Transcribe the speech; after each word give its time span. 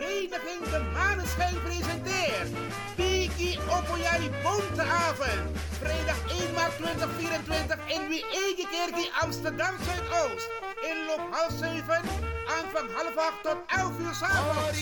Vereniging 0.00 0.70
De 0.70 0.80
Maneschijn 0.92 1.62
presenteert 1.62 2.48
Piki 2.96 3.58
Opoyari 3.76 4.30
Bonteavond. 4.42 5.58
Vrijdag 5.82 6.18
1 6.40 6.54
maart 6.54 6.76
2024 6.76 7.78
in 7.88 8.08
Wiegekerkie 8.08 9.10
Amsterdam 9.20 9.74
Zuidoost. 9.84 10.48
Inloop 10.82 11.20
half 11.30 11.52
7, 11.58 12.02
aanvang 12.46 12.88
half 12.92 13.16
8 13.16 13.42
tot 13.42 13.56
11 13.66 13.98
uur 13.98 14.14
s'avonds. 14.14 14.78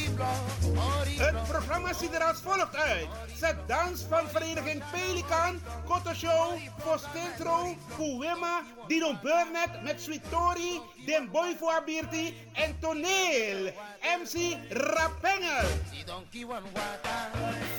Het 1.18 1.48
programma 1.48 1.92
ziet 1.92 2.14
er 2.14 2.22
als 2.24 2.40
volgt 2.40 2.76
uit. 2.76 3.06
Zet 3.36 3.56
dans 3.66 4.04
van 4.08 4.28
vereniging 4.28 4.82
Pelikan, 4.90 5.60
Koto 5.88 6.12
Show, 6.14 6.54
Postintro, 6.84 7.76
Kuwema, 7.96 8.62
Dino 8.86 9.18
Burnett 9.22 9.82
met 9.82 10.00
Sweet 10.00 10.30
Tori, 10.30 10.80
Den 11.06 11.30
Boy 11.30 11.56
voor 11.58 11.82
en 12.52 12.78
Toneel. 12.80 13.72
MC 14.20 14.56
Rapengel. 14.70 15.68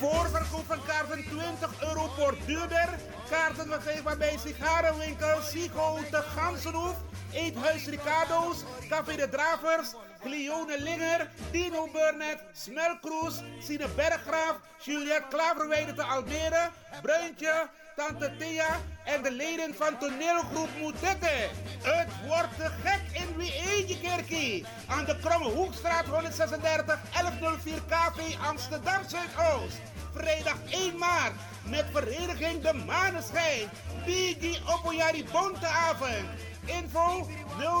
Voorverkoop 0.00 0.66
van 0.66 0.78
kaarten 0.86 1.24
20 1.24 1.82
euro 1.82 2.10
voor 2.16 2.36
duurder. 2.46 2.88
Kaarten 3.30 3.68
verkrijgbaar 3.68 4.16
bij 4.16 4.36
sigarenwinkel 4.38 5.42
Sigo 5.42 5.98
de 6.10 6.22
Gansenhoef. 6.36 6.96
Eethuis 7.32 7.86
Ricardo's, 7.86 8.64
Café 8.88 9.16
de 9.16 9.28
Dravers, 9.28 9.94
Cleone 10.20 10.82
Linger, 10.82 11.30
Dino 11.50 11.88
Burnett, 11.92 12.40
Smelkroes, 12.52 13.42
Sine 13.60 13.88
Berggraaf, 13.96 14.56
Juliette 14.78 15.28
Klaverweide 15.28 15.94
te 15.94 16.02
Almere, 16.02 16.70
Bruintje, 17.02 17.68
Tante 17.96 18.36
Thea 18.38 18.80
en 19.04 19.22
de 19.22 19.30
leden 19.30 19.74
van 19.74 19.98
toneelgroep 19.98 20.68
Moetette. 20.78 21.48
Het 21.82 22.08
wordt 22.26 22.72
gek 22.84 23.00
in 23.12 23.36
Wie 23.36 23.98
Kerkie. 24.02 24.64
Aan 24.88 25.04
de 25.04 25.16
Kromme 25.18 25.48
Hoekstraat 25.48 26.04
136 26.04 26.98
1104 27.12 27.82
KV 27.88 28.36
Amsterdam 28.46 29.02
Zuidoost. 29.08 29.80
Vrijdag 30.14 30.56
1 30.70 30.98
maart 30.98 31.32
met 31.64 31.84
vereniging 31.92 32.62
De 32.62 32.72
Maneschijn. 32.86 33.68
Bigi 34.04 34.58
Opoyari 34.66 35.24
Bonteavond. 35.32 36.28
Info 36.64 37.28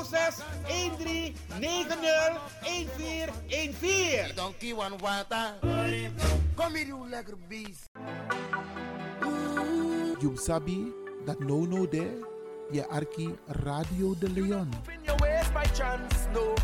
06 0.04 0.36
13 0.66 1.36
90 1.58 2.00
1414. 2.60 4.34
Donkey 4.34 4.72
one 4.72 4.96
water. 4.96 5.54
Kom 6.54 6.74
hier, 6.74 6.94
lekker 7.08 7.36
beest. 7.48 7.88
You 10.20 10.36
sabi 10.36 10.92
that 11.24 11.40
no 11.40 11.64
no 11.64 11.86
there, 11.86 12.20
je 12.70 12.84
arki 12.88 13.32
Radio 13.64 14.14
de 14.14 14.28
Leon. 14.28 14.68
In 14.92 15.00
your 15.02 15.16
waist 15.16 15.48
by 15.54 15.64
chance, 15.72 16.28
no. 16.34 16.54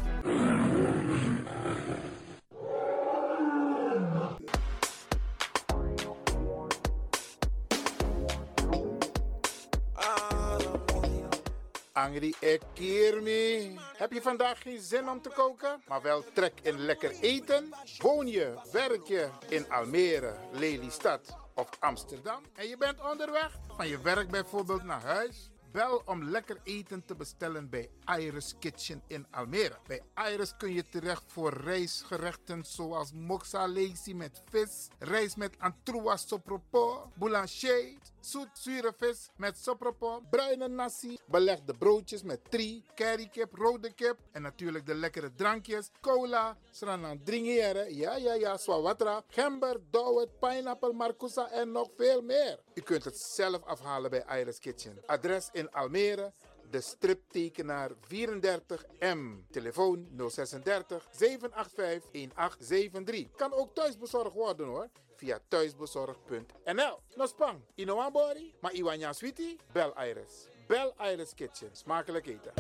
Angry 11.93 12.35
Ekirmi. 12.41 13.79
Heb 13.97 14.13
je 14.13 14.23
vandaag 14.23 14.63
geen 14.63 14.81
zin 14.81 15.09
om 15.09 15.23
te 15.23 15.29
koken, 15.29 15.81
maar 15.89 16.03
wel 16.03 16.25
trek 16.33 16.53
in 16.63 16.79
lekker 16.79 17.11
eten? 17.21 17.75
Woon 17.99 18.27
je, 18.27 18.55
werk 18.73 19.07
je 19.07 19.29
in 19.49 19.71
Almere, 19.71 20.35
Lelystad 20.53 21.45
of 21.57 21.69
Amsterdam? 21.81 22.43
En 22.55 22.69
je 22.69 22.77
bent 22.77 23.11
onderweg 23.11 23.59
van 23.77 23.89
je 23.89 24.01
werk 24.01 24.31
bijvoorbeeld 24.31 24.83
naar 24.83 25.03
huis? 25.03 25.51
Bel 25.73 26.03
om 26.05 26.25
lekker 26.25 26.61
eten 26.63 27.05
te 27.05 27.15
bestellen 27.15 27.71
bij 27.71 27.91
Iris 28.19 28.55
Kitchen 28.59 29.03
in 29.07 29.27
Almere. 29.31 29.79
Bij 29.87 30.03
Iris 30.33 30.57
kun 30.57 30.73
je 30.73 30.89
terecht 30.89 31.25
voor 31.27 31.53
rijstgerechten 31.53 32.65
zoals 32.65 33.13
moxa 33.13 33.67
met 34.15 34.43
vis, 34.51 34.89
rijst 34.99 35.37
met 35.37 35.59
antroas 35.59 36.29
sopropo, 36.29 37.13
boulanger, 37.15 37.99
zoet 38.27 38.59
zure 38.59 38.93
vis 38.99 39.29
met 39.37 39.59
sopropo, 39.59 40.21
bruine 40.31 40.69
nasi, 40.69 41.19
belegde 41.31 41.75
broodjes 41.79 42.23
met 42.23 42.41
tri, 42.51 42.83
currykip, 42.99 43.55
rode 43.55 43.93
kip 43.95 44.19
en 44.33 44.43
natuurlijk 44.43 44.87
de 44.87 44.95
lekkere 44.95 45.31
drankjes, 45.35 45.91
cola, 46.01 46.57
sranan 46.71 47.23
dringeren, 47.25 47.95
ja 47.95 48.17
ja 48.17 48.35
ja, 48.35 48.57
swawatra, 48.57 49.23
gember, 49.29 49.81
dowet, 49.91 50.39
pineapple, 50.41 50.93
marcousa 50.93 51.51
en 51.51 51.73
nog 51.73 51.89
veel 51.97 52.23
meer. 52.23 52.59
U 52.75 52.81
kunt 52.81 53.05
het 53.05 53.19
zelf 53.19 53.65
afhalen 53.65 54.11
bij 54.11 54.25
Iris 54.41 54.59
Kitchen. 54.59 54.99
Adres 55.07 55.49
in 55.53 55.71
Almere, 55.71 56.33
de 56.71 56.81
striptekenaar 56.81 57.91
34M. 57.91 59.51
Telefoon 59.51 60.09
036 60.17 61.09
785 61.11 62.11
1873. 62.11 63.37
Kan 63.37 63.53
ook 63.53 63.75
thuisbezorgd 63.75 64.35
worden 64.35 64.67
hoor. 64.67 64.89
Via 65.17 65.41
thuisbezorgd.nl. 65.49 66.99
No 67.17 67.27
spang, 67.27 67.61
Inoambori, 67.75 68.55
maar 68.61 68.73
Iwanya 68.73 69.13
Sweetie, 69.13 69.57
bel 69.73 69.93
Iris. 70.09 70.49
Bel 70.69 70.95
Iris 71.13 71.35
Kitchen. 71.35 71.71
Smakelijk 71.73 72.27
eten. 72.27 72.53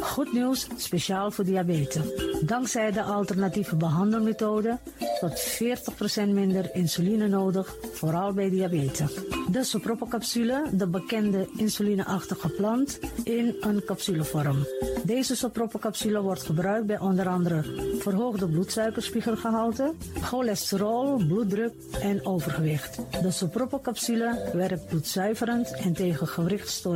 Goed 0.00 0.32
nieuws, 0.32 0.66
speciaal 0.76 1.30
voor 1.30 1.44
diabetes. 1.44 2.04
Dankzij 2.40 2.92
de 2.92 3.02
alternatieve 3.02 3.76
behandelmethode 3.76 4.78
tot 5.20 5.58
40% 6.24 6.28
minder 6.28 6.74
insuline 6.74 7.28
nodig, 7.28 7.76
vooral 7.92 8.32
bij 8.32 8.50
diabetes. 8.50 9.14
De 9.50 9.64
sopropocapsule, 9.64 10.62
de 10.72 10.86
bekende 10.86 11.48
insulineachtige 11.56 12.48
plant, 12.48 12.98
in 13.24 13.56
een 13.60 13.84
capsulevorm. 13.84 14.66
Deze 15.04 15.36
sopropocapsule 15.36 16.20
wordt 16.20 16.42
gebruikt 16.42 16.86
bij 16.86 16.98
onder 16.98 17.28
andere 17.28 17.64
verhoogde 17.98 18.48
bloedsuikerspiegelgehalte, 18.48 19.94
cholesterol, 20.22 21.16
bloeddruk 21.16 21.72
en 22.00 22.26
overgewicht. 22.26 22.98
De 23.22 23.30
sopropocapsule 23.30 24.50
werkt 24.52 24.86
bloedzuiverend 24.86 25.72
en 25.72 25.92
tegen 25.92 26.28
gewrichtstoornissen. 26.28 26.95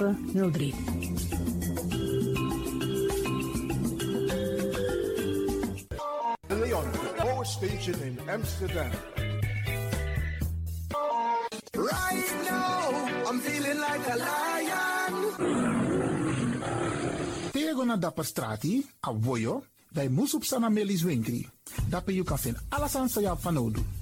De 0.00 0.14
Leon, 6.48 6.88
Power 7.20 7.44
Station 7.44 8.00
in 8.00 8.16
Amsterdam. 8.24 8.90
Right 11.76 12.30
now, 12.48 13.28
I'm 13.28 13.40
feeling 13.44 13.76
like 13.76 14.00
a 14.08 14.16
lion. 14.16 15.12
Tego 17.52 17.84
na 17.84 17.96
dapper 17.96 18.24
strati, 18.24 18.80
a 19.04 19.12
voyo, 19.12 19.68
dai 19.92 20.08
musup 20.08 20.44
sana 20.44 20.70
melis 20.70 21.04
winkri. 21.04 21.44
Dapper 21.88 22.14
you 22.16 22.24
kan 22.24 22.38
vinden 22.38 22.64
alles 22.72 22.96
aan 22.96 23.08
sa 23.08 23.36
van 23.36 23.54
nodu. 23.54 23.99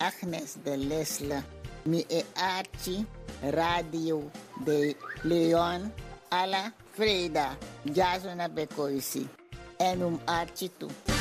Agnes 0.00 0.56
de 0.64 0.76
Lesle, 0.76 1.44
mi 1.84 2.04
e 2.08 2.24
Radio 3.42 4.30
de 4.64 4.96
Leon, 5.22 5.92
alla 6.30 6.72
Freda, 6.92 7.58
Jasona 7.84 8.48
Bekoisi, 8.48 9.28
en 9.78 10.02
um 10.02 10.18
Archie 10.26 10.70
toe. 10.78 11.19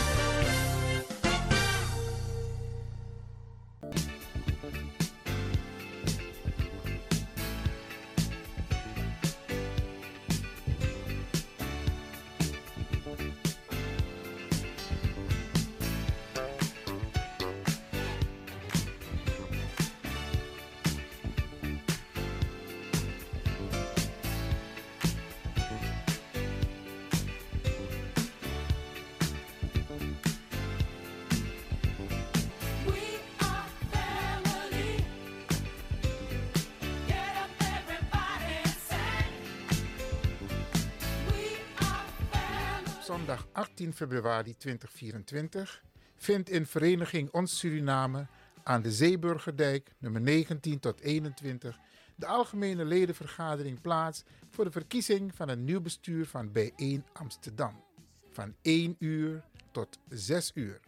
Februari 44.00 44.58
2024 44.58 45.84
vindt 46.16 46.50
in 46.50 46.66
Vereniging 46.66 47.32
Ons 47.32 47.60
Suriname 47.60 48.28
aan 48.64 48.82
de 48.82 48.92
Zeeburgerdijk 48.92 49.94
nummer 49.98 50.22
19 50.22 50.80
tot 50.80 51.00
21 51.00 51.80
de 52.16 52.26
algemene 52.26 52.86
ledenvergadering 52.86 53.82
plaats 53.82 54.24
voor 54.50 54.64
de 54.64 54.72
verkiezing 54.72 55.36
van 55.36 55.50
een 55.50 55.64
nieuw 55.64 55.82
bestuur 55.82 56.26
van 56.26 56.52
Bijeen 56.52 57.06
Amsterdam 57.14 57.84
van 58.32 58.56
1 58.62 58.96
uur 59.00 59.44
tot 59.72 60.00
6 60.10 60.52
uur. 60.54 60.80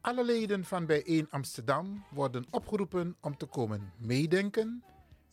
Alle 0.00 0.24
leden 0.24 0.64
van 0.64 0.86
Bijeen 0.86 1.30
Amsterdam 1.30 2.04
worden 2.10 2.46
opgeroepen 2.50 3.16
om 3.20 3.36
te 3.36 3.46
komen 3.46 3.92
meedenken, 3.98 4.84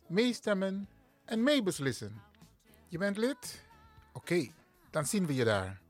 meestemmen 0.08 0.90
en 1.26 1.44
meebeslissen. 1.44 2.22
Je 2.88 2.98
bent 2.98 3.18
lid? 3.18 3.66
Oké, 4.14 4.52
dan 4.90 5.06
zien 5.06 5.26
we 5.26 5.36
je 5.36 5.44
daar. 5.44 5.89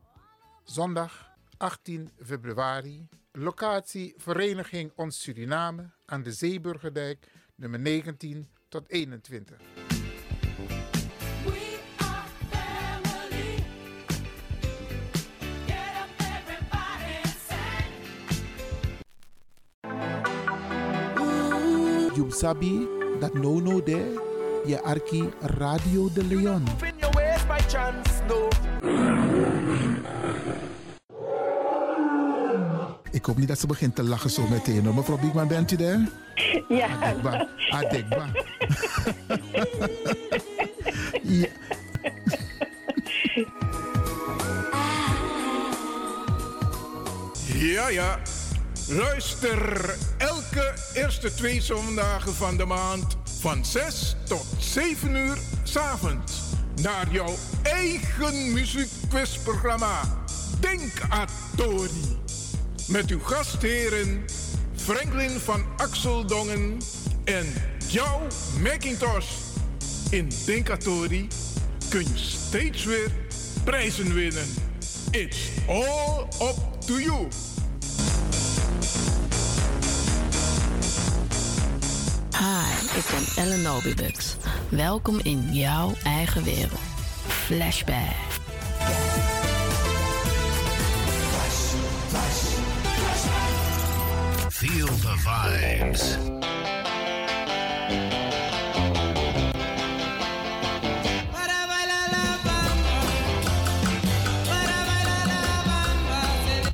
Zondag 0.70 1.32
18 1.58 2.10
februari, 2.24 3.08
locatie 3.32 4.14
Vereniging 4.18 4.92
Ons 4.96 5.22
Suriname 5.22 5.90
aan 6.06 6.24
de 6.24 6.32
Zeeburgerdijk, 6.32 7.28
nummer 7.56 7.80
19 7.80 8.48
tot 8.68 8.84
21. 8.88 9.58
You 22.16 22.32
sabi 22.32 22.88
that 23.20 23.34
no 23.34 23.60
no 23.60 23.84
there, 23.84 24.22
je 24.66 24.82
arki 24.82 25.30
Radio 25.40 26.14
de 26.14 26.24
Leon. 26.24 26.64
In 26.82 26.98
your 27.00 27.16
ways 27.16 27.46
by 27.48 27.58
chance, 27.68 28.24
no. 28.28 28.48
Ik 33.12 33.19
hoop 33.30 33.38
niet 33.38 33.48
dat 33.48 33.60
ze 33.60 33.68
begint 33.68 33.96
te 33.96 34.04
lachen 34.04 34.30
zo 34.30 34.48
meteen. 34.48 34.86
hoor. 34.86 34.94
Mevrouw 34.94 35.18
Biekman, 35.18 35.48
bent 35.48 35.72
u 35.72 35.76
daar? 35.76 36.10
Ja, 36.70 36.88
Adekba. 36.88 37.48
Adekba. 37.70 38.30
ja. 41.42 41.48
Ja, 47.54 47.90
ja. 47.90 48.20
Luister 48.88 49.96
elke 50.18 50.74
eerste 50.94 51.34
twee 51.34 51.62
zondagen 51.62 52.34
van 52.34 52.58
de 52.58 52.66
maand 52.66 53.18
van 53.40 53.66
6 53.66 54.16
tot 54.24 54.46
7 54.60 55.16
uur 55.16 55.38
s'avonds 55.64 56.42
naar 56.82 57.08
jouw 57.12 57.34
eigen 57.64 58.54
muziekquizprogramma 58.54 60.02
Denk 60.60 60.92
Atori. 61.10 62.18
Met 62.90 63.10
uw 63.10 63.20
gastheren 63.20 64.26
Franklin 64.76 65.30
van 65.30 65.66
Axeldongen 65.78 66.78
en 67.24 67.54
jouw 67.88 68.28
Macintosh. 68.62 69.28
In 70.10 70.32
Denkatori 70.46 71.28
kun 71.90 72.00
je 72.00 72.18
steeds 72.18 72.86
weer 72.86 73.12
prijzen 73.64 74.14
winnen. 74.14 74.46
It's 75.12 75.38
all 75.68 76.28
up 76.42 76.82
to 76.86 77.00
you. 77.00 77.28
Hi, 82.38 82.98
ik 82.98 83.06
ben 83.12 83.44
Ellen 83.44 83.62
Nobibux. 83.62 84.36
Welkom 84.70 85.20
in 85.24 85.54
jouw 85.54 85.94
eigen 86.04 86.44
wereld. 86.44 86.80
Flashback. 87.28 88.29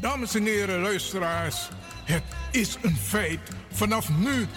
Dames 0.02 0.36
en 0.36 0.46
heren, 0.46 0.82
luisteraars, 0.82 1.70
het 2.04 2.24
is 2.52 2.78
een 2.82 2.98
feit. 2.98 3.40
Vanaf 3.72 4.10
nu 4.10 4.48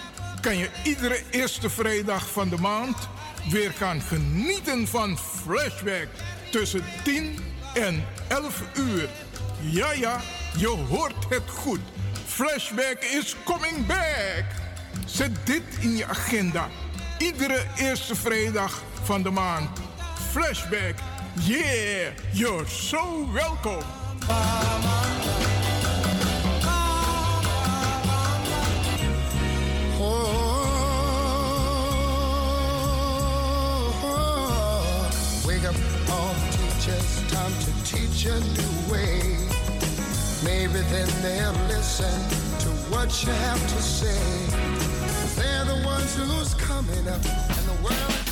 kan 0.41 0.57
je 0.57 0.69
iedere 0.83 1.21
eerste 1.31 1.69
vrijdag 1.69 2.31
van 2.31 2.49
de 2.49 2.57
maand 2.57 3.09
weer 3.49 3.71
gaan 3.71 4.01
genieten 4.01 4.87
van 4.87 5.17
Flashback 5.17 6.07
tussen 6.51 6.83
10 7.03 7.37
en 7.73 8.03
11 8.27 8.63
uur. 8.73 9.09
Ja, 9.61 9.91
ja, 9.91 10.21
je 10.57 10.67
hoort 10.67 11.29
het 11.29 11.49
goed. 11.49 11.79
Flashback 12.39 13.03
is 13.03 13.35
coming 13.43 13.85
back. 13.85 14.45
Zet 15.05 15.31
dit 15.43 15.63
in 15.79 15.95
je 15.95 16.05
agenda. 16.05 16.67
Iedere 17.17 17.63
eerste 17.77 18.15
vrijdag 18.15 18.83
van 19.03 19.23
de 19.23 19.29
maand. 19.29 19.79
Flashback. 20.31 20.95
Yeah, 21.33 22.11
you're 22.31 22.67
so 22.67 23.31
welcome. 23.33 23.85
Wake 35.45 35.75
teach 37.83 38.25
a 38.25 38.39
new 38.39 38.91
way. 38.91 39.58
Maybe 40.49 40.79
then 40.89 41.07
they'll 41.21 41.67
listen 41.67 42.17
to 42.63 42.69
what 42.91 43.23
you 43.23 43.31
have 43.31 43.61
to 43.61 43.81
say. 43.81 44.19
They're 45.37 45.65
the 45.65 45.85
ones 45.85 46.15
who's 46.17 46.55
coming 46.55 47.07
up, 47.07 47.23
and 47.23 47.65
the 47.71 47.83
world. 47.83 48.28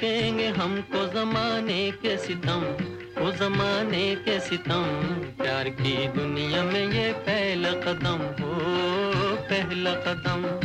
सकेंगे 0.00 0.46
हमको 0.48 1.00
जमाने 1.06 1.90
के 2.02 2.16
सितम, 2.18 2.60
वो 3.18 3.30
जमाने 3.32 4.04
के 4.16 4.38
सितम। 4.40 4.84
प्यार 5.40 5.68
की 5.68 5.92
दुनिया 6.08 6.62
में 6.64 6.92
ये 6.92 7.12
पहला 7.26 7.72
कदम 7.84 8.24
हो 8.40 8.54
पहला 9.50 9.92
कदम। 10.06 10.59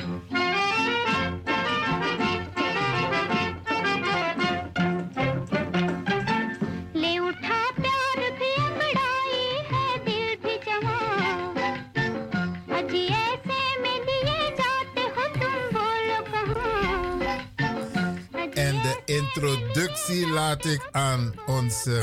Aan 21.15 21.33
onze 21.47 22.01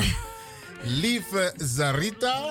lieve 0.83 1.52
Sarita. 1.57 2.50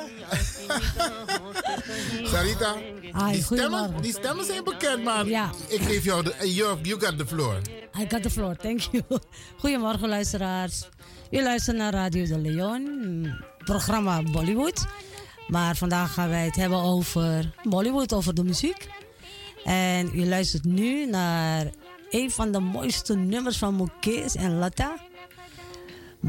Sarita, 2.23 2.75
Hi, 2.75 3.31
die, 3.31 3.43
stemmen, 3.43 3.43
goedemorgen. 3.43 4.01
die 4.01 4.11
stemmen 4.13 4.45
zijn 4.45 4.63
bekend, 4.63 5.03
maar 5.03 5.25
Ja. 5.27 5.49
ik 5.67 5.81
geef 5.81 6.03
jou 6.03 6.23
de... 6.23 6.53
You, 6.53 6.79
you 6.81 6.99
got 7.01 7.17
the 7.17 7.25
floor. 7.27 7.55
I 7.99 8.05
got 8.09 8.23
the 8.23 8.29
floor, 8.29 8.55
thank 8.55 8.79
you. 8.79 9.03
Goedemorgen 9.61 10.09
luisteraars. 10.09 10.87
U 11.31 11.41
luistert 11.43 11.77
naar 11.77 11.93
Radio 11.93 12.25
de 12.25 12.37
Leon, 12.37 12.81
mm, 12.81 13.43
programma 13.57 14.23
Bollywood. 14.23 14.85
Maar 15.47 15.75
vandaag 15.75 16.13
gaan 16.13 16.29
wij 16.29 16.45
het 16.45 16.55
hebben 16.55 16.79
over 16.81 17.51
Bollywood, 17.63 18.13
over 18.13 18.33
de 18.33 18.43
muziek. 18.43 18.87
En 19.63 20.11
u 20.13 20.27
luistert 20.27 20.63
nu 20.63 21.05
naar 21.05 21.69
een 22.09 22.31
van 22.31 22.51
de 22.51 22.59
mooiste 22.59 23.15
nummers 23.15 23.57
van 23.57 23.75
Mukesh 23.75 24.35
en 24.35 24.57
Lata. 24.57 24.95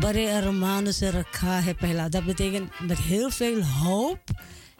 Hermanos 0.00 1.00
Rekha 1.00 1.60
Hai 1.60 1.74
Pehla. 1.74 2.08
Dat 2.08 2.24
betekent 2.24 2.80
met 2.80 2.98
heel 2.98 3.30
veel 3.30 3.62
hoop 3.62 4.20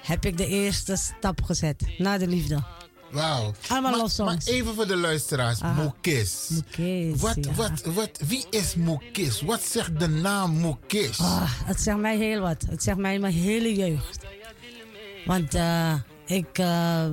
heb 0.03 0.25
ik 0.25 0.37
de 0.37 0.47
eerste 0.47 0.97
stap 0.97 1.43
gezet 1.43 1.83
naar 1.99 2.19
de 2.19 2.27
liefde. 2.27 2.63
Wauw. 3.11 3.53
Allemaal 3.69 4.09
maar, 4.19 4.37
even 4.45 4.75
voor 4.75 4.87
de 4.87 4.97
luisteraars. 4.97 5.61
Mukesh. 5.77 6.49
Mukesh, 6.49 7.21
Wat, 7.21 7.37
ja. 7.41 7.55
wat, 7.55 7.83
wat, 7.85 8.21
wie 8.27 8.45
is 8.51 8.75
Mukesh? 8.75 9.41
Wat 9.41 9.63
zegt 9.63 9.99
de 10.01 10.09
naam 10.09 10.61
Mukesh? 10.61 11.21
Ah, 11.21 11.43
het 11.65 11.81
zegt 11.81 11.99
mij 11.99 12.17
heel 12.17 12.41
wat. 12.41 12.65
Het 12.69 12.83
zegt 12.83 12.97
mij 12.97 13.19
mijn 13.19 13.33
hele 13.33 13.75
jeugd. 13.75 14.19
Want 15.25 15.55
eh, 15.55 15.95
ik 16.27 16.59
eh, 16.59 17.05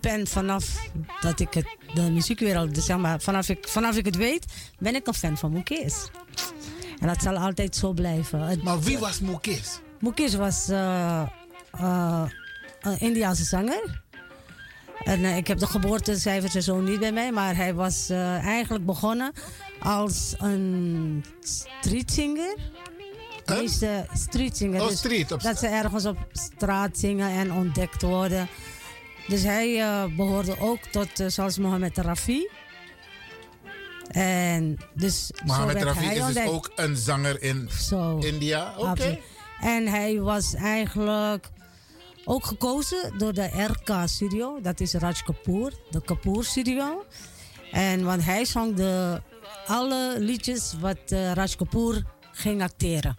ben 0.00 0.26
vanaf 0.26 0.90
dat 1.20 1.40
ik 1.40 1.54
het, 1.54 1.76
de 1.94 2.02
muziekwereld, 2.02 2.74
dus 2.74 2.84
zeg 2.84 2.96
maar, 2.96 3.20
vanaf 3.20 3.48
ik, 3.48 3.68
vanaf 3.68 3.96
ik 3.96 4.04
het 4.04 4.16
weet, 4.16 4.44
ben 4.78 4.94
ik 4.94 5.06
een 5.06 5.14
fan 5.14 5.38
van 5.38 5.52
Mukesh. 5.52 5.96
En 7.00 7.06
dat 7.06 7.22
zal 7.22 7.36
altijd 7.36 7.76
zo 7.76 7.92
blijven. 7.92 8.40
Het- 8.40 8.62
maar 8.62 8.80
wie 8.80 8.98
was 8.98 9.20
Mukesh? 9.20 9.76
Mukesh 10.00 10.34
was 10.34 10.68
eh, 10.68 11.22
eh, 11.72 12.22
een 12.80 12.98
Indiaanse 13.00 13.44
zanger. 13.44 14.02
En 15.04 15.24
eh, 15.24 15.36
ik 15.36 15.46
heb 15.46 15.58
de 15.58 15.66
geboortecijfers 15.66 16.54
en 16.54 16.62
zo 16.62 16.80
niet 16.80 16.98
bij 17.00 17.12
mij, 17.12 17.32
maar 17.32 17.56
hij 17.56 17.74
was 17.74 18.08
eigenlijk 18.10 18.86
begonnen 18.86 19.32
als 19.80 20.34
een 20.38 21.24
streetsinger. 21.40 22.54
De 23.44 23.52
Huh? 23.52 23.60
meeste 23.62 24.06
streetsinger. 24.12 24.80
Oh, 24.82 24.88
dus 24.88 24.98
street, 24.98 25.32
op 25.32 25.42
dat 25.42 25.58
ze 25.58 25.66
ergens 25.66 26.04
op 26.04 26.16
straat 26.32 26.98
zingen 26.98 27.30
en 27.30 27.52
ontdekt 27.52 28.02
worden. 28.02 28.48
Dus 29.28 29.42
hij 29.42 29.80
eh, 29.80 30.04
behoorde 30.16 30.60
ook 30.60 30.78
tot, 30.90 31.08
zoals 31.26 31.58
Mohammed 31.58 31.98
Rafi. 31.98 32.48
En 34.16 34.78
dus 34.94 35.30
Mohammed 35.44 35.82
Rafi 35.82 36.06
is 36.06 36.34
dus 36.34 36.46
ook 36.46 36.70
een 36.76 36.96
zanger 36.96 37.42
in. 37.42 37.68
India. 38.20 38.74
Oké. 38.76 39.18
En 39.60 39.86
hij 39.86 40.20
was 40.20 40.54
eigenlijk 40.54 41.48
ook 42.24 42.46
gekozen 42.46 43.18
door 43.18 43.32
de 43.32 43.44
RK 43.44 44.08
Studio. 44.08 44.60
Dat 44.60 44.80
is 44.80 44.92
Raj 44.92 45.22
Kapoor, 45.24 45.72
de 45.90 46.02
Kapoor 46.02 46.44
Studio. 46.44 47.04
En 47.72 48.04
want 48.04 48.24
hij 48.24 48.44
zong 48.44 48.74
de, 48.74 49.22
alle 49.66 50.16
liedjes 50.18 50.74
wat 50.80 50.98
eh, 51.06 51.32
Raj 51.32 51.54
Kapoor 51.56 52.02
ging 52.32 52.62
acteren. 52.62 53.16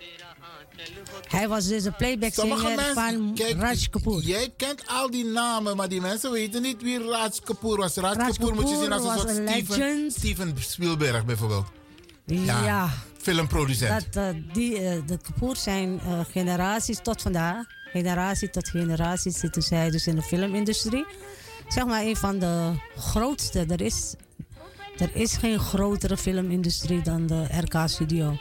Hij 1.28 1.48
was 1.48 1.68
dus 1.68 1.84
een 1.84 1.96
playback 1.96 2.36
mensen, 2.36 2.94
van 2.94 3.32
kijk, 3.36 3.60
Raj 3.60 3.88
Kapoor. 3.90 4.22
Jij 4.22 4.54
kent 4.58 4.84
al 4.88 5.12
die 5.12 5.26
namen, 5.26 5.76
maar 5.76 5.90
die 5.90 6.02
mensen 6.02 6.32
weten 6.32 6.62
niet 6.62 6.82
wie 6.82 7.10
Raj 7.10 7.30
Kapoor 7.44 7.78
was. 7.78 7.96
Raj, 7.96 8.14
Raj 8.14 8.32
Kapoor 8.32 8.56
moet 8.56 8.70
je 8.70 8.78
zien 8.82 8.92
als 8.92 9.04
een 9.04 9.18
soort 9.18 9.30
een 9.30 9.48
Steven, 9.48 9.78
legend. 9.78 10.14
Steven 10.14 10.56
Spielberg 10.58 11.26
bijvoorbeeld. 11.26 11.66
Ja. 12.26 12.90
Filmproducent. 13.18 14.14
Dat, 14.14 14.36
eh, 14.36 14.42
die, 14.54 14.78
eh, 14.80 15.02
de 15.06 15.18
Kapoor 15.18 15.56
zijn 15.56 16.00
eh, 16.00 16.20
generaties 16.32 17.00
tot 17.02 17.22
vandaag. 17.22 17.66
Generatie 17.92 18.50
tot 18.50 18.70
generatie 18.70 19.32
zitten 19.32 19.62
zij 19.62 19.90
dus 19.90 20.08
in 20.08 20.16
de 20.16 20.22
filmindustrie. 20.22 21.06
Zeg 21.68 21.86
maar 21.86 22.02
een 22.02 22.16
van 22.16 22.40
de 22.40 22.74
grootste. 22.98 23.66
Er 23.68 23.82
is, 23.82 24.14
er 24.98 25.16
is 25.16 25.38
geen 25.38 25.60
grotere 25.60 26.18
filmindustrie 26.18 27.02
dan 27.02 27.28
de 27.28 27.44
RK 27.44 27.90
Studio. 27.90 28.38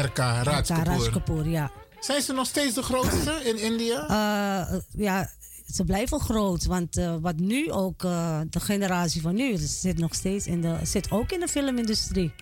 RK, 0.00 0.16
Raj 0.18 0.40
RK 0.42 0.44
Raj 0.44 0.62
Kapoor. 0.62 1.10
Kapoor, 1.10 1.48
ja. 1.48 1.70
Zijn 2.00 2.22
ze 2.22 2.32
nog 2.32 2.46
steeds 2.46 2.74
de 2.74 2.82
grootste 2.82 3.40
in 3.44 3.58
India? 3.58 4.02
Eh, 4.08 4.78
ja, 4.96 5.30
ze 5.74 5.84
blijven 5.84 6.20
groot. 6.20 6.64
Want 6.64 6.96
eh, 6.96 7.14
wat 7.20 7.36
nu 7.36 7.70
ook, 7.72 8.04
eh, 8.04 8.40
de 8.50 8.60
generatie 8.60 9.20
van 9.20 9.34
nu, 9.34 9.56
zit 9.56 9.98
nog 9.98 10.14
steeds 10.14 10.46
in 10.46 10.60
de, 10.60 10.76
zit 10.82 11.10
ook 11.10 11.30
in 11.32 11.40
de 11.40 11.48
filmindustrie. 11.48 12.32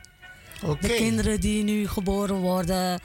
Oké. 0.65 0.87
De 0.87 0.95
kinderen 0.95 1.41
die 1.41 1.65
nu 1.65 1.89
geboren 1.89 2.37
worden, 2.37 3.01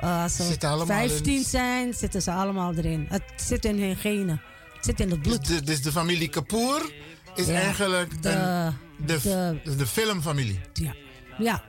als 0.00 0.36
ze 0.36 0.42
Zitten 0.42 0.68
allemaal 0.68 0.86
15 1.08 1.36
in- 1.36 1.44
zijn, 1.44 1.94
zitten 1.94 2.22
ze 2.22 2.30
allemaal 2.32 2.74
erin. 2.74 3.06
Het 3.08 3.22
zit 3.36 3.64
in 3.64 3.82
hun 3.82 3.96
genen. 3.96 4.40
Het 4.74 4.84
zit 4.84 5.00
in 5.00 5.10
het 5.10 5.22
bloed. 5.22 5.46
Dus 5.46 5.56
de, 5.58 5.62
dus 5.64 5.82
de 5.82 5.92
familie 5.92 6.28
Kapoor 6.28 6.92
is 7.34 7.46
Ja, 7.46 7.52
eigenlijk 7.60 8.22
de- 8.22 8.28
een, 8.30 8.74
de, 9.06 9.18
de- 9.64 9.76
de, 9.76 9.86
filmfamilie. 9.86 10.60
Ja. 10.72 10.94
Ja. 11.38 11.62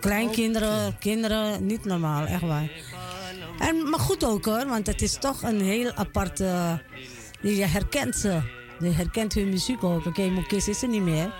Kleinkinderen, 0.00 0.98
kinderen, 0.98 1.66
niet 1.66 1.84
normaal, 1.84 2.26
echt 2.26 2.40
waar. 2.42 2.70
En, 3.58 3.90
maar 3.90 4.00
goed 4.00 4.24
ook 4.24 4.44
hoor, 4.44 4.66
want 4.66 4.86
het 4.86 5.02
is 5.02 5.16
toch 5.18 5.42
een 5.42 5.60
heel 5.60 5.92
aparte... 5.92 6.80
Je 7.40 7.64
herkent 7.64 8.16
ze. 8.16 8.40
Je 8.80 8.90
herkent 8.90 9.34
hun 9.34 9.48
muziek 9.48 9.84
ook. 9.84 10.06
Oké, 10.06 10.28
Mokis 10.28 10.68
is 10.68 10.82
er 10.82 10.88
niet 10.88 11.02
meer. 11.02 11.34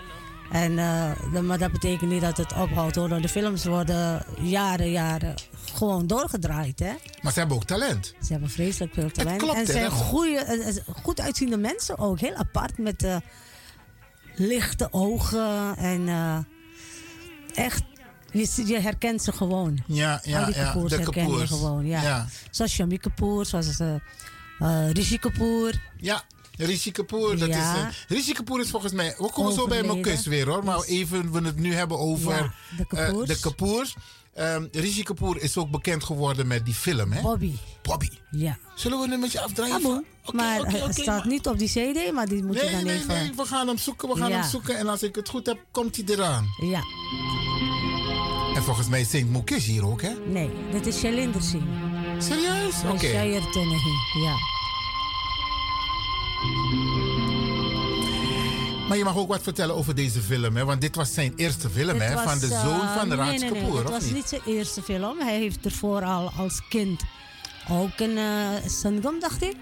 En, 0.52 0.78
eh, 0.78 1.10
de- 1.32 1.42
maar 1.42 1.58
dat 1.58 1.72
betekent 1.72 2.10
niet 2.10 2.20
dat 2.20 2.36
het 2.36 2.52
ophoudt 2.52 2.94
hoor. 2.96 3.08
De 3.20 3.28
films 3.28 3.64
worden 3.64 4.25
jaren, 4.40 4.90
jaren 4.90 5.34
gewoon 5.75 6.06
doorgedraaid. 6.06 6.78
Hè? 6.78 6.92
Maar 7.22 7.32
ze 7.32 7.38
hebben 7.38 7.56
ook 7.56 7.64
talent. 7.64 8.14
Ze 8.22 8.32
hebben 8.32 8.50
vreselijk 8.50 8.94
veel 8.94 9.10
talent. 9.10 9.38
klopt, 9.38 9.56
en 9.58 9.66
ze 9.66 9.72
zijn 9.72 9.90
goeie, 9.90 10.38
eh, 10.38 10.68
eh, 10.68 10.76
goed 11.02 11.20
uitziende 11.20 11.56
mensen 11.58 11.98
ook. 11.98 12.20
Heel 12.20 12.34
apart 12.34 12.78
met 12.78 13.06
lichte 14.34 14.88
ogen. 14.90 15.76
En 15.76 16.08
echt, 17.54 17.82
je, 18.37 18.66
je 18.66 18.78
herkent 18.81 19.23
ze 19.23 19.33
gewoon. 19.33 19.78
Ja, 19.87 20.21
ja, 20.25 20.38
Al 20.40 20.47
die 20.47 20.55
ja, 20.55 20.73
de 20.73 20.95
herken 20.97 21.23
je 21.23 21.28
Kapoors. 21.28 21.50
gewoon. 21.50 21.87
Ja. 21.87 22.02
Ja. 22.02 22.26
Zoals 22.50 22.73
Shami 22.73 22.99
Kapoor, 22.99 23.47
zoals 23.47 23.81
uh, 23.81 23.95
uh, 24.59 24.90
Rishi 24.90 25.19
Kapoor. 25.19 25.73
Ja, 26.00 26.23
Rishi 26.57 26.90
Kapoor. 26.90 27.37
Dat 27.38 27.49
Ja. 27.49 27.75
is, 27.75 27.81
uh, 27.81 27.87
Rishi 28.09 28.33
Kapoor 28.33 28.61
is 28.61 28.71
volgens 28.71 28.93
mij... 28.93 29.14
We 29.19 29.31
komen 29.33 29.52
zo 29.52 29.66
bij 29.66 29.78
Overleden. 29.83 30.09
Mokus 30.11 30.26
weer 30.26 30.49
hoor. 30.49 30.64
Maar 30.64 30.81
even 30.83 31.33
we 31.33 31.40
het 31.40 31.59
nu 31.59 31.75
hebben 31.75 31.99
over 31.99 32.35
Ja, 32.35 32.52
de 32.76 32.85
eh, 32.97 33.05
Kapoors. 33.07 33.28
de 33.28 33.38
Kapoors. 33.40 33.97
Ehm, 34.35 34.66
Rishi 34.73 35.02
Kapoor 35.02 35.38
is 35.38 35.57
ook 35.57 35.71
bekend 35.71 36.05
geworden 36.05 36.47
met 36.47 36.64
die 36.64 36.75
film, 36.75 37.12
hè? 37.12 37.23
Bobby. 37.23 37.52
Bobby. 37.83 38.09
Ja. 38.31 38.59
Zullen 38.75 38.99
we 38.99 39.05
een 39.05 39.11
nummertje 39.11 39.40
afdraaien? 39.40 39.75
Ah, 39.75 39.83
bon. 39.83 40.05
maar 40.33 40.61
oké, 40.61 40.71
het 40.71 40.83
oké, 40.83 40.93
staat 40.93 41.19
maar- 41.19 41.26
niet 41.26 41.47
op 41.47 41.59
die 41.59 41.69
CD, 41.69 42.12
maar 42.12 42.26
die 42.26 42.45
moet 42.45 42.55
Nee, 42.57 42.64
je 42.64 42.71
dan 42.71 42.85
nee, 42.85 42.95
even. 42.97 43.09
nee. 43.09 43.33
We 43.37 43.45
gaan 43.45 43.66
hem 43.66 43.78
zoeken, 43.78 44.09
we 44.09 44.16
gaan 44.16 44.28
Ja. 44.31 44.40
hem 44.40 44.49
zoeken. 44.50 44.78
En 44.78 44.88
als 44.88 45.02
ik 45.02 45.14
het 45.14 45.28
goed 45.28 45.47
heb, 45.47 45.59
komt 45.71 45.97
hij 45.97 46.05
eraan. 46.14 46.47
Ja. 46.61 46.81
En 48.56 48.62
volgens 48.62 48.88
mij 48.88 49.04
zingt 49.04 49.28
Mukesh 49.28 49.66
hier 49.66 49.86
ook, 49.86 50.02
hè? 50.02 50.12
Nee, 50.26 50.50
dit 50.70 50.86
is 50.86 50.98
Shalinder 50.98 51.42
Singh. 51.42 51.64
Serieus? 52.18 52.75
Oké. 52.88 53.06
Shayar 53.06 53.50
Tunehi, 53.50 53.94
ja. 54.25 54.34
Maar 58.88 58.96
je 58.96 59.04
mag 59.04 59.16
ook 59.16 59.28
wat 59.28 59.42
vertellen 59.42 59.75
over 59.75 59.94
deze 59.94 60.20
film, 60.20 60.56
hè? 60.56 60.64
Want 60.64 60.80
dit 60.80 60.96
was 60.96 61.14
zijn 61.14 61.32
eerste 61.36 61.70
film, 61.70 62.00
hè? 62.00 62.22
Van 62.22 62.38
de 62.38 62.46
zoon 62.46 62.80
eh, 62.80 62.96
van 62.96 63.08
nee, 63.08 63.16
Raj 63.16 63.28
nee, 63.28 63.38
nee, 63.38 63.60
Kapoor, 63.60 63.78
Het 63.78 63.86
of 63.86 63.92
was 63.92 64.04
niet? 64.04 64.14
niet 64.14 64.28
zijn 64.28 64.40
eerste 64.46 64.82
film. 64.82 65.18
Hij 65.20 65.38
heeft 65.38 65.64
ervoor 65.64 66.02
al 66.04 66.30
als 66.36 66.62
kind 66.68 67.02
ook 67.70 67.98
een 67.98 68.16
uh, 68.16 68.48
Sangam, 68.66 69.20
dacht 69.20 69.42
ik. 69.42 69.54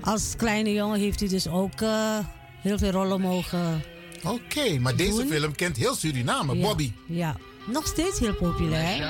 Als 0.00 0.34
kleine 0.36 0.72
jongen 0.72 1.00
heeft 1.00 1.20
hij 1.20 1.28
dus 1.28 1.48
ook 1.48 1.80
eh, 1.80 2.18
heel 2.60 2.78
veel 2.78 2.90
rollen 2.90 3.20
mogen. 3.20 3.82
Oké, 4.24 4.78
maar 4.78 4.96
deze 4.96 5.26
film 5.26 5.54
kent 5.54 5.76
heel 5.76 5.94
Suriname, 5.94 6.56
Ja, 6.56 6.62
Bobby. 6.66 6.92
Ja, 7.06 7.36
nog 7.66 7.86
steeds 7.86 8.18
heel 8.18 8.34
populair. 8.34 9.08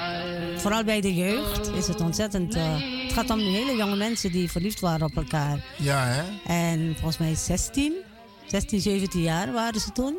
Vooral 0.60 0.84
bij 0.84 1.00
de 1.00 1.14
jeugd 1.14 1.70
is 1.70 1.86
het 1.86 2.00
ontzettend. 2.00 2.54
eh, 2.54 2.80
het 3.02 3.12
gaat 3.12 3.30
om 3.30 3.38
hele 3.38 3.76
jonge 3.76 3.96
mensen 3.96 4.32
die 4.32 4.50
verliefd 4.50 4.80
waren 4.80 5.06
op 5.06 5.16
elkaar. 5.16 5.64
Ja, 5.78 6.04
hè? 6.06 6.22
En 6.46 6.92
volgens 6.94 7.18
mij 7.18 7.34
16, 7.34 7.92
16, 8.46 8.80
17 8.80 9.20
jaar 9.22 9.52
waren 9.52 9.80
ze 9.80 9.92
toen. 9.92 10.16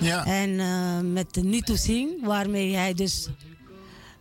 Ja. 0.00 0.24
En 0.26 0.60
eh, 0.60 0.98
met 1.00 1.34
de 1.34 1.42
Nitu 1.42 1.76
Singh, 1.76 2.26
waarmee 2.26 2.74
hij 2.74 2.94
dus. 2.94 3.28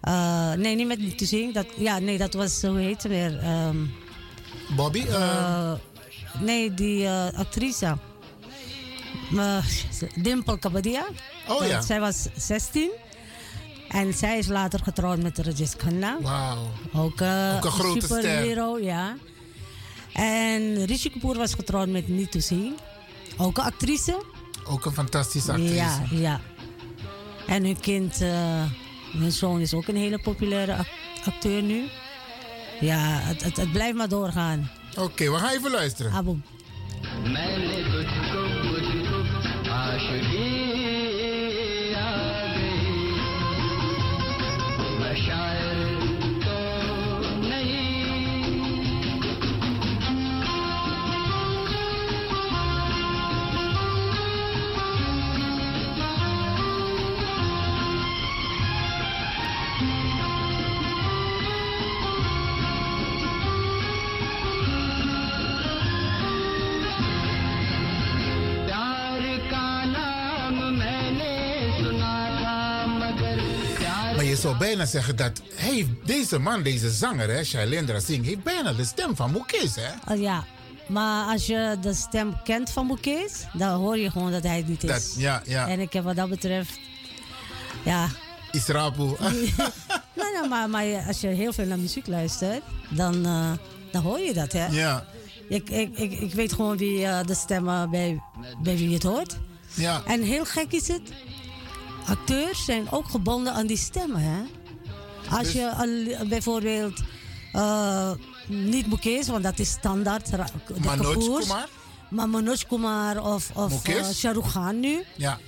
eh, 0.02 0.54
nee, 0.54 0.76
niet 0.76 0.88
met 0.88 1.00
Nitu 1.00 1.26
Singh. 1.26 1.54
Dat, 1.54 1.66
ja, 1.78 2.00
nee, 2.00 2.18
dat 2.18 2.34
was, 2.34 2.62
hoe 2.62 2.78
heet 2.80 3.02
ze 3.02 3.08
weer? 3.08 3.40
Ehm, 3.40 3.78
Bobby? 4.76 5.04
nee, 6.40 6.74
die 6.74 7.10
actrice. 7.36 7.98
Dimple 10.22 10.60
Kabadia. 10.60 11.06
Oh, 11.48 11.68
ja. 11.68 11.82
Zij 11.82 12.00
was 12.00 12.28
16. 12.36 12.90
En 13.90 14.14
zij 14.14 14.38
is 14.38 14.48
later 14.48 14.80
getrouwd 14.84 15.22
met 15.22 15.38
Rajesh 15.38 15.74
Khanna. 15.76 16.18
Wauw. 16.22 16.68
Ook, 16.94 17.22
eh, 17.22 17.54
Ook 17.56 17.66
een 17.66 17.72
grote 17.72 18.06
ster. 18.06 18.22
superhero, 18.22 18.80
ja. 18.80 19.16
En 20.14 20.86
Rishi 20.86 21.10
Kapoor 21.10 21.36
was 21.38 21.54
getrouwd 21.54 21.88
met 21.88 22.08
Nitu 22.08 22.42
Singh. 22.42 22.78
Ook 23.38 23.58
een 23.58 23.64
actrice. 23.64 24.24
Ook 24.68 24.86
een 24.86 24.94
fantastische 24.94 25.52
actrice. 25.52 25.74
Ja, 25.76 26.00
ja. 26.12 26.40
En 27.48 27.64
hun 27.64 27.80
kind, 27.80 28.22
eh, 28.22 28.64
hun 29.12 29.32
zoon 29.32 29.60
is 29.60 29.74
ook 29.74 29.88
een 29.88 29.96
hele 29.96 30.20
populaire 30.20 30.74
ac- 30.76 30.88
acteur 31.26 31.62
nu. 31.62 31.84
Ja, 32.80 32.98
het, 33.22 33.44
het, 33.44 33.58
het 33.58 33.72
blijft 33.72 33.98
maar 33.98 34.10
doorgaan. 34.10 34.72
Oké, 34.98 35.32
we 35.32 35.38
gaan 35.38 35.50
even 35.50 35.72
luisteren. 35.72 36.12
Aboom. 36.12 36.44
मैंने 37.24 37.82
zou 74.42 74.58
bijna 74.58 74.86
zeggen 74.86 75.16
dat 75.16 75.42
hij, 75.56 75.88
deze 76.06 76.40
man, 76.40 76.64
deze 76.64 76.90
zanger, 76.92 77.30
hè, 77.30 77.44
Shailendra 77.44 78.00
Singh, 78.00 78.26
heeft 78.28 78.44
bijna 78.44 78.74
de 78.74 78.86
stem 78.86 79.16
van 79.16 79.32
Mukesh, 79.32 79.76
hè? 79.76 80.14
Oh, 80.14 80.22
ja, 80.22 80.46
maar 80.88 81.26
als 81.32 81.46
je 81.46 81.78
de 81.82 81.94
stem 81.94 82.42
kent 82.44 82.70
van 82.70 82.88
Mukesh, 82.88 83.34
dan 83.54 83.80
hoor 83.80 83.98
je 83.98 84.12
gewoon 84.12 84.32
dat 84.32 84.44
hij 84.44 84.58
het 84.58 84.68
niet 84.68 84.84
is. 84.84 84.90
Dat- 84.90 85.14
ja, 85.18 85.42
ja. 85.46 85.68
En 85.68 85.80
ik 85.80 85.94
heb 85.94 86.04
wat 86.04 86.16
dat 86.16 86.30
betreft, 86.30 86.80
ja. 87.86 88.08
Israpu. 88.52 89.04
nee, 90.20 90.32
nee, 90.40 90.50
maar, 90.50 90.70
maar 90.70 90.86
als 91.08 91.22
je 91.22 91.28
heel 91.28 91.54
veel 91.54 91.66
naar 91.66 91.80
muziek 91.80 92.08
luistert, 92.08 92.62
dan, 92.90 93.26
eh, 93.26 93.52
dan 93.92 94.02
hoor 94.02 94.20
je 94.20 94.34
dat, 94.34 94.52
hè? 94.52 94.66
Ja. 94.68 95.06
Ik, 95.50 95.70
ik, 95.70 95.98
ik, 95.98 96.20
ik 96.20 96.34
weet 96.34 96.54
gewoon 96.54 96.78
wie 96.78 97.06
eh, 97.06 97.26
de 97.26 97.36
stemmen 97.36 97.90
bij, 97.90 98.22
bij 98.64 98.78
wie 98.78 98.94
het 98.94 99.04
hoort. 99.04 99.38
Ja. 99.74 100.02
En 100.06 100.22
heel 100.22 100.46
gek 100.46 100.72
is 100.72 100.88
het, 100.88 101.02
acteurs 102.06 102.66
zijn 102.66 102.92
ook 102.92 103.10
gebonden 103.10 103.54
aan 103.54 103.68
die 103.68 103.78
stemmen, 103.78 104.22
hè? 104.22 104.42
Als 105.30 105.42
Dus- 105.44 105.52
je 105.52 105.72
al- 105.76 106.28
bijvoorbeeld 106.28 107.02
eh, 107.54 108.12
niet 108.48 108.88
Mukesh, 108.88 109.28
want 109.28 109.44
dat 109.44 109.60
is 109.60 109.70
standaard. 109.70 110.30
de 110.32 110.38
Manoj 110.86 111.14
Kumar? 111.18 111.68
Maar 112.10 112.30
Manoj 112.30 112.58
Kumar 112.68 113.24
of, 113.34 113.52
of 113.56 113.84
eh, 113.88 114.10
Shah 114.10 114.34
Rukh 114.34 114.50
Khan 114.50 114.80
nu. 114.80 115.04
Ja. 115.18 115.40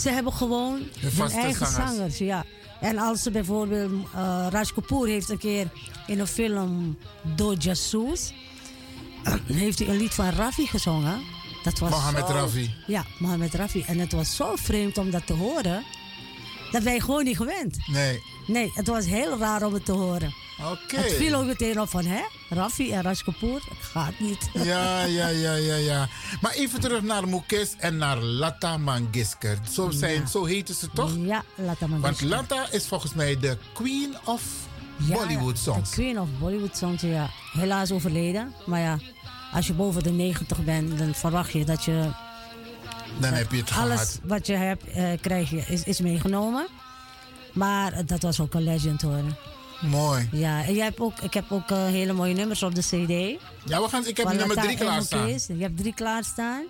Ze 0.00 0.10
hebben 0.10 0.32
gewoon 0.32 0.82
Hun 1.00 1.30
eigen 1.30 1.66
zangers. 1.66 1.94
zangers. 1.96 2.18
ja. 2.18 2.44
En 2.80 2.98
als 2.98 3.22
ze 3.22 3.30
bijvoorbeeld, 3.30 3.92
eh 4.14 4.46
Raj 4.50 4.64
Kapoor 4.74 5.06
heeft 5.06 5.28
een 5.28 5.38
keer 5.38 5.70
in 6.06 6.20
een 6.20 6.26
film 6.26 6.98
Do 7.36 7.54
Jasoos, 7.58 8.32
heeft 9.46 9.78
hij 9.78 9.88
een 9.88 9.96
lied 9.96 10.14
van 10.14 10.28
Rafi 10.30 10.66
gezongen. 10.66 11.20
Dat 11.62 11.78
was 11.78 11.90
Mohammed 11.90 12.26
zo- 12.26 12.32
Rafi. 12.32 12.74
Ja, 12.86 13.04
Mohammed 13.18 13.54
Rafi. 13.54 13.82
En 13.86 13.98
het 13.98 14.12
was 14.12 14.36
zo 14.36 14.56
vreemd 14.56 14.98
om 14.98 15.10
dat 15.10 15.26
te 15.26 15.32
horen, 15.32 15.84
dat 16.70 16.82
wij 16.82 17.00
gewoon 17.00 17.24
niet 17.24 17.36
gewend. 17.36 17.76
Nee. 17.86 18.22
Nee, 18.46 18.70
het 18.74 18.86
was 18.86 19.06
heel 19.06 19.38
raar 19.38 19.62
om 19.62 19.74
het 19.74 19.84
te 19.84 19.92
horen. 19.92 20.34
Oké. 20.72 20.96
Het 20.96 21.12
viel 21.12 21.34
ook 21.34 21.46
meteen 21.46 21.80
op 21.80 21.88
van, 21.88 22.04
hè, 22.04 22.20
Rafi 22.48 22.92
en 22.92 23.02
Raj 23.02 23.14
Kapoor, 23.24 23.54
het 23.68 23.86
gaat 23.92 24.18
niet. 24.18 24.50
Ja, 24.54 25.04
ja, 25.18 25.28
ja, 25.28 25.54
ja, 25.54 25.74
ja. 25.74 26.08
Maar 26.40 26.52
even 26.52 26.80
terug 26.80 27.02
naar 27.02 27.28
Mukesh 27.28 27.72
en 27.78 27.96
naar 27.96 28.18
Lata 28.22 28.76
Mangishkar. 28.76 29.56
Zo, 29.70 29.90
zijn, 29.90 30.28
zo 30.28 30.44
heten 30.44 30.74
ze 30.74 30.88
toch? 30.94 31.12
Ja, 31.18 31.42
Lata 31.54 31.88
Want 31.88 32.00
Mangishkar. 32.00 32.28
Lata 32.28 32.70
is 32.70 32.86
volgens 32.86 33.14
mij 33.14 33.38
de 33.38 33.58
queen 33.72 34.16
of 34.24 34.42
Ja, 34.96 35.14
Bollywood 35.14 35.58
songs. 35.58 35.90
De 35.90 35.94
queen 35.96 36.20
of 36.20 36.28
Bollywood 36.38 36.76
songs, 36.76 37.02
ja. 37.02 37.30
Helaas 37.52 37.90
overleden. 37.92 38.54
Maar 38.66 38.80
ja, 38.80 38.98
als 39.52 39.66
je 39.66 39.72
boven 39.72 40.02
de 40.02 40.10
90 40.10 40.64
bent, 40.64 40.98
dan 40.98 41.14
verwacht 41.14 41.52
je 41.52 41.64
dat 41.64 41.84
je 41.84 42.10
Dan 43.20 43.32
heb 43.32 43.50
je 43.52 43.56
het 43.56 43.70
alles 43.72 44.00
gehad. 44.00 44.20
wat 44.24 44.46
je 44.46 44.52
hebt, 44.52 44.90
eh, 44.90 45.08
krijg 45.20 45.50
je, 45.50 45.62
is, 45.68 45.82
is 45.82 46.00
meegenomen. 46.00 46.66
Maar 47.52 48.06
dat 48.06 48.22
was 48.22 48.40
ook 48.40 48.54
een 48.54 48.62
legend 48.64 49.02
hoor. 49.02 49.22
Mooi. 49.80 50.28
Ja, 50.32 50.64
en 50.64 50.74
jij 50.74 50.84
hebt 50.84 51.00
ook, 51.00 51.18
ik 51.20 51.34
heb 51.34 51.44
ook 51.48 51.70
eh, 51.70 51.84
hele 51.84 52.12
mooie 52.12 52.34
nummers 52.34 52.62
op 52.62 52.74
de 52.74 52.80
CD. 52.80 53.40
Ja, 53.70 53.80
we 53.82 53.88
gaan, 53.88 54.06
ik 54.06 54.16
heb 54.16 54.26
Van 54.26 54.36
nummer 54.36 54.56
drie 54.56 54.76
klaarstaan. 54.76 55.24
Mukesh. 55.24 55.46
Je 55.46 55.62
hebt 55.62 55.76
drie 55.76 55.94
klaarstaan. 55.94 56.62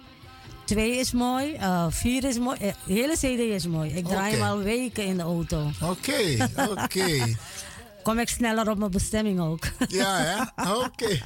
Twee 0.64 0.98
is 0.98 1.12
mooi, 1.12 1.52
eh, 1.54 1.86
vier 1.90 2.24
is 2.24 2.38
mooi. 2.38 2.58
eh, 2.58 2.72
de 2.86 2.92
hele 2.92 3.14
CD 3.14 3.38
is 3.54 3.66
mooi. 3.66 3.90
Ik 3.90 4.06
draai 4.06 4.32
hem 4.32 4.42
al 4.42 4.58
weken 4.58 5.04
in 5.04 5.16
de 5.16 5.22
auto. 5.22 5.70
Oké, 5.82 6.48
oké. 6.82 7.34
Kom 8.02 8.18
ik 8.18 8.28
sneller 8.28 8.70
op 8.70 8.78
mijn 8.78 8.90
bestemming 8.90 9.40
ook. 9.40 9.64
Ja, 9.88 10.16
hè? 10.16 10.42
Oké. 10.84 11.18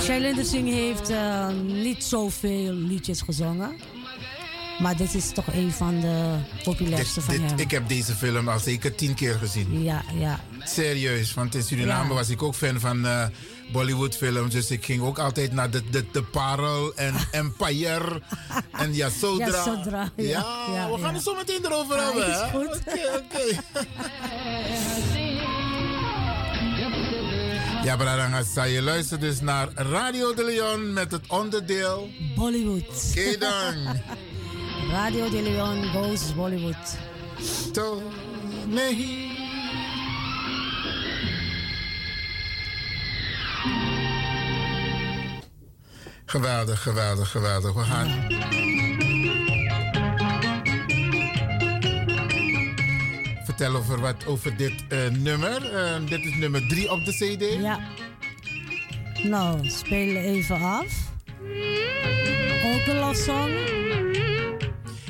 Shailendra 0.00 0.44
Singh 0.44 0.68
heeft 0.72 1.10
eh, 1.10 1.48
niet 1.64 2.04
zoveel 2.04 2.72
liedjes 2.72 3.20
gezongen. 3.20 3.76
Maar 4.78 4.96
dit 4.96 5.14
is 5.14 5.32
toch 5.32 5.46
een 5.52 5.72
van 5.72 6.00
de 6.00 6.34
populairste 6.64 7.20
van 7.20 7.34
Dit- 7.36 7.50
hem. 7.50 7.58
ik 7.58 7.70
heb 7.70 7.88
deze 7.88 8.12
film 8.14 8.48
al 8.48 8.58
zeker 8.58 8.94
tien 8.94 9.14
keer 9.14 9.34
gezien. 9.34 9.82
Ja, 9.82 10.02
ja. 10.18 10.40
Serieus, 10.64 11.34
want 11.34 11.54
in 11.54 11.62
Suriname 11.62 12.08
Ja. 12.08 12.14
was 12.14 12.28
ik 12.28 12.42
ook 12.42 12.54
fan 12.54 12.80
van, 12.80 13.06
eh, 13.06 13.24
Bollywood 13.72 14.16
films. 14.16 14.52
Dus 14.52 14.70
ik 14.70 14.84
ging 14.84 15.02
ook 15.02 15.18
altijd 15.18 15.52
naar 15.52 15.70
de, 15.70 15.82
de, 15.90 16.04
de 16.12 16.22
Parel 16.22 16.94
en 16.94 17.14
Empire 17.30 18.22
en 18.72 18.94
Yasodra. 18.94 19.46
Yasodra, 19.46 20.10
ja. 20.16 20.24
Ja, 20.24 20.66
Ja, 20.74 20.90
we 20.90 20.98
gaan 21.02 21.14
het 21.14 21.22
zo 21.22 21.34
meteen 21.34 21.64
erover 21.64 21.96
Ja, 21.96 22.02
hebben. 22.04 22.28
is 22.28 22.36
hè? 22.36 22.48
goed. 22.50 22.76
Oké, 22.76 23.00
oké. 23.16 23.44
Ja, 27.86 27.96
Bradanga, 27.96 28.64
je 28.64 28.82
luistert 28.82 29.20
dus 29.20 29.40
naar 29.40 29.68
Radio 29.74 30.34
de 30.34 30.44
Leon 30.44 30.92
met 30.92 31.12
het 31.12 31.26
onderdeel 31.28 32.08
Bollywood. 32.34 33.10
Oké 33.10 33.38
dan. 33.38 33.74
Radio 34.96 35.30
de 35.30 35.42
Leon 35.42 35.84
goes 35.84 36.34
Bollywood. 36.34 36.96
To 37.72 38.02
nee. 38.66 39.30
Geweldig, 46.24 46.82
geweldig, 46.82 47.30
geweldig. 47.30 47.72
We 47.72 47.82
gaan. 47.82 48.75
Vertel 53.56 53.76
over 53.76 54.00
wat 54.00 54.26
over 54.26 54.56
dit 54.56 54.84
eh, 54.88 54.98
nummer. 55.10 55.74
Eh, 55.74 55.94
dit 56.08 56.24
is 56.24 56.34
nummer 56.34 56.68
3 56.68 56.90
op 56.92 57.04
de 57.04 57.12
CD. 57.12 57.62
Ja. 57.62 57.78
Nou, 59.22 59.68
spelen 59.68 60.22
even 60.22 60.60
af. 60.60 60.86
Ook 62.64 62.86
een 62.86 62.98
love 62.98 63.14
song. 63.22 63.50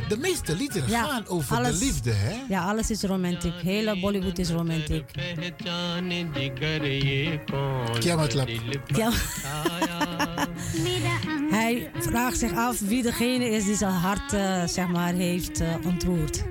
De 0.09 0.17
meeste 0.19 0.57
liederen 0.57 0.91
Ja, 0.91 1.05
gaan 1.05 1.27
over 1.27 1.57
alles- 1.57 1.79
de 1.79 1.85
liefde, 1.85 2.11
hè? 2.13 2.35
Ja, 2.49 2.65
alles 2.65 2.91
is 2.91 3.03
romantiek. 3.03 3.53
Hele 3.63 4.01
Bollywood 4.01 4.39
is 4.39 4.51
romantiek. 4.51 5.11
Ja, 8.01 8.17
wat 8.17 8.35
lap. 8.35 8.49
Ja. 8.87 9.11
Hij 11.51 11.91
vraagt 11.99 12.39
zich 12.39 12.53
af 12.57 12.81
wie 12.81 13.03
degene 13.03 13.51
is 13.51 13.65
die 13.65 13.77
zijn 13.77 13.93
hart 13.93 14.33
eh, 14.33 14.67
zeg 14.67 14.87
maar, 14.89 15.13
heeft 15.13 15.61
eh, 15.61 15.75
ontroerd. 15.85 16.43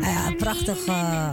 Nou 0.00 0.12
ja, 0.12 0.34
prachtig 0.36 0.86
eh, 0.86 1.30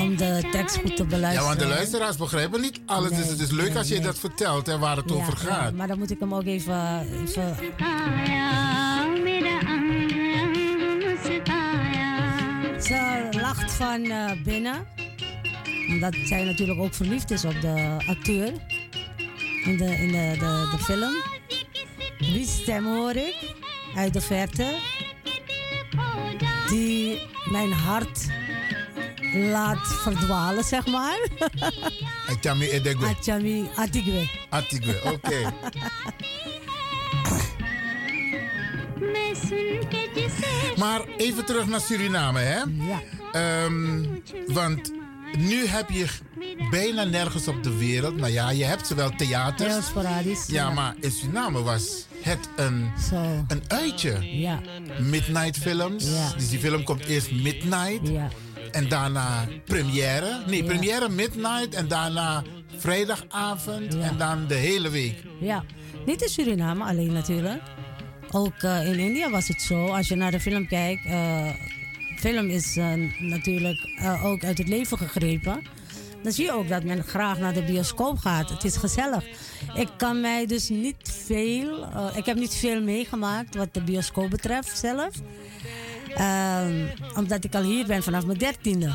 om 0.00 0.16
de 0.16 0.48
tekst 0.50 0.76
goed 0.76 0.96
te 0.96 1.04
beluisteren. 1.04 1.32
Ja, 1.32 1.56
want 1.56 1.58
de 1.58 1.66
luisteraars 1.66 2.16
begrijpen 2.16 2.60
niet 2.60 2.80
alles. 2.86 3.10
dus 3.10 3.28
het 3.28 3.40
is 3.40 3.50
leuk 3.50 3.76
als 3.76 3.88
je 3.88 3.94
nee. 3.94 4.02
dat 4.02 4.18
vertelt 4.18 4.68
en 4.68 4.80
waar 4.80 4.96
het 4.96 5.08
Ja, 5.08 5.14
over 5.14 5.38
ja, 5.42 5.54
gaat. 5.54 5.72
maar 5.72 5.86
dan 5.86 5.98
moet 5.98 6.10
ik 6.10 6.20
hem 6.20 6.34
ook 6.34 6.44
even, 6.44 7.00
even 7.00 7.56
Ze 12.82 13.28
lacht 13.30 13.72
van 13.72 14.04
eh, 14.04 14.42
binnen. 14.44 14.86
Omdat 15.88 16.14
zij 16.24 16.44
natuurlijk 16.44 16.80
ook 16.80 16.94
verliefd 16.94 17.30
is 17.30 17.44
op 17.44 17.60
de 17.60 17.96
acteur. 18.06 18.52
In 19.64 19.76
de, 19.76 19.84
in 19.84 20.08
de, 20.08 20.36
de, 20.38 20.68
de 20.70 20.78
film. 20.78 21.12
Wie 22.18 22.46
stem 22.46 22.84
hoor 22.84 23.14
ik? 23.14 23.54
Uit 23.96 24.12
de 24.12 24.20
verte. 24.20 24.78
Die 26.70 27.20
mijn 27.50 27.72
hart 27.72 28.26
laat 29.32 29.86
verdwalen, 30.02 30.64
zeg 30.64 30.86
maar. 30.86 31.28
Achami 32.28 32.70
Edegwe. 32.70 33.06
Achami 33.06 33.68
Atigwe. 33.74 34.28
Atigwe, 34.48 35.00
oké. 35.12 35.52
Maar 40.76 41.00
even 41.16 41.44
terug 41.44 41.66
naar 41.66 41.80
Suriname, 41.80 42.40
hè? 42.40 42.58
Ja. 42.58 43.02
Ehm, 43.32 44.04
want 44.46 44.92
nu 45.38 45.66
heb 45.66 45.90
je 45.90 46.06
bijna 46.70 47.04
nergens 47.04 47.48
op 47.48 47.62
de 47.62 47.76
wereld. 47.78 48.16
Nou 48.16 48.32
ja, 48.32 48.50
je 48.50 48.64
hebt 48.64 48.86
zowel 48.86 49.10
theaters. 49.16 49.72
Heel 49.72 49.82
sporadisch. 49.82 50.46
Ja, 50.46 50.70
maar 50.70 50.94
in 51.00 51.10
Suriname 51.10 51.62
was 51.62 52.06
het 52.22 52.48
een, 52.56 52.90
een 53.48 53.62
uitje. 53.68 54.38
Ja. 54.38 54.60
Midnight 54.98 55.56
films. 55.58 56.04
Ja. 56.10 56.32
Dus 56.36 56.48
die 56.48 56.58
film 56.58 56.84
komt 56.84 57.04
eerst 57.04 57.30
Midnight. 57.32 58.10
En 58.72 58.88
daarna 58.88 59.48
première. 59.64 60.42
Nee, 60.46 60.62
Ja. 60.62 60.68
première 60.68 61.08
Midnight. 61.08 61.74
En 61.74 61.88
daarna 61.88 62.42
vrijdagavond. 62.76 63.98
En 63.98 64.16
dan 64.18 64.46
de 64.46 64.54
hele 64.54 64.90
week. 64.90 65.22
Ja, 65.40 65.64
niet 66.06 66.22
in 66.22 66.28
Suriname 66.28 66.84
alleen 66.84 67.12
natuurlijk. 67.12 67.62
Ook 68.30 68.54
eh, 68.62 68.86
in 68.92 68.98
India 68.98 69.30
was 69.30 69.48
het 69.48 69.62
zo. 69.62 69.86
Als 69.86 70.08
je 70.08 70.14
naar 70.14 70.30
de 70.30 70.40
film 70.40 70.66
kijkt, 70.66 71.04
eh 71.06 71.48
film 72.20 72.48
is 72.48 72.76
eh, 72.76 72.92
natuurlijk 73.18 73.78
eh, 73.96 74.24
ook 74.24 74.44
uit 74.44 74.58
het 74.58 74.68
leven 74.68 74.98
gegrepen. 74.98 75.62
Dan 76.22 76.32
zie 76.32 76.44
je 76.44 76.52
ook 76.52 76.68
dat 76.68 76.84
men 76.84 77.02
graag 77.02 77.38
naar 77.38 77.52
de 77.52 77.62
bioscoop 77.62 78.18
gaat. 78.18 78.50
Het 78.50 78.64
is 78.64 78.76
gezellig. 78.76 79.24
Ik 79.74 79.88
kan 79.96 80.20
mij 80.20 80.46
dus 80.46 80.68
niet 80.68 81.22
veel, 81.26 81.84
eh, 81.84 82.16
ik 82.16 82.24
heb 82.24 82.36
niet 82.36 82.54
veel 82.54 82.82
meegemaakt 82.82 83.54
wat 83.54 83.74
de 83.74 83.82
bioscoop 83.82 84.30
betreft 84.30 84.78
zelf. 84.78 85.14
Ehm, 86.14 86.86
omdat 87.16 87.44
ik 87.44 87.54
al 87.54 87.62
hier 87.62 87.86
ben 87.86 88.02
vanaf 88.02 88.26
mijn 88.26 88.38
dertiende. 88.38 88.92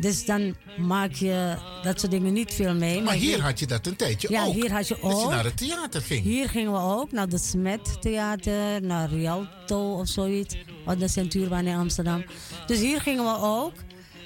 Dus 0.00 0.24
dan 0.24 0.54
maak 0.78 1.12
je 1.12 1.56
dat 1.82 2.00
soort 2.00 2.12
dingen 2.12 2.32
niet 2.32 2.52
veel 2.52 2.74
mee. 2.74 3.02
Maar 3.02 3.14
hier 3.14 3.36
ik- 3.36 3.42
had 3.42 3.58
je 3.58 3.66
dat 3.66 3.86
een 3.86 3.96
tijdje 3.96 4.28
ja, 4.30 4.44
ook. 4.44 4.54
hier 4.54 4.72
had 4.72 4.88
je 4.88 4.94
Dat 5.02 5.10
je 5.10 5.16
ook. 5.16 5.30
naar 5.30 5.44
het 5.44 5.56
theater 5.56 6.00
ging. 6.02 6.22
Hier 6.22 6.48
gingen 6.48 6.72
we 6.72 6.78
ook 6.78 7.12
naar 7.12 7.28
de 7.28 7.38
Smet 7.38 8.02
Theater, 8.02 8.82
naar 8.82 9.08
Rialto 9.10 9.92
of 9.98 10.08
zoiets. 10.08 10.56
Of 10.86 10.94
de 10.94 11.08
Centuurbaan 11.08 11.66
in 11.66 11.76
Amsterdam. 11.76 12.24
Dus 12.66 12.78
hier 12.78 13.00
gingen 13.00 13.24
we 13.24 13.38
ook. 13.40 13.72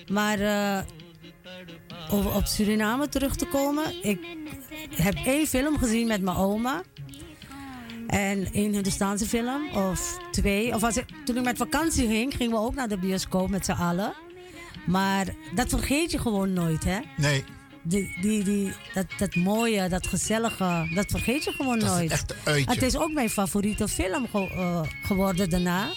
Maar 0.08 0.40
eh, 0.40 0.78
om 2.10 2.26
op 2.26 2.44
Suriname 2.46 3.08
terug 3.08 3.36
te 3.36 3.46
komen. 3.46 3.84
Ik 4.02 4.18
heb 4.90 5.14
één 5.14 5.46
film 5.46 5.78
gezien 5.78 6.06
met 6.06 6.22
mijn 6.22 6.36
oma. 6.36 6.82
En 8.06 8.52
één 8.52 8.72
Hindustaanse 8.72 9.26
film. 9.26 9.70
Of 9.74 10.18
twee. 10.30 10.74
Of 10.74 10.82
als 10.82 10.96
ik, 10.96 11.04
toen 11.24 11.36
ik 11.36 11.44
met 11.44 11.56
vakantie 11.56 12.06
ging, 12.08 12.34
gingen 12.36 12.52
we 12.52 12.58
ook 12.62 12.74
naar 12.74 12.88
de 12.88 12.98
bioscoop 12.98 13.48
met 13.50 13.64
z'n 13.64 13.70
allen. 13.72 14.12
Maar 14.86 15.26
dat 15.54 15.68
vergeet 15.68 16.10
je 16.10 16.18
gewoon 16.18 16.52
nooit, 16.52 16.84
hè? 16.84 16.98
Nee. 17.16 17.44
Die, 17.82 18.16
die, 18.20 18.44
die, 18.44 18.72
dat, 18.94 19.06
dat 19.18 19.34
mooie, 19.34 19.88
dat 19.88 20.06
gezellige, 20.06 20.90
dat 20.94 21.06
vergeet 21.10 21.44
je 21.44 21.52
gewoon 21.52 21.78
Dat 21.78 21.88
is 21.90 21.94
nooit. 21.96 22.10
echt 22.10 22.30
een 22.30 22.36
uitje. 22.52 22.70
Het 22.70 22.82
is 22.82 22.96
ook 22.96 23.12
mijn 23.12 23.30
favoriete 23.30 23.88
film 23.88 24.28
ge- 24.30 24.50
eh, 24.54 24.80
geworden 25.02 25.50
daarna. 25.50 25.88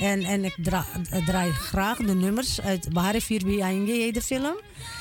En, 0.00 0.22
en 0.22 0.44
ik 0.44 0.54
dra- 0.62 0.86
draai 1.26 1.50
graag 1.52 1.96
de 1.96 2.14
nummers 2.14 2.60
uit 2.60 2.92
Bahare 2.92 3.20
Firbi 3.20 3.62
heet 3.62 4.14
de 4.14 4.22
film. 4.22 4.56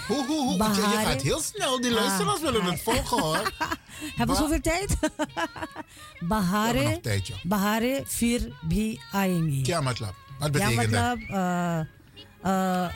Hoe, 0.07 0.25
hoe, 0.25 0.39
hoe? 0.43 0.57
Je- 0.57 1.05
gaat 1.05 1.21
heel 1.21 1.39
snel. 1.41 1.81
Die 1.81 1.91
luisteraars 1.91 2.37
Ah, 2.37 2.43
willen 2.43 2.63
het 2.63 2.81
volgen, 2.81 3.19
hoor. 3.21 3.51
Hebben 4.17 4.35
we 4.35 4.41
zoveel 4.41 4.61
tijd? 4.61 4.95
Tijd, 7.01 7.27
joh. 7.27 7.37
Bahare 7.43 8.03
Firbi 8.07 8.99
Aenge. 9.11 9.65
Ja, 9.65 9.81
matlab. 9.81 10.13
Wat 10.39 10.57
Ja, 10.57 10.67
betekent 10.67 10.91
dat? 10.91 11.19
matlab, 11.19 11.29
eh, 12.41 12.83
eh, 12.83 12.93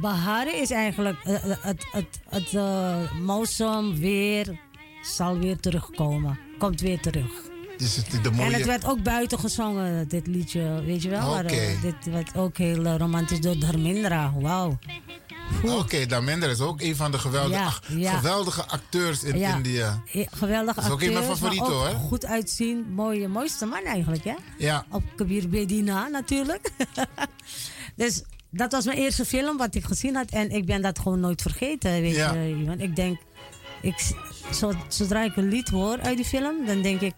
Bahare 0.00 0.56
is 0.56 0.70
eigenlijk 0.70 1.16
eh, 1.24 1.34
eh, 1.34 1.56
het, 1.60 1.86
het, 1.90 2.20
het 2.28 2.54
eh, 2.54 3.12
mausom 3.20 3.96
weer 3.98 4.60
zal 5.02 5.38
weer 5.38 5.60
terugkomen. 5.60 6.38
Komt 6.58 6.80
weer 6.80 7.00
terug. 7.00 7.30
Dus 7.76 7.96
het, 7.96 8.22
de 8.22 8.30
mooie... 8.30 8.46
En 8.46 8.52
het 8.52 8.66
werd 8.66 8.84
ook 8.84 9.02
buiten 9.02 9.38
gezongen, 9.38 10.08
dit 10.08 10.26
liedje, 10.26 10.82
weet 10.84 11.02
je 11.02 11.08
wel. 11.08 11.30
Maar, 11.30 11.44
eh, 11.44 11.82
dit 11.82 12.04
werd 12.04 12.36
ook 12.36 12.56
heel 12.56 12.84
eh, 12.84 12.96
romantisch 12.96 13.40
door 13.40 13.58
Dharmendra. 13.58 14.32
Wauw. 14.40 14.78
Oké, 15.64 16.06
Daminder 16.06 16.50
is 16.50 16.60
ook 16.60 16.80
een 16.80 16.96
van 16.96 17.10
de 17.10 17.18
geweldige, 17.18 17.58
Ja, 17.60 17.66
ach, 17.66 17.82
ja. 17.88 18.16
geweldige 18.16 18.64
acteurs 18.66 19.22
in 19.22 19.38
Ja. 19.38 19.54
India. 19.56 20.02
Geweldige 20.30 20.74
Dat 20.74 20.84
is 20.84 20.90
ook 20.90 21.00
een 21.02 21.12
van 21.12 21.22
mijn 21.22 21.36
favorieten, 21.36 21.72
hoor. 21.72 21.88
goed 21.88 22.26
uitzien. 22.26 22.86
Mooie, 22.92 23.28
mooiste 23.28 23.66
man 23.66 23.84
eigenlijk, 23.84 24.24
hè? 24.24 24.34
Ja. 24.58 24.84
Op 24.90 25.02
Kabir 25.16 25.48
Bedina 25.48 26.08
natuurlijk. 26.08 26.70
dus 27.96 28.22
dat 28.56 28.72
was 28.72 28.84
mijn 28.84 28.98
eerste 28.98 29.24
film 29.24 29.56
wat 29.56 29.74
ik 29.74 29.84
gezien 29.84 30.14
had. 30.14 30.30
En 30.30 30.50
ik 30.50 30.66
ben 30.66 30.82
dat 30.82 30.98
gewoon 30.98 31.20
nooit 31.20 31.42
vergeten, 31.42 31.90
weet 32.00 32.14
Ja. 32.14 32.32
je. 32.34 32.56
Iwan. 32.56 32.80
Ik 32.80 32.96
denk, 32.96 33.18
ik, 33.80 34.12
zo, 34.52 34.72
zodra 34.88 35.22
ik 35.22 35.36
een 35.36 35.48
lied 35.48 35.68
hoor 35.68 36.00
uit 36.00 36.16
die 36.16 36.24
film, 36.26 36.66
dan 36.66 36.82
denk 36.82 37.00
ik... 37.00 37.14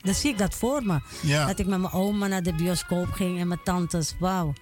Dan 0.00 0.14
zie 0.14 0.30
ik 0.30 0.38
dat 0.38 0.54
voor 0.54 0.82
me. 0.82 1.00
Ja. 1.22 1.46
Dat 1.46 1.58
ik 1.58 1.66
met 1.66 1.80
mijn 1.80 1.92
oma 1.92 2.26
naar 2.26 2.42
de 2.42 2.54
bioscoop 2.54 3.10
ging 3.10 3.40
en 3.40 3.48
mijn 3.48 3.60
tantes. 3.64 4.14
Wauw. 4.18 4.52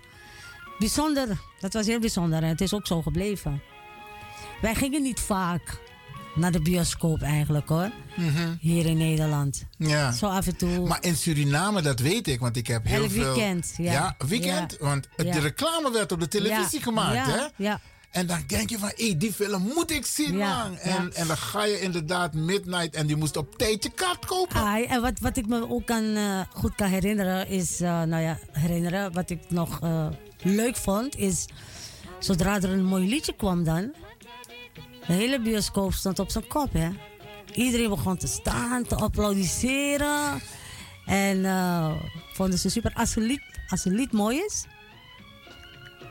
Bijzonder. 0.79 1.29
Dat 1.61 1.73
was 1.73 1.87
heel 1.87 1.99
bijzonder. 2.01 2.43
En 2.43 2.49
het 2.49 2.61
is 2.61 2.75
ook 2.75 2.87
zo 2.87 3.03
gebleven. 3.03 3.63
Wij 4.61 4.75
gingen 4.75 5.03
niet 5.03 5.21
vaak 5.21 5.79
naar 6.35 6.53
de 6.53 6.61
bioscoop 6.63 7.23
eigenlijk 7.23 7.69
hoor. 7.69 7.91
Mhm. 8.17 8.55
Hier 8.61 8.87
in 8.87 8.97
Nederland. 8.97 9.65
Ja. 9.79 10.13
Zo 10.13 10.27
af 10.27 10.47
en 10.47 10.57
toe. 10.57 10.87
Maar 10.89 10.99
in 11.05 11.17
Suriname, 11.17 11.83
dat 11.83 11.99
weet 12.01 12.29
ik, 12.29 12.41
want 12.41 12.57
ik 12.57 12.67
heb 12.67 12.85
heel 12.87 13.03
Elk 13.03 13.11
veel... 13.11 13.25
weekend, 13.35 13.75
ja. 13.77 14.15
weekend. 14.29 14.77
Ja. 14.81 14.87
Want 14.87 15.09
het- 15.17 15.27
Ja. 15.27 15.33
de 15.33 15.41
reclame 15.41 15.91
werd 15.93 16.13
op 16.13 16.21
de 16.21 16.29
televisie 16.29 16.83
gemaakt, 16.83 17.15
ja, 17.15 17.31
hè? 17.31 17.65
Ja. 17.65 17.81
En 18.11 18.27
dan 18.27 18.43
denk 18.47 18.71
je 18.71 18.79
van, 18.79 18.93
hé, 18.97 19.17
die 19.17 19.33
film 19.33 19.63
moet 19.75 19.91
ik 19.91 20.07
zien, 20.07 20.37
Ja, 20.37 20.63
man. 20.69 20.79
En, 20.79 20.91
ja. 21.05 21.09
en 21.21 21.27
dan 21.27 21.37
ga 21.37 21.65
je 21.65 21.81
inderdaad 21.81 22.35
midnight 22.35 22.95
en 22.95 23.07
die 23.07 23.17
moest 23.17 23.37
op 23.37 23.59
tijd 23.59 23.83
je 23.83 23.91
kaart 23.91 24.27
kopen. 24.27 24.57
Ai, 24.61 24.85
en 24.85 25.01
wat, 25.03 25.19
wat 25.21 25.37
ik 25.37 25.47
me 25.47 25.69
ook 25.71 25.87
kan, 25.87 26.15
eh, 26.17 26.41
goed 26.53 26.75
kan 26.75 26.89
herinneren 26.89 27.49
is, 27.49 27.81
eh, 27.81 28.03
nou 28.03 28.23
ja, 28.23 28.39
herinneren, 28.53 29.13
wat 29.13 29.31
ik 29.31 29.39
nog 29.49 29.81
eh, 29.83 30.07
leuk 30.43 30.77
vond, 30.77 31.17
is 31.17 31.47
zodra 32.19 32.57
er 32.57 32.71
een 32.71 32.85
mooi 32.85 33.09
liedje 33.09 33.35
kwam 33.37 33.65
dan, 33.65 33.93
de 35.07 35.13
hele 35.13 35.41
bioscoop 35.41 35.93
stond 35.93 36.19
op 36.19 36.31
zijn 36.31 36.47
kop, 36.47 36.73
hè. 36.73 36.89
Iedereen 37.53 37.89
begon 37.89 38.17
te 38.17 38.27
staan, 38.27 38.83
te 38.83 38.95
applaudisseren. 38.95 40.41
En 41.07 41.45
eh, 41.45 41.93
vonden 42.33 42.59
ze 42.59 42.69
super. 42.69 42.93
Als 42.95 43.17
een, 43.17 43.23
lied, 43.23 43.43
als 43.69 43.85
een 43.85 43.95
lied 43.95 44.13
mooi 44.13 44.39
is, 44.39 44.65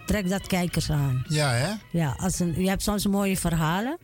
trekt 0.06 0.30
dat 0.30 0.48
kijkers 0.48 0.92
aan. 0.92 1.26
Ja, 1.28 1.50
hè? 1.52 1.74
Ja, 1.92 2.16
als 2.20 2.40
een, 2.40 2.62
je 2.62 2.70
hebt 2.70 2.84
soms 2.84 3.08
mooie 3.08 3.38
verhalen. 3.38 3.98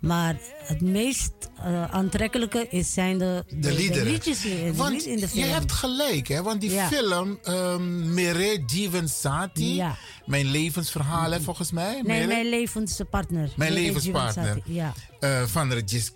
Maar 0.00 0.36
het 0.64 0.80
meest 0.80 1.32
eh, 1.64 1.84
aantrekkelijke 1.84 2.66
is, 2.68 2.92
zijn 2.92 3.18
de, 3.18 3.44
De 3.48 3.72
liederen. 3.72 4.04
liedjes 4.12 4.44
in, 4.44 4.64
de 4.64 4.74
Want 4.74 5.02
in 5.06 5.16
de 5.16 5.28
film. 5.28 5.44
je 5.44 5.50
hebt 5.50 5.72
gelijk, 5.72 6.28
hè? 6.28 6.42
Want 6.42 6.60
die 6.60 6.70
Ja. 6.70 6.86
film, 6.88 7.38
um, 7.48 8.14
Mere 8.14 8.62
Jeevensati, 8.66 9.74
Ja. 9.74 9.96
mijn 10.26 10.46
levensverhaal, 10.50 11.30
hè, 11.30 11.40
volgens 11.40 11.72
mij. 11.72 11.92
Nee, 11.92 12.02
Mere? 12.02 12.26
mijn 12.26 12.48
levenspartner. 12.48 13.50
Mijn 13.56 13.72
Mere 13.72 13.84
levenspartner. 13.84 14.58
Ja. 14.64 14.92
Eh, 15.20 15.42
van 15.42 15.72
Regis 15.72 16.12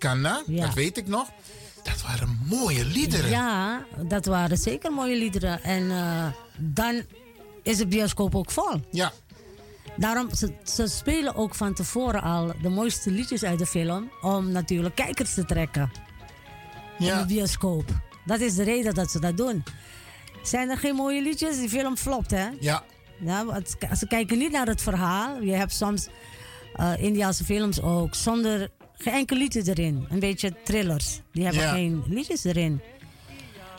dat 0.47 0.73
weet 0.73 0.97
ik 0.97 1.07
nog. 1.07 1.27
Dat 1.83 2.01
waren 2.01 2.39
mooie 2.49 2.85
liederen. 2.85 3.29
Ja, 3.29 3.85
dat 4.07 4.25
waren 4.25 4.57
zeker 4.57 4.91
mooie 4.91 5.15
liederen. 5.17 5.63
En 5.63 5.91
eh, 5.91 6.27
dan 6.57 7.01
is 7.63 7.77
de 7.77 7.87
bioscoop 7.87 8.35
ook 8.35 8.51
vol. 8.51 8.81
Ja. 8.91 9.11
Daarom, 9.97 10.33
ze, 10.35 10.53
ze 10.63 10.87
spelen 10.87 11.35
ook 11.35 11.55
van 11.55 11.73
tevoren 11.73 12.21
al 12.21 12.51
de 12.61 12.69
mooiste 12.69 13.11
liedjes 13.11 13.43
uit 13.43 13.59
de 13.59 13.65
film. 13.65 14.11
Om 14.21 14.51
natuurlijk 14.51 14.95
kijkers 14.95 15.33
te 15.33 15.45
trekken. 15.45 15.91
In 16.99 17.05
de 17.05 17.23
bioscoop. 17.27 17.89
Dat 18.25 18.39
is 18.39 18.55
de 18.55 18.63
reden 18.63 18.93
dat 18.93 19.11
ze 19.11 19.19
dat 19.19 19.37
doen. 19.37 19.63
Zijn 20.43 20.69
er 20.69 20.77
geen 20.77 20.95
mooie 20.95 21.21
liedjes? 21.21 21.57
Die 21.57 21.69
film 21.69 21.97
flopt, 21.97 22.31
hè? 22.31 22.47
Ja. 22.59 22.83
Ja, 23.19 23.45
want 23.45 23.75
ze 23.97 24.07
kijken 24.07 24.37
niet 24.37 24.51
naar 24.51 24.67
het 24.67 24.81
verhaal. 24.81 25.41
Je 25.41 25.51
hebt 25.53 25.73
soms 25.73 26.07
eh 26.75 26.91
Indiase 26.97 27.43
films 27.43 27.81
ook 27.81 28.15
zonder 28.15 28.69
geen 28.97 29.13
enkel 29.13 29.37
liedje 29.37 29.61
erin. 29.65 30.05
Een 30.09 30.19
beetje 30.19 30.55
thrillers. 30.63 31.21
Die 31.31 31.43
hebben 31.43 31.61
Ja. 31.61 31.71
geen 31.71 32.03
liedjes 32.07 32.43
erin. 32.43 32.81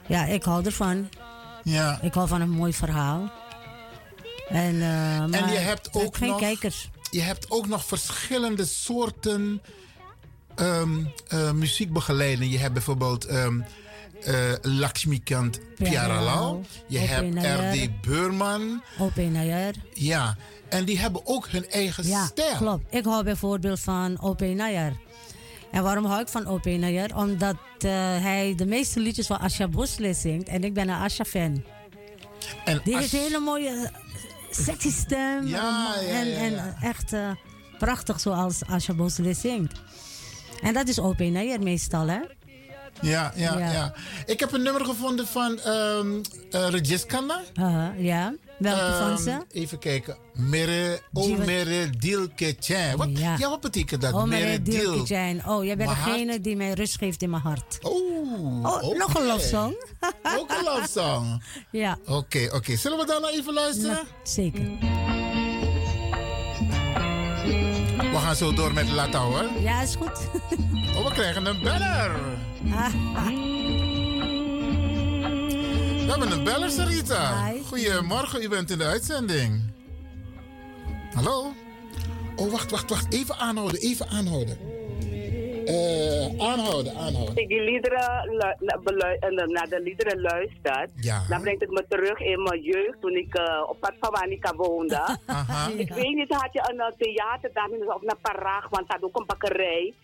Ja, 0.08 0.24
ik 0.24 0.42
hou 0.42 0.64
ervan. 0.64 1.08
Ja. 1.62 1.98
Ik 2.02 2.14
hou 2.14 2.28
van 2.28 2.40
een 2.40 2.50
mooi 2.50 2.72
verhaal. 2.72 3.30
En, 4.48 4.80
eh, 4.82 5.18
En 5.18 5.30
je 5.52 5.58
hebt 5.58 5.88
ook 5.92 6.16
geen 6.16 6.28
nog, 6.28 6.38
kijkers. 6.38 6.90
Je 7.10 7.20
hebt 7.20 7.50
ook 7.50 7.66
nog 7.66 7.84
verschillende 7.84 8.64
soorten 8.64 9.62
eh, 10.54 11.50
muziekbegeleiding. 11.52 12.52
Je 12.52 12.58
hebt 12.58 12.72
bijvoorbeeld 12.72 13.24
ehm 13.24 13.60
eh, 14.22 14.34
Lakshmikant 14.62 15.60
Pyaralal. 15.76 16.64
Je 16.88 16.98
hebt. 16.98 17.34
R.D. 17.78 18.00
Beurman. 18.00 18.82
Op 18.98 19.16
Nayar. 19.16 19.72
Ja, 19.94 20.36
en 20.68 20.84
die 20.84 20.98
hebben 20.98 21.20
ook 21.26 21.48
hun 21.48 21.68
eigen 21.70 22.06
Ja, 22.06 22.26
stijl. 22.26 22.56
klopt. 22.56 22.94
Ik 22.94 23.04
hou 23.04 23.24
bijvoorbeeld 23.24 23.80
van 23.80 24.20
O.P. 24.20 24.40
Nayar. 24.40 24.92
En 25.70 25.82
waarom 25.82 26.04
hou 26.04 26.20
ik 26.20 26.28
van 26.28 26.46
O.P. 26.46 26.64
Nayar? 26.64 27.16
Omdat 27.16 27.56
hij 28.22 28.52
de 28.56 28.66
meeste 28.66 29.00
liedjes 29.00 29.26
van 29.26 29.38
Asha 29.38 29.68
Bosle 29.68 30.14
zingt. 30.14 30.48
En 30.48 30.64
ik 30.64 30.74
ben 30.74 30.88
een 30.88 31.00
Asha-fan. 31.00 31.62
En 32.64 32.80
Die 32.84 32.92
Ash- 32.94 33.00
heeft 33.02 33.12
een 33.12 33.20
hele 33.20 33.38
mooie, 33.40 33.90
sexy 34.50 34.90
stem. 34.90 35.46
Ja, 35.46 35.94
en, 35.96 36.06
ja, 36.06 36.20
en, 36.20 36.28
ja, 36.28 36.36
en 36.36 36.52
ja. 36.52 36.76
echt 36.80 37.12
eh, 37.12 37.30
prachtig 37.78 38.20
zoals 38.20 38.64
Asha 38.66 38.94
Bosle 38.94 39.34
zingt. 39.34 39.80
En 40.62 40.74
dat 40.74 40.88
is 40.88 40.98
O.P. 40.98 41.18
Nayar 41.18 41.60
meestal, 41.60 42.06
hè? 42.08 42.20
Ja, 43.00 43.32
ja, 43.34 43.58
Ja. 43.58 43.94
Ik 44.26 44.40
heb 44.40 44.52
een 44.52 44.62
nummer 44.62 44.84
gevonden 44.84 45.26
van 45.26 45.60
Regis 46.50 47.06
Khanna. 47.06 47.40
Uh, 47.60 47.88
ja, 47.96 48.34
welke 48.58 48.96
van 48.98 49.10
Ehm, 49.10 49.22
ze? 49.22 49.44
Even 49.50 49.78
kijken. 49.78 50.16
Mere, 50.34 51.00
oh, 51.12 51.38
mere 51.38 51.90
dil. 51.90 52.28
Wat, 52.96 53.18
ja. 53.18 53.38
wat 53.38 53.60
betekent 53.60 54.00
dat? 54.00 54.12
Oh, 54.12 54.24
mere 54.24 54.62
dil. 54.62 55.00
Oh, 55.46 55.64
jij 55.64 55.76
bent 55.76 55.88
degene 55.88 56.40
die 56.40 56.56
mij 56.56 56.72
rust 56.72 56.98
geeft 56.98 57.22
in 57.22 57.30
mijn 57.30 57.42
hart. 57.42 57.78
Oh, 57.82 58.16
Oh, 58.62 58.98
nog 58.98 59.14
een 59.14 59.26
love 59.26 59.46
song? 59.46 59.74
Ook 60.38 60.50
een 60.50 60.64
love 60.64 60.88
song. 60.88 61.42
Ja. 61.70 61.98
Oké, 62.06 62.48
oké. 62.52 62.76
Zullen 62.76 62.98
we 62.98 63.06
dan 63.06 63.20
nou 63.20 63.34
even 63.34 63.52
luisteren? 63.52 64.06
zeker. 64.22 64.64
We 67.98 68.22
gaan 68.22 68.36
zo 68.36 68.52
door 68.52 68.72
met 68.72 68.88
Lata 68.90 69.18
hoor. 69.18 69.44
Ja, 69.60 69.82
is 69.82 69.94
goed. 69.94 70.28
Oh, 70.96 71.08
we 71.08 71.12
krijgen 71.12 71.46
een 71.46 71.62
beller. 71.62 72.20
We 76.16 76.22
hebben 76.22 76.38
een 76.38 76.44
beller, 76.52 76.70
Sarita. 76.70 77.52
Goedemorgen, 77.66 78.42
u 78.42 78.48
bent 78.48 78.70
in 78.70 78.78
de 78.78 78.84
uitzending. 78.84 79.62
Hallo? 81.14 81.52
Oh, 82.36 82.50
wacht, 82.50 82.70
wacht, 82.70 82.90
wacht. 82.90 83.12
Even 83.14 83.34
aanhouden, 83.36 83.80
even 83.80 84.06
aanhouden. 84.08 84.58
Eh, 85.66 86.46
aanhouden, 86.50 86.92
aanhouden. 86.96 87.26
Als 87.26 87.34
ik 87.34 87.48
die 87.48 87.60
liederen 87.60 88.22
de- 88.28 89.46
naar 89.52 89.68
de 89.68 89.80
liederen 89.82 90.20
luister, 90.20 90.88
Ja. 90.96 91.22
dan 91.28 91.40
brengt 91.40 91.60
het 91.60 91.70
me 91.70 91.84
terug 91.88 92.18
in 92.20 92.42
mijn 92.42 92.60
jeugd 92.62 93.00
toen 93.00 93.16
ik 93.16 93.34
eh, 93.34 93.62
op 93.68 93.80
Pad 93.80 93.92
Vawanika 94.00 94.54
woonde. 94.54 95.16
Aha. 95.26 95.68
Ik 95.76 95.92
weet 95.92 96.14
niet, 96.14 96.28
had 96.34 96.52
je 96.52 96.70
een 96.72 96.80
eh, 96.80 96.92
theater 96.98 97.50
daar 97.52 97.68
of 97.94 98.02
naar 98.02 98.16
Parag, 98.22 98.68
want 98.68 98.84
had 98.88 99.02
ook 99.02 99.18
een 99.18 99.26
bakkerij. 99.26 99.94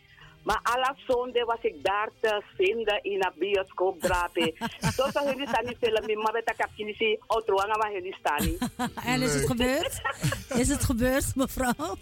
Maar 0.43 0.61
alle 0.63 0.95
zonde 1.07 1.45
was 1.45 1.59
ik 1.63 1.85
daar 1.85 2.09
te 2.21 2.43
vinden 2.57 3.03
in 3.03 3.25
een 3.25 3.33
bioscoop 3.39 4.01
drapen. 4.01 4.55
Zo 4.97 5.11
zou 5.13 5.29
jullie 5.29 5.49
staan 5.49 5.65
in 5.65 5.77
film, 5.81 6.23
maar 6.23 6.33
met 6.33 6.47
de 6.47 6.55
kapje, 6.57 7.21
outro, 7.27 7.57
maar 7.57 7.93
jullie 7.93 8.17
staan 8.19 8.45
niet. 8.45 8.69
En 9.13 9.23
is 9.23 9.35
het 9.35 9.47
gebeurd? 9.47 10.01
Is 10.63 10.69
het 10.69 10.85
gebeurd, 10.85 11.37
mevrouw? 11.37 11.97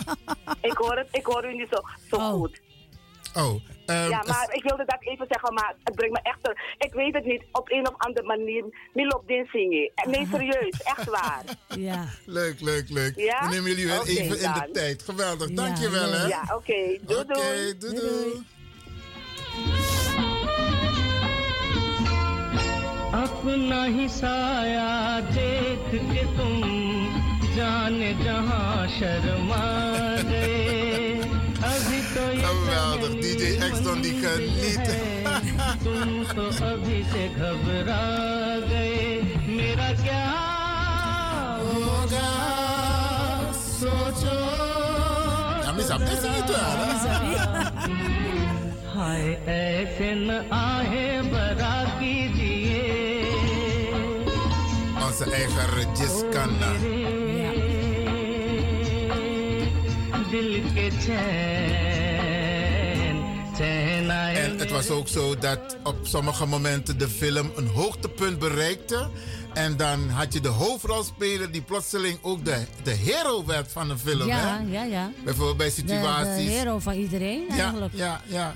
Ik 0.61 0.77
hoor 0.77 0.97
het, 0.97 1.09
ik 1.13 1.27
hoor 1.27 1.45
u 1.45 1.55
niet 1.55 1.69
zo, 1.71 1.81
zo 2.11 2.39
goed. 2.39 2.61
Oh, 3.35 3.61
ehm, 3.90 4.10
ja, 4.10 4.24
maar 4.28 4.48
ik 4.52 4.64
wilde 4.64 4.86
dat 4.86 4.98
even 5.00 5.26
zeggen, 5.30 5.54
maar 5.54 5.76
het 5.84 5.96
brengt 5.96 6.14
me 6.14 6.20
echt... 6.24 6.38
ter- 6.44 6.76
Ik 6.78 6.94
weet 6.94 7.14
het 7.14 7.26
niet, 7.26 7.44
op 7.52 7.72
een 7.72 7.88
of 7.88 7.94
andere 7.98 8.26
manier, 8.26 8.64
Milop 8.94 9.24
din 9.28 9.46
zingen. 9.52 9.92
En 9.96 10.10
Nee, 10.10 10.28
serieus, 10.32 10.82
echt 10.84 11.06
waar. 11.10 11.44
Ja. 11.78 12.06
Leuk, 12.26 12.62
leuk, 12.62 12.90
leuk. 12.90 13.14
Ja? 13.16 13.40
We 13.48 13.54
nemen 13.54 13.70
jullie 13.70 13.88
wel 13.88 14.00
Oké, 14.00 14.10
even 14.10 14.24
in 14.26 14.54
de 14.54 14.60
dan. 14.60 14.72
tijd. 14.74 15.04
Geweldig, 15.04 15.50
Ja, 15.50 15.56
dankjewel 15.56 16.12
hè. 16.12 16.26
Ja, 16.28 16.42
oké. 16.56 16.98
Doei, 17.02 17.20
Oké, 17.20 17.34
doei. 17.34 17.78
doei, 17.78 17.96
doei. 17.96 18.44
अपना 23.26 23.84
ही 23.96 24.08
साया 24.10 25.20
देख 25.36 25.90
के 26.12 26.24
तुम 26.38 26.62
जाने 27.56 28.12
जहां 28.24 28.88
शर्मा 28.98 29.64
गए 30.32 30.54
अभी 30.56 30.64
तो 30.66 30.89
ये 30.89 30.89
Geweldig, 32.51 33.21
DJ 33.21 33.63
Exton 33.63 34.03
die 34.03 34.15
geniet. 34.19 34.87
Ja, 45.65 45.73
mis 45.73 45.85
op 45.85 45.93
ab, 45.93 46.01
das 46.07 46.25
ist 46.25 46.31
हाय 48.95 49.25
ऐसे 49.47 50.11
न 50.27 50.31
आहे 50.51 51.07
बरा 51.33 51.77
कीजिए 51.99 52.83
Onze 55.05 55.25
eigen 55.39 55.69
regiskanna. 55.79 56.71
Ja. 56.85 57.11
दिल 60.31 60.53
के 60.75 60.91
चैन 61.05 61.90
En 63.65 64.59
het 64.59 64.71
was 64.71 64.91
ook 64.91 65.09
zo 65.09 65.39
dat 65.39 65.77
op 65.85 65.97
sommige 66.03 66.47
momenten 66.47 66.99
de 66.99 67.09
film 67.09 67.51
een 67.57 67.67
hoogtepunt 67.67 68.39
bereikte. 68.39 69.09
En 69.55 69.77
dan 69.77 70.09
had 70.09 70.33
je 70.33 70.41
de 70.41 70.49
hoofdrolspeler 70.49 71.51
die 71.53 71.63
plotseling 71.63 72.19
ook 72.23 72.45
de, 72.45 72.65
de 72.83 72.91
hero 72.91 73.45
werd 73.47 73.73
van 73.73 73.91
een 73.91 73.99
film. 73.99 74.27
Ja, 74.27 74.37
hè? 74.37 74.73
ja, 74.73 74.85
ja. 74.85 75.11
Bijvoorbeeld 75.25 75.57
bij 75.57 75.67
De, 75.67 75.73
situaties. 75.73 76.45
de 76.47 76.51
hero 76.53 76.79
van 76.79 76.95
iedereen 76.95 77.45
ja, 77.49 77.57
eigenlijk. 77.57 77.95
ja, 77.95 78.21
ja. 78.27 78.55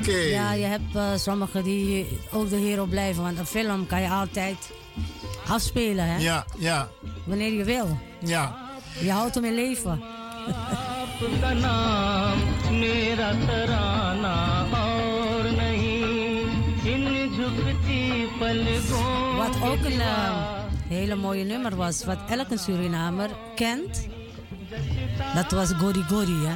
Oké. 0.00 0.16
Ja, 0.16 0.52
je 0.52 0.64
hebt 0.64 0.94
eh, 0.96 1.08
sommigen 1.16 1.64
die 1.64 2.18
ook 2.30 2.50
de 2.50 2.56
hero 2.56 2.84
blijven. 2.84 3.22
Want 3.22 3.38
een 3.38 3.46
film 3.46 3.86
kan 3.86 4.02
je 4.02 4.08
altijd 4.08 4.56
afspelen, 5.48 6.04
hè? 6.06 6.16
Ja, 6.18 6.44
ja, 6.58 6.88
Wanneer 7.24 7.52
je 7.52 7.64
wil. 7.64 7.98
ja. 8.24 8.70
Je 9.00 9.10
houdt 9.10 9.34
hem 9.34 9.44
in 9.44 9.54
leven. 9.54 10.02
आपका 11.21 11.51
नाम 11.63 12.37
मेरा 12.79 13.29
तराना 13.47 14.35
और 14.81 15.43
नहीं 15.59 16.01
इन 16.93 17.03
झुकती 17.37 18.01
पलकों 18.39 19.15
Wat 19.39 19.55
ook 19.69 19.83
een 19.85 20.01
eh, 20.01 20.33
hele 20.89 21.15
mooie 21.15 21.43
nummer 21.43 21.75
was, 21.75 22.05
wat 22.05 22.19
elke 22.29 22.57
Surinamer 22.57 23.29
kent. 23.55 24.07
Dat 25.35 25.51
was 25.51 25.69
Gori 25.81 26.03
Gori, 26.09 26.39
hè? 26.45 26.55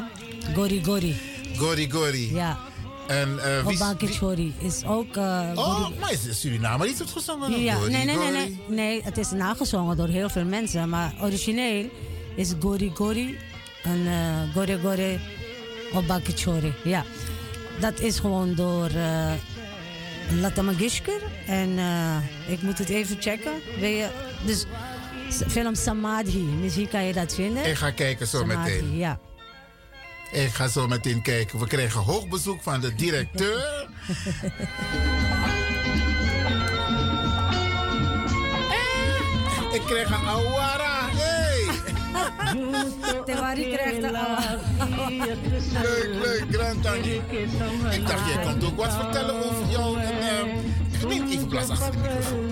Gori 0.55 0.83
Gori. 0.85 1.15
Gori 1.57 1.89
Gori. 1.91 2.33
Ja. 2.35 2.57
En 3.07 3.39
eh 3.43 3.65
wie... 3.65 3.75
Obake 3.75 4.07
Chori 4.07 4.53
is 4.59 4.83
ook... 4.85 5.15
eh, 5.15 5.51
Oh, 5.55 5.75
Gori- 5.75 5.99
maar 5.99 6.11
is 6.11 6.23
het 6.25 6.35
Surinamer 6.35 6.87
iets 6.87 6.99
het 6.99 7.11
gezongen? 7.11 7.59
Ja, 7.61 7.73
Gori, 7.75 7.91
nee, 7.91 8.05
nee, 8.05 8.15
nee, 8.17 8.25
Gori. 8.27 8.37
nee, 8.37 8.59
nee. 8.67 9.01
Het 9.03 9.17
is 9.17 9.31
nagezongen 9.31 9.97
door 9.97 10.07
heel 10.07 10.29
veel 10.29 10.45
mensen. 10.45 10.89
Maar 10.89 11.13
origineel 11.21 11.89
is 12.35 12.53
Gori 12.59 12.91
Gori 12.95 13.37
en 13.86 14.06
eh 14.06 14.54
Gore 14.54 14.78
Gore 14.78 15.18
Chori. 16.34 16.74
Ja. 16.84 17.04
dat 17.80 18.00
is 18.00 18.18
gewoon 18.18 18.54
door 18.54 18.90
uh. 18.90 19.32
En 21.46 21.70
uh, 21.70 22.16
ik 22.46 22.62
moet 22.62 22.78
het 22.78 22.88
even 22.88 23.16
checken. 23.20 23.52
Weet 23.80 23.96
je, 23.96 24.08
dus 24.44 24.64
film 25.48 25.74
Samadhi. 25.74 26.42
Misschien 26.42 26.88
kan 26.88 27.04
je 27.04 27.12
dat 27.12 27.34
vinden. 27.34 27.66
Ik 27.66 27.76
ga 27.76 27.90
kijken 27.90 28.26
zo 28.26 28.38
Samadhi, 28.38 28.70
meteen. 28.70 28.96
Ja. 28.96 29.18
Ik 30.32 30.50
ga 30.50 30.68
zo 30.68 30.86
meteen 30.86 31.22
kijken. 31.22 31.58
We 31.58 31.66
kregen 31.66 32.00
hoog 32.00 32.28
bezoek 32.28 32.62
van 32.62 32.80
de 32.80 32.94
directeur. 32.94 33.86
Ik 39.72 39.82
kreeg 39.82 40.08
een 40.08 40.28
awara. 40.28 40.95
Tewari 43.24 43.70
krijgt 43.70 44.00
de 44.00 44.10
Leuk, 45.82 46.24
leuk, 46.24 46.44
Grantani. 46.50 47.22
Ik 47.90 48.06
dacht, 48.06 48.26
jij 48.28 48.44
komt 48.44 48.64
ook 48.64 48.76
wat 48.76 48.94
vertellen 48.94 49.34
over 49.34 49.70
jou. 49.70 49.98
En, 50.00 50.14
uh, 50.18 50.62
ik 50.92 51.08
ben 51.08 51.28
even 51.28 51.52
ik 51.52 51.70
achter 51.70 51.92
de 51.92 51.98
microfoon 51.98 52.46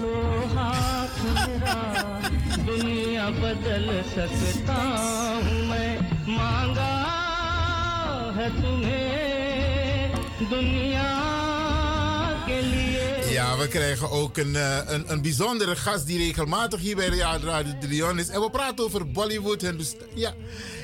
we 13.64 13.70
krijgen 13.70 14.10
ook 14.10 14.36
een, 14.36 14.54
uh, 14.54 14.78
een, 14.86 15.12
een 15.12 15.22
bijzondere 15.22 15.76
gast 15.76 16.06
die 16.06 16.18
regelmatig 16.18 16.80
hier 16.80 16.96
bij 16.96 17.10
de 17.10 17.16
Radio 17.42 17.72
de 17.80 17.88
Leon 17.88 18.18
is. 18.18 18.28
En 18.28 18.40
we 18.40 18.50
praten 18.50 18.84
over 18.84 19.10
Bollywood, 19.10 19.60
Hindust 19.60 19.96
ja, 20.14 20.34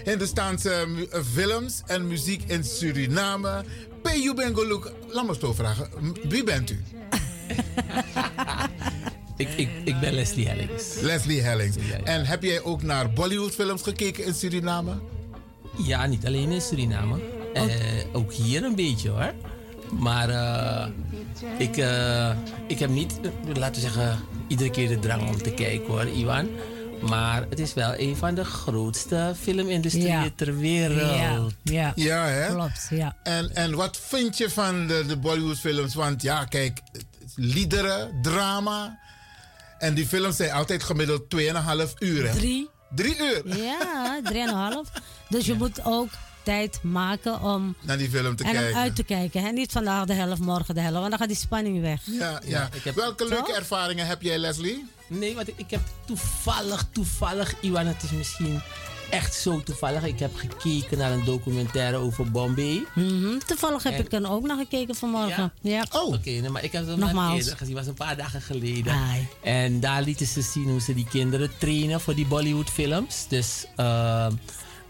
Hindustaanse 0.04 0.86
films 1.34 1.82
en 1.86 2.06
muziek 2.06 2.42
in 2.46 2.64
Suriname. 2.64 3.64
Peyu 4.02 4.34
Bengoluk, 4.34 4.92
laat 5.08 5.26
me 5.26 5.34
zo 5.40 5.52
vragen. 5.52 5.90
Wie 6.28 6.44
bent 6.44 6.70
u? 6.70 6.76
ik, 9.36 9.48
ik, 9.56 9.68
ik 9.84 10.00
ben 10.00 10.12
Leslie 10.12 10.48
Hellings. 10.48 11.00
Leslie 11.00 11.40
Hellings. 11.40 11.76
Ja, 11.76 11.96
ja. 11.96 12.04
En 12.04 12.26
heb 12.26 12.42
jij 12.42 12.62
ook 12.62 12.82
naar 12.82 13.12
Bollywood 13.12 13.54
films 13.54 13.82
gekeken 13.82 14.24
in 14.24 14.34
Suriname? 14.34 14.98
Ja, 15.76 16.06
niet 16.06 16.26
alleen 16.26 16.50
in 16.50 16.60
Suriname. 16.60 17.18
Uh, 17.54 17.64
ook 18.12 18.32
hier 18.32 18.64
een 18.64 18.74
beetje 18.74 19.08
hoor. 19.08 19.32
Maar 19.98 20.31
uh, 20.31 20.87
ik, 21.59 21.76
uh, 21.76 22.31
ik 22.66 22.79
heb 22.79 22.90
niet, 22.90 23.20
laten 23.55 23.74
we 23.74 23.81
zeggen, 23.81 24.18
iedere 24.48 24.70
keer 24.70 24.88
de 24.88 24.98
drang 24.98 25.29
om 25.29 25.42
te 25.42 25.50
kijken 25.50 25.87
hoor, 25.87 26.07
Iwan. 26.07 26.48
Maar 27.00 27.46
het 27.48 27.59
is 27.59 27.74
wel 27.74 27.98
een 27.98 28.16
van 28.16 28.35
de 28.35 28.44
grootste 28.44 29.35
filmindustrieën 29.40 30.22
ja. 30.22 30.31
ter 30.37 30.59
wereld. 30.59 31.55
Ja, 31.62 31.92
ja. 31.92 31.92
ja 31.94 32.24
hè? 32.24 32.55
klopt. 32.55 32.87
Ja. 32.90 33.16
En, 33.22 33.55
en 33.55 33.74
wat 33.74 33.98
vind 34.03 34.38
je 34.38 34.50
van 34.50 34.87
de, 34.87 35.05
de 35.07 35.16
Bollywood 35.16 35.59
films? 35.59 35.94
Want 35.94 36.22
ja, 36.22 36.44
kijk, 36.44 36.81
liederen, 37.35 38.18
drama. 38.22 38.98
En 39.79 39.94
die 39.94 40.07
films 40.07 40.37
zijn 40.37 40.53
altijd 40.53 40.83
gemiddeld 40.83 41.22
2,5 41.37 41.40
uur. 41.98 42.29
Hè? 42.29 42.35
Drie. 42.35 42.68
Drie 42.94 43.16
uur? 43.18 43.57
Ja, 43.57 44.20
drieënhalf. 44.24 44.88
Dus 45.29 45.46
je 45.46 45.55
moet 45.55 45.85
ook 45.85 46.09
tijd 46.50 46.82
maken 46.82 47.42
om 47.42 47.74
naar 47.80 47.98
die 47.98 48.10
film 48.10 48.36
te 48.36 48.44
en 48.44 48.52
kijken. 48.52 48.70
om 48.70 48.76
uit 48.76 48.96
te 48.96 49.02
kijken. 49.02 49.42
Hè? 49.42 49.50
Niet 49.50 49.72
vandaag 49.72 50.04
de 50.04 50.12
helft, 50.12 50.40
morgen 50.40 50.74
de 50.74 50.80
helft. 50.80 50.98
Want 50.98 51.10
dan 51.10 51.18
gaat 51.18 51.28
die 51.28 51.36
spanning 51.36 51.80
weg. 51.80 52.00
Ja, 52.04 52.30
ja. 52.30 52.40
ja 52.44 52.68
ik 52.72 52.84
heb... 52.84 52.94
Welke 52.94 53.28
leuke 53.28 53.54
ervaringen 53.54 54.06
heb 54.06 54.22
jij, 54.22 54.38
Leslie? 54.38 54.86
Nee, 55.06 55.34
want 55.34 55.48
ik, 55.48 55.54
ik 55.56 55.70
heb 55.70 55.80
toevallig, 56.06 56.86
toevallig, 56.92 57.54
Iwan, 57.60 57.86
het 57.86 58.02
is 58.02 58.10
misschien 58.10 58.60
echt 59.10 59.34
zo 59.34 59.62
toevallig. 59.62 60.04
Ik 60.04 60.18
heb 60.18 60.36
gekeken 60.36 60.98
naar 60.98 61.12
een 61.12 61.24
documentaire 61.24 61.96
over 61.96 62.30
Bombay. 62.30 62.84
Mm 62.94 63.08
-hmm. 63.22 63.38
Toevallig 63.46 63.82
heb 63.82 63.92
en... 63.92 64.04
ik 64.04 64.12
er 64.12 64.30
ook 64.30 64.46
naar 64.46 64.56
gekeken 64.56 64.94
vanmorgen. 64.94 65.52
Ja? 65.60 65.70
ja. 65.70 65.84
Oh. 65.90 66.06
Oké, 66.06 66.16
okay, 66.16 66.38
nee, 66.38 66.50
maar 66.50 66.64
ik 66.64 66.72
heb 66.72 66.86
het 66.86 66.96
nog 66.96 67.34
eerder 67.36 67.56
gezien. 67.56 67.74
was 67.74 67.86
een 67.86 67.94
paar 67.94 68.16
dagen 68.16 68.42
geleden. 68.42 68.92
Ai. 68.92 69.28
En 69.42 69.80
daar 69.80 70.02
lieten 70.02 70.26
ze 70.26 70.42
zien 70.42 70.68
hoe 70.68 70.80
ze 70.80 70.94
die 70.94 71.06
kinderen 71.10 71.50
trainen 71.58 72.00
voor 72.00 72.14
die 72.14 72.26
Bollywood 72.26 72.70
films. 72.70 73.26
Dus 73.28 73.64
uh, 73.76 74.26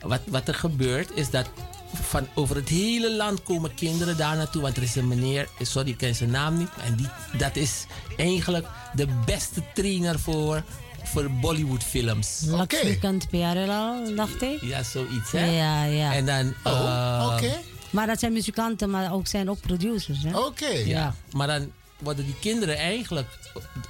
wat, 0.00 0.20
wat 0.26 0.48
er 0.48 0.54
gebeurt 0.54 1.10
is 1.14 1.30
dat 1.30 1.50
van 1.92 2.26
over 2.34 2.56
het 2.56 2.68
hele 2.68 3.16
land 3.16 3.42
komen 3.42 3.74
kinderen 3.74 4.16
daar 4.16 4.36
naartoe. 4.36 4.62
Want 4.62 4.76
er 4.76 4.82
is 4.82 4.96
een 4.96 5.08
meneer, 5.08 5.48
sorry, 5.60 5.88
ik 5.90 5.96
ken 5.96 6.14
zijn 6.14 6.30
naam 6.30 6.58
niet. 6.58 6.70
En 6.84 6.96
die, 6.96 7.08
dat 7.38 7.56
is 7.56 7.86
eigenlijk 8.16 8.66
de 8.94 9.06
beste 9.26 9.62
trainer 9.74 10.18
voor, 10.18 10.62
voor 11.02 11.30
Bollywood 11.30 11.84
films. 11.84 12.42
Lakshmikant 12.46 13.28
Pyarelal, 13.28 14.14
dacht 14.14 14.42
ik. 14.42 14.60
Ja, 14.60 14.82
zoiets 14.82 15.32
hè. 15.32 15.44
Ja, 15.44 15.84
ja. 15.84 16.12
En 16.12 16.26
dan... 16.26 16.54
Oh, 16.64 16.72
uh, 16.72 17.30
oké. 17.32 17.44
Okay. 17.44 17.60
Maar 17.90 18.06
dat 18.06 18.18
zijn 18.18 18.32
muzikanten, 18.32 18.90
maar 18.90 19.12
ook 19.12 19.26
zijn 19.26 19.50
ook 19.50 19.60
producers 19.60 20.22
hè. 20.22 20.28
Oké. 20.28 20.46
Okay. 20.46 20.78
Ja. 20.78 20.98
ja. 20.98 21.14
Maar 21.32 21.46
dan 21.46 21.72
worden 21.98 22.24
die 22.24 22.36
kinderen 22.40 22.76
eigenlijk 22.76 23.28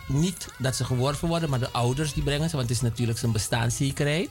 niet 0.07 0.49
dat 0.59 0.77
ze 0.77 0.85
geworven 0.85 1.29
worden, 1.29 1.51
maar 1.51 1.59
de 1.59 1.71
ouders 1.71 2.13
die 2.13 2.23
brengen 2.23 2.51
ze. 2.51 2.57
Want 2.57 2.69
het 2.69 2.77
is 2.77 2.83
natuurlijk 2.83 3.19
zijn 3.19 3.33
bestaanszekerheid. 3.33 4.31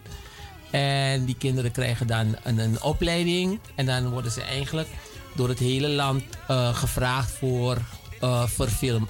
En 0.71 1.25
die 1.25 1.35
kinderen 1.35 1.71
krijgen 1.71 2.07
dan 2.07 2.35
een, 2.43 2.57
een, 2.57 2.81
opleiding. 2.81 3.59
En 3.75 3.85
dan 3.85 4.09
worden 4.09 4.31
ze 4.31 4.41
eigenlijk 4.41 4.87
door 5.35 5.49
het 5.49 5.59
hele 5.59 5.89
land 5.89 6.23
uh, 6.51 6.75
gevraagd 6.75 7.31
voor, 7.31 7.77
uh, 8.23 8.47
voor 8.47 8.67
film. 8.67 9.09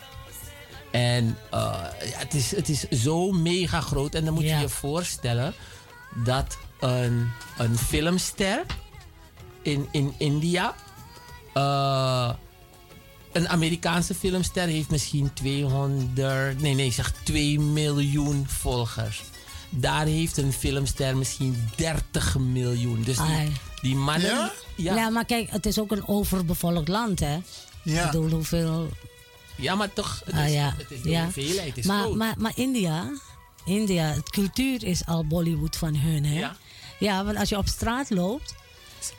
En 0.91 1.25
uh, 1.25 1.31
ja, 2.09 2.17
het, 2.17 2.33
is, 2.33 2.55
het 2.55 2.69
is 2.69 2.89
zo 2.89 3.31
mega 3.31 3.81
groot. 3.81 4.15
En 4.15 4.25
dan 4.25 4.33
moet 4.33 4.43
ja. 4.43 4.55
je 4.55 4.61
je 4.61 4.69
voorstellen 4.69 5.53
dat 6.23 6.57
een, 6.79 7.29
een 7.57 7.77
filmster 7.77 8.65
in, 9.61 9.87
in 9.91 10.13
India. 10.17 10.75
een 13.31 13.49
Amerikaanse 13.49 14.13
filmster 14.13 14.67
heeft 14.67 14.89
misschien 14.89 15.33
200. 15.33 16.61
Nee, 16.61 16.75
nee, 16.75 16.91
zeg 16.91 17.13
2 17.23 17.59
miljoen 17.59 18.47
volgers 18.47 19.23
daar 19.69 20.05
heeft 20.05 20.38
een 20.38 20.53
filmster 20.53 21.17
misschien 21.17 21.69
30 21.75 22.38
miljoen. 22.38 23.03
Dus 23.03 23.17
die, 23.17 23.51
die 23.82 23.95
mannen. 23.95 24.29
Ja? 24.29 24.51
ja? 24.75 24.95
Ja. 24.95 25.10
maar 25.10 25.25
kijk, 25.25 25.49
het 25.49 25.65
is 25.65 25.79
ook 25.79 25.91
een 25.91 26.08
overbevolkt 26.08 26.88
land, 26.88 27.19
hè? 27.19 27.38
Ja. 27.84 28.05
Ik 28.05 28.12
bedoel, 28.12 28.29
hoeveel. 28.29 28.89
Ja, 29.55 29.75
maar 29.75 29.93
toch, 29.93 30.21
het 30.25 30.36
is, 30.36 30.41
ah, 30.41 30.53
ja. 30.53 30.73
het 30.77 30.91
is 30.91 31.01
de 31.01 31.10
ja. 31.10 31.23
hoeveelheid 31.23 31.77
is 31.77 31.86
maar, 31.86 32.01
groot. 32.01 32.15
maar, 32.15 32.34
maar 32.38 32.51
India, 32.55 33.12
India, 33.65 34.05
het 34.05 34.29
cultuur 34.29 34.84
is 34.84 35.05
al 35.05 35.25
Bollywood 35.25 35.75
van 35.75 35.95
hun, 35.95 36.25
hè? 36.25 36.39
Ja. 36.39 36.55
Ja, 36.99 37.25
want 37.25 37.38
als 37.38 37.49
je 37.49 37.58
op 37.58 37.67
straat 37.67 38.10
loopt. 38.10 38.55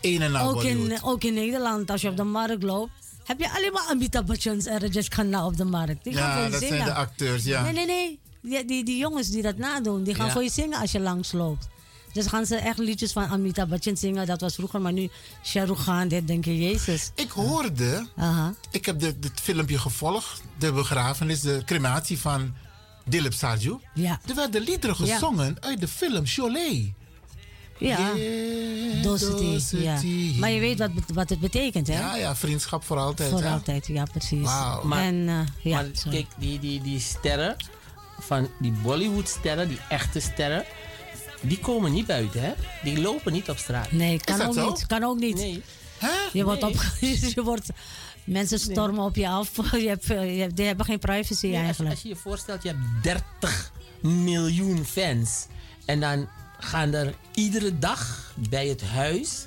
Een 0.00 0.22
en 0.22 0.36
ook 0.36 0.62
in, 0.62 0.98
ook 1.02 1.24
in 1.24 1.34
Nederland, 1.34 1.90
als 1.90 2.00
je 2.00 2.08
op 2.08 2.16
de 2.16 2.24
markt 2.24 2.62
loopt. 2.62 2.92
Heb 3.24 3.40
je 3.40 3.50
alleen 3.50 3.72
maar 3.72 3.86
Amitabh 3.90 4.26
Bachchan's 4.26 4.66
en 4.66 4.78
Rajesh 4.78 5.08
Khanna 5.08 5.46
op 5.46 5.56
de 5.56 5.64
markt. 5.64 6.04
Die 6.04 6.12
ja, 6.12 6.32
gaan 6.32 6.50
dat 6.50 6.60
zingen. 6.60 6.76
zijn 6.76 6.88
de 6.88 6.94
acteurs, 6.94 7.44
ja. 7.44 7.62
Nee, 7.62 7.72
nee, 7.72 7.86
nee. 7.86 8.18
Die, 8.42 8.64
die, 8.64 8.84
die 8.84 8.98
jongens 8.98 9.28
die 9.28 9.42
dat 9.42 9.56
nadoen, 9.56 10.02
die 10.04 10.14
gaan 10.14 10.26
Ja. 10.26 10.32
voor 10.32 10.42
je 10.42 10.50
zingen 10.50 10.80
als 10.80 10.92
je 10.92 11.00
langs 11.00 11.32
loopt. 11.32 11.68
Dus 12.12 12.26
gaan 12.26 12.46
ze 12.46 12.56
echt 12.56 12.78
liedjes 12.78 13.12
van 13.12 13.26
Amitabh 13.26 13.70
Bachchan 13.70 13.96
zingen. 13.96 14.26
Dat 14.26 14.40
was 14.40 14.54
vroeger, 14.54 14.80
maar 14.80 14.92
nu 14.92 15.08
Shah 15.44 15.66
Rukh 15.66 15.80
Khan, 15.82 16.08
dit 16.08 16.26
denk 16.26 16.44
je, 16.44 16.58
Jezus. 16.58 17.10
Ik 17.14 17.30
hoorde, 17.30 18.06
Aha. 18.16 18.54
ik 18.70 18.86
heb 18.86 19.00
dit, 19.00 19.16
filmpje 19.42 19.78
gevolgd, 19.78 20.42
de 20.58 20.72
begrafenis, 20.72 21.40
de 21.40 21.62
crematie 21.66 22.18
van 22.18 22.54
Dilip 23.04 23.32
Sarju. 23.32 23.78
Ja. 23.94 24.20
Er 24.28 24.34
werden 24.34 24.62
liederen 24.62 25.06
Ja. 25.06 25.12
gezongen 25.14 25.56
uit 25.60 25.80
de 25.80 25.88
film 25.88 26.26
Cholet. 26.26 26.92
Ja, 27.78 28.14
Yeah, 28.14 29.02
Docity, 29.02 29.76
ja. 29.76 30.00
Maar 30.38 30.50
je 30.50 30.60
weet 30.60 30.78
wat, 30.78 30.90
wat 31.14 31.28
het 31.28 31.40
betekent, 31.40 31.86
hè? 31.86 31.98
Ja, 31.98 32.16
ja, 32.16 32.36
vriendschap 32.36 32.84
voor 32.84 32.96
altijd. 32.98 33.30
Voor 33.30 33.42
hè? 33.42 33.50
altijd, 33.50 33.86
ja, 33.86 34.04
precies. 34.04 34.48
Maar- 34.82 35.02
en, 35.04 35.28
eh, 35.28 35.40
ja, 35.72 35.76
maar 35.82 35.90
kijk, 36.10 36.26
die, 36.38 36.58
die, 36.58 36.80
die 36.82 37.00
sterren, 37.00 37.56
van 38.20 38.48
die 38.58 38.72
Bollywood-sterren, 38.72 39.68
die 39.68 39.78
echte 39.88 40.20
sterren, 40.20 40.64
die 41.40 41.58
komen 41.58 41.92
niet 41.92 42.06
buiten, 42.06 42.40
hè? 42.42 42.52
Die 42.82 43.00
lopen 43.00 43.32
niet 43.32 43.50
op 43.50 43.58
straat. 43.58 43.92
Nee, 43.92 44.20
kan 44.20 44.40
ook 44.42 44.54
zo? 44.54 44.68
niet. 44.68 44.86
Kan 44.86 45.04
ook 45.04 45.18
niet. 45.18 45.34
Nee. 45.36 45.62
Je 46.32 46.44
wordt 46.44 46.60
Nee. 46.60 46.70
op, 46.70 46.80
je 47.34 47.42
wordt, 47.42 47.68
mensen 48.24 48.58
stormen 48.58 49.04
op 49.04 49.16
je 49.16 49.28
af. 49.28 49.50
Je 49.82 49.88
hebt, 49.88 50.10
eh, 50.10 50.34
je 50.34 50.40
hebt, 50.40 50.56
die 50.56 50.66
hebben 50.66 50.86
geen 50.86 50.98
privacy 50.98 51.46
Nee, 51.46 51.54
als, 51.56 51.64
eigenlijk. 51.64 51.90
als 51.94 52.02
je 52.02 52.08
je 52.08 52.16
voorstelt, 52.16 52.62
je 52.62 52.68
hebt 52.68 53.02
30 53.02 53.72
miljoen 54.00 54.84
fans. 54.84 55.46
En 55.84 56.00
dan 56.00 56.28
gaan 56.58 56.92
er 56.94 57.14
iedere 57.34 57.78
dag 57.78 58.32
bij 58.48 58.66
het 58.68 58.82
huis 58.82 59.46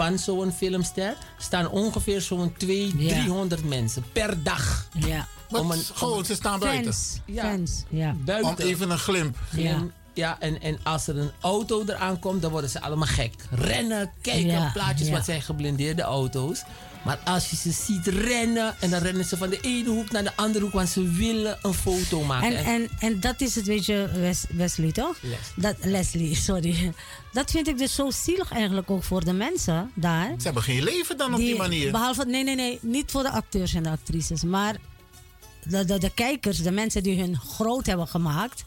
van 0.00 0.18
zo'n 0.18 0.52
filmster 0.52 1.16
staan 1.38 1.68
ongeveer 1.68 2.20
zo'n 2.20 2.52
200, 2.56 3.02
Ja. 3.10 3.20
300 3.22 3.64
mensen 3.64 4.04
per 4.12 4.42
dag. 4.42 4.86
Ja. 4.92 5.26
Om 5.50 5.70
een- 5.70 5.82
Gewoon, 5.94 6.24
ze 6.24 6.34
staan 6.34 6.58
buiten. 6.58 6.82
Fans. 6.84 7.20
Ja. 7.26 7.42
Fans, 7.42 7.82
ja. 7.88 8.14
Buiten. 8.24 8.50
Om 8.50 8.56
even 8.58 8.90
een 8.90 8.98
glimp. 8.98 9.36
Ja. 9.56 9.82
Ja, 10.20 10.36
en, 10.40 10.60
en 10.62 10.78
als 10.82 11.06
er 11.06 11.18
een 11.18 11.30
auto 11.40 11.82
eraan 11.86 12.18
komt, 12.18 12.42
dan 12.42 12.50
worden 12.50 12.70
ze 12.70 12.80
allemaal 12.80 13.06
gek. 13.06 13.34
Rennen, 13.50 14.10
kijken, 14.22 14.46
Ja, 14.46 14.70
plaatjes, 14.72 15.06
ja. 15.08 15.12
wat 15.14 15.24
zijn 15.24 15.42
geblindeerde 15.42 16.02
auto's. 16.02 16.62
Maar 17.04 17.18
als 17.24 17.50
je 17.50 17.56
ze 17.56 17.70
ziet 17.70 18.06
rennen, 18.06 18.74
en 18.80 18.90
dan 18.90 19.02
rennen 19.02 19.24
ze 19.24 19.36
van 19.36 19.50
de 19.50 19.60
ene 19.60 19.88
hoek 19.88 20.10
naar 20.10 20.22
de 20.22 20.36
andere 20.36 20.64
hoek, 20.64 20.72
want 20.74 20.88
ze 20.88 21.10
willen 21.10 21.58
een 21.62 21.74
foto 21.74 22.22
maken. 22.22 22.56
En, 22.56 22.64
en, 22.64 22.88
en 22.98 23.20
dat 23.20 23.40
is 23.40 23.54
het, 23.54 23.66
weet 23.66 23.86
je, 23.86 24.08
Wes- 24.14 24.44
Wesley, 24.50 24.92
toch? 24.92 25.16
Leslie. 25.22 25.38
Dat, 25.56 25.76
Leslie, 25.80 26.34
sorry. 26.50 26.92
Dat 27.32 27.50
vind 27.50 27.68
ik 27.68 27.78
dus 27.78 27.94
zo 27.94 28.10
zielig 28.10 28.52
eigenlijk 28.52 28.90
ook 28.90 29.02
voor 29.02 29.24
de 29.24 29.32
mensen 29.32 29.90
daar. 29.94 30.28
Ze 30.38 30.44
hebben 30.44 30.62
geen 30.62 30.82
leven 30.82 31.16
dan 31.16 31.32
op 31.34 31.38
die 31.38 31.56
manier. 31.56 31.90
Behalve, 31.92 32.24
nee, 32.24 32.44
nee, 32.44 32.54
nee, 32.54 32.78
niet 32.82 33.10
voor 33.10 33.22
de 33.22 33.30
acteurs 33.30 33.74
en 33.74 33.82
de 33.82 33.90
actrices, 33.90 34.42
maar 34.42 34.76
de, 35.64 35.84
de, 35.84 35.98
de 35.98 36.10
kijkers, 36.14 36.58
de 36.62 36.70
mensen 36.70 37.02
die 37.02 37.20
hun 37.20 37.36
groot 37.38 37.86
hebben 37.86 38.08
gemaakt, 38.08 38.64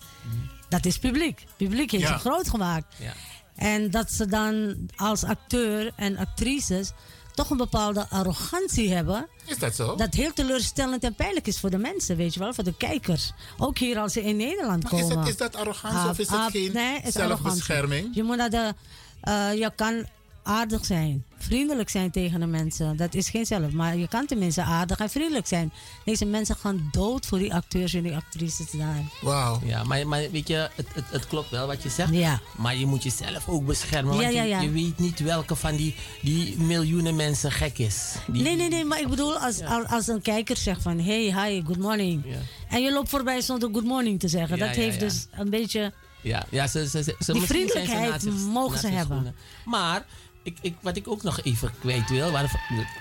dat 0.76 0.86
is 0.86 0.98
publiek. 0.98 1.44
Publiek 1.58 1.92
heeft 1.92 2.04
Ja. 2.04 2.14
ze 2.14 2.20
groot 2.30 2.50
gemaakt. 2.50 2.96
Ja. 3.00 3.14
En 3.56 3.92
dat 3.92 4.12
ze 4.12 4.26
dan 4.26 4.76
als 4.96 5.24
acteur 5.24 5.92
en 5.96 6.18
actrices 6.18 6.92
toch 7.34 7.50
een 7.50 7.58
bepaalde 7.58 8.06
arrogantie 8.10 8.94
hebben. 8.94 9.28
Is 9.46 9.58
dat 9.60 9.76
zo? 9.76 9.96
Dat 9.96 10.14
heel 10.14 10.34
teleurstellend 10.34 11.04
en 11.04 11.16
pijnlijk 11.16 11.48
is 11.48 11.60
voor 11.60 11.70
de 11.70 11.78
mensen, 11.78 12.16
weet 12.18 12.34
je 12.34 12.40
wel, 12.40 12.54
voor 12.54 12.64
de 12.64 12.78
kijkers. 12.78 13.32
Ook 13.58 13.78
hier 13.78 14.00
als 14.00 14.14
ze 14.14 14.24
in 14.24 14.38
Nederland 14.38 14.84
Maar 14.84 14.94
is 14.94 15.00
komen. 15.02 15.16
dat, 15.18 15.28
is 15.28 15.38
dat 15.38 15.56
arrogantie 15.56 16.10
of 16.10 16.20
is 16.20 16.28
dat 16.28 16.52
geen 16.52 16.72
nee, 16.74 17.02
zelfbescherming? 17.12 17.92
arrogantie. 17.92 18.10
Je 18.16 18.24
moet 18.24 18.38
naar 18.38 18.50
de. 18.50 18.74
eh, 19.22 19.54
je 19.54 19.72
kan 19.76 20.06
aardig 20.44 20.86
zijn, 20.86 21.24
vriendelijk 21.38 21.90
zijn 21.90 22.12
tegen 22.12 22.40
de 22.40 22.46
mensen. 22.46 22.98
Dat 22.98 23.14
is 23.14 23.30
geen 23.30 23.46
zelf, 23.46 23.72
maar 23.72 23.98
je 23.98 24.08
kan 24.08 24.26
tenminste 24.26 24.62
aardig 24.62 24.98
en 24.98 25.10
vriendelijk 25.10 25.48
zijn. 25.48 25.72
Deze 26.06 26.26
mensen 26.26 26.56
gaan 26.56 26.88
dood 26.92 27.26
voor 27.26 27.38
die 27.40 27.54
acteurs 27.54 27.94
en 27.94 28.04
die 28.04 28.16
actrices 28.16 28.72
daar. 28.72 29.04
Wauw. 29.22 29.60
Ja, 29.66 29.84
maar, 29.84 30.08
maar 30.08 30.32
weet 30.32 30.48
je, 30.48 30.70
het, 30.76 30.88
het, 30.94 31.04
het 31.12 31.28
klopt 31.28 31.50
wel 31.50 31.68
wat 31.68 31.84
je 31.84 31.90
zegt. 31.90 32.14
Ja. 32.14 32.40
Maar 32.58 32.76
je 32.76 32.86
moet 32.86 33.04
jezelf 33.04 33.48
ook 33.50 33.66
beschermen. 33.66 34.12
Want 34.12 34.24
Ja, 34.24 34.30
ja, 34.30 34.44
je- 34.44 34.50
ja. 34.50 34.62
Je, 34.62 34.72
weet 34.72 35.00
niet 35.00 35.20
welke 35.20 35.56
van 35.56 35.76
die, 35.76 35.96
die 36.22 36.58
miljoenen 36.60 37.16
mensen 37.16 37.52
gek 37.52 37.78
is. 37.78 38.14
Die, 38.28 38.42
Nee, 38.44 38.56
nee, 38.56 38.70
nee, 38.70 38.86
maar 38.86 39.00
ik 39.02 39.08
bedoel 39.08 39.38
als, 39.38 39.62
als, 39.62 39.86
als 39.88 40.08
een 40.08 40.22
kijker 40.22 40.58
zegt 40.58 40.82
van 40.82 41.00
hey, 41.00 41.24
hi, 41.50 41.62
good 41.66 41.78
morning. 41.80 42.24
En 42.70 42.82
je 42.82 42.92
loopt 42.92 43.10
voorbij 43.10 43.42
zonder 43.42 43.70
good 43.74 43.84
morning 43.86 44.20
te 44.20 44.28
zeggen. 44.28 44.58
Ja, 44.58 44.66
dat 44.66 44.76
ja, 44.76 44.82
heeft 44.82 45.00
ja. 45.00 45.00
dus 45.08 45.28
een 45.32 45.50
beetje. 45.50 45.94
Ja, 46.22 46.46
ja 46.50 46.68
ze, 46.68 46.88
ze, 46.90 47.04
ze, 47.04 47.16
ze 47.20 47.32
Die 47.32 47.42
misschien 47.42 47.70
zijn 47.70 47.86
ze 47.86 47.92
vriendelijkheid 47.92 48.24
mogen 48.54 48.70
naast 48.72 48.82
ze 48.82 48.88
hebben. 48.88 49.06
schoenen. 49.06 49.36
Maar 49.66 50.06
ik, 50.44 50.58
ik, 50.62 50.76
wat 50.82 50.96
ik 50.98 51.08
ook 51.08 51.24
nog 51.24 51.42
even 51.44 51.72
kwijt 51.80 52.10
wil, 52.10 52.32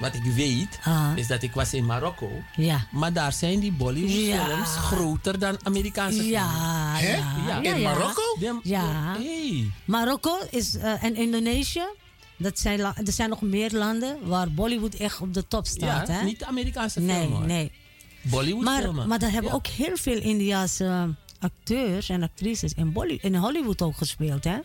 wat 0.01 0.15
ik 0.15 0.23
weet, 0.23 0.79
Ah. 0.85 1.11
is 1.15 1.27
dat 1.27 1.43
ik 1.43 1.53
was 1.53 1.75
in 1.75 1.87
Marokko. 1.87 2.31
Ja. 2.57 2.87
Maar 2.91 3.13
daar 3.13 3.33
zijn 3.33 3.61
die 3.61 3.73
Bollywood 3.73 4.27
Ja. 4.27 4.45
films 4.45 4.69
groter 4.77 5.39
dan 5.39 5.59
Amerikaanse 5.63 6.25
Ja, 6.27 6.49
films. 6.97 7.01
ja, 7.01 7.09
Ja. 7.17 7.61
ja, 7.63 7.75
ja. 7.77 8.13
De- 8.39 8.61
Ja. 8.63 9.15
Hey. 9.19 9.71
Marokko 9.85 10.39
is, 10.51 10.77
eh, 10.77 11.03
en 11.05 11.17
Indonesië. 11.17 11.85
Dat 12.37 12.59
zijn, 12.59 12.81
er 12.81 12.95
zijn 13.13 13.29
nog 13.29 13.41
meer 13.41 13.71
landen 13.73 14.17
waar 14.23 14.51
Bollywood 14.53 14.95
echt 14.95 15.21
op 15.21 15.35
de 15.35 15.49
top 15.49 15.67
staat. 15.67 16.07
Ja, 16.09 16.15
hè? 16.15 16.25
niet 16.25 16.39
de 16.39 16.47
Amerikaanse 16.47 17.01
nee, 17.01 17.21
film, 17.21 17.33
hoor. 17.33 17.47
Nee, 17.47 17.73
Bollywood 18.23 18.65
Maar, 18.65 18.83
filmen. 18.83 19.09
maar 19.09 19.19
daar 19.19 19.31
hebben 19.31 19.53
ook 19.53 19.67
heel 19.67 19.97
veel 19.97 20.19
Indiaanse 20.21 21.15
acteurs 21.41 22.09
en 22.09 22.23
actrices 22.23 22.73
in, 22.75 22.93
Bolly 22.93 23.19
in 23.23 23.35
Hollywood 23.35 23.83
ook 23.83 23.97
gespeeld. 23.97 24.45
Hè? 24.45 24.59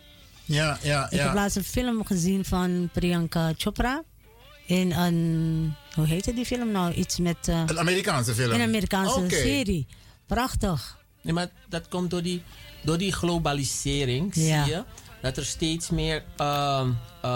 Ja, 0.48 0.78
ja, 0.82 1.04
Ik 1.04 1.10
heb 1.18 1.26
ja. 1.28 1.34
laatst 1.34 1.56
een 1.56 1.64
film 1.64 2.04
gezien 2.06 2.44
van 2.44 2.88
Priyanka 2.92 3.52
Chopra. 3.56 4.02
In 4.66 4.92
een, 4.92 5.74
hoe 5.94 6.06
heette 6.06 6.34
die 6.34 6.44
film 6.46 6.70
nou? 6.70 6.92
Iets 6.92 7.18
met... 7.18 7.48
eh, 7.48 7.62
Een 7.66 7.78
Amerikaanse 7.78 8.34
film. 8.34 8.52
Een 8.52 8.60
Amerikaanse 8.60 9.26
serie. 9.28 9.86
Prachtig. 10.26 10.98
Nee, 11.22 11.32
maar 11.34 11.48
dat 11.68 11.88
komt 11.88 12.10
door 12.10 12.22
die, 12.22 12.42
door 12.84 12.98
die 12.98 13.12
globalisering, 13.12 14.34
Ja. 14.34 14.64
zie 14.64 14.72
je. 14.74 14.84
Dat 15.22 15.36
er 15.36 15.44
steeds 15.44 15.90
meer, 15.90 16.24
ehm, 16.36 16.88
eh, 17.22 17.30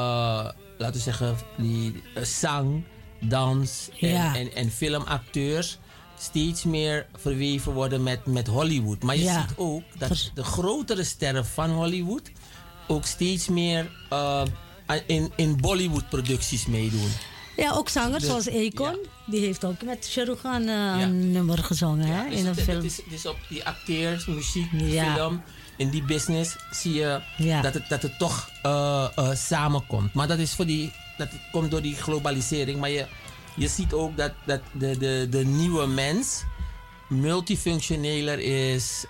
laten 0.78 0.92
we 0.92 0.98
zeggen, 0.98 1.36
die 1.56 2.02
eh, 2.14 2.22
zang, 2.22 2.84
dans 3.20 3.88
en, 4.00 4.08
Ja. 4.08 4.34
en, 4.36 4.54
en 4.54 4.70
filmacteurs 4.70 5.78
steeds 6.18 6.64
meer 6.64 7.06
verweven 7.16 7.72
worden 7.72 8.02
met, 8.02 8.26
met 8.26 8.46
Hollywood. 8.46 9.02
Maar 9.02 9.16
je 9.16 9.22
Ja. 9.22 9.40
ziet 9.40 9.56
ook 9.56 9.82
dat 9.98 10.30
de 10.34 10.44
grotere 10.44 11.04
sterren 11.04 11.46
van 11.46 11.70
Hollywood 11.70 12.30
ook 12.86 13.04
steeds 13.04 13.48
meer 13.48 13.90
eh, 14.08 14.42
in, 15.06 15.32
in 15.36 15.56
Bollywood-producties 15.60 16.66
meedoen. 16.66 17.10
Ja, 17.56 17.72
ook 17.72 17.88
zangers 17.88 18.24
zoals 18.24 18.48
Akon. 18.48 18.98
Die 19.26 19.40
heeft 19.40 19.64
ook 19.64 19.82
met 19.82 20.06
Shahrukh 20.06 20.40
Khan 20.40 20.68
eh, 20.68 21.00
een 21.00 21.32
nummer 21.32 21.58
gezongen 21.58 22.06
hè? 22.06 22.28
Dus 22.30 22.38
in 22.38 22.46
een 22.46 22.54
film. 22.54 22.84
het 22.84 23.02
is 23.10 23.26
op 23.26 23.38
die 23.48 23.64
acteurs, 23.64 24.26
muziek, 24.26 24.68
film, 24.88 25.42
in 25.76 25.90
die 25.90 26.02
business 26.02 26.56
zie 26.70 26.94
je 26.94 27.20
dat, 27.62 27.74
het, 27.74 27.88
dat 27.88 28.02
het 28.02 28.18
toch 28.18 28.50
eh, 28.62 29.30
samenkomt. 29.32 30.14
Maar 30.14 30.28
dat 30.28 30.38
is 30.38 30.54
voor 30.54 30.66
die, 30.66 30.92
dat 31.16 31.28
komt 31.52 31.70
door 31.70 31.82
die 31.82 31.94
globalisering. 31.94 32.80
Maar 32.80 32.90
je, 32.90 33.06
je 33.56 33.68
ziet 33.68 33.92
ook 33.92 34.16
dat, 34.16 34.32
dat 34.46 34.60
de, 34.72 34.98
de, 34.98 35.26
de 35.30 35.44
nieuwe 35.44 35.86
mens 35.86 36.42
multifunctioneler 37.08 38.38
is, 38.38 39.04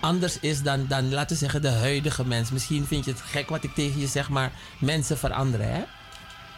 anders 0.00 0.38
is 0.40 0.62
dan, 0.62 0.86
dan, 0.88 1.12
laten 1.12 1.32
we 1.32 1.36
zeggen, 1.36 1.62
de 1.62 1.68
huidige 1.68 2.26
mens. 2.26 2.50
Misschien 2.50 2.86
vind 2.86 3.04
je 3.04 3.10
het 3.10 3.20
gek 3.20 3.48
wat 3.48 3.64
ik 3.64 3.74
tegen 3.74 4.00
je 4.00 4.06
zeg, 4.06 4.28
maar 4.28 4.52
mensen 4.78 5.18
veranderen, 5.18 5.72
hè? 5.72 5.82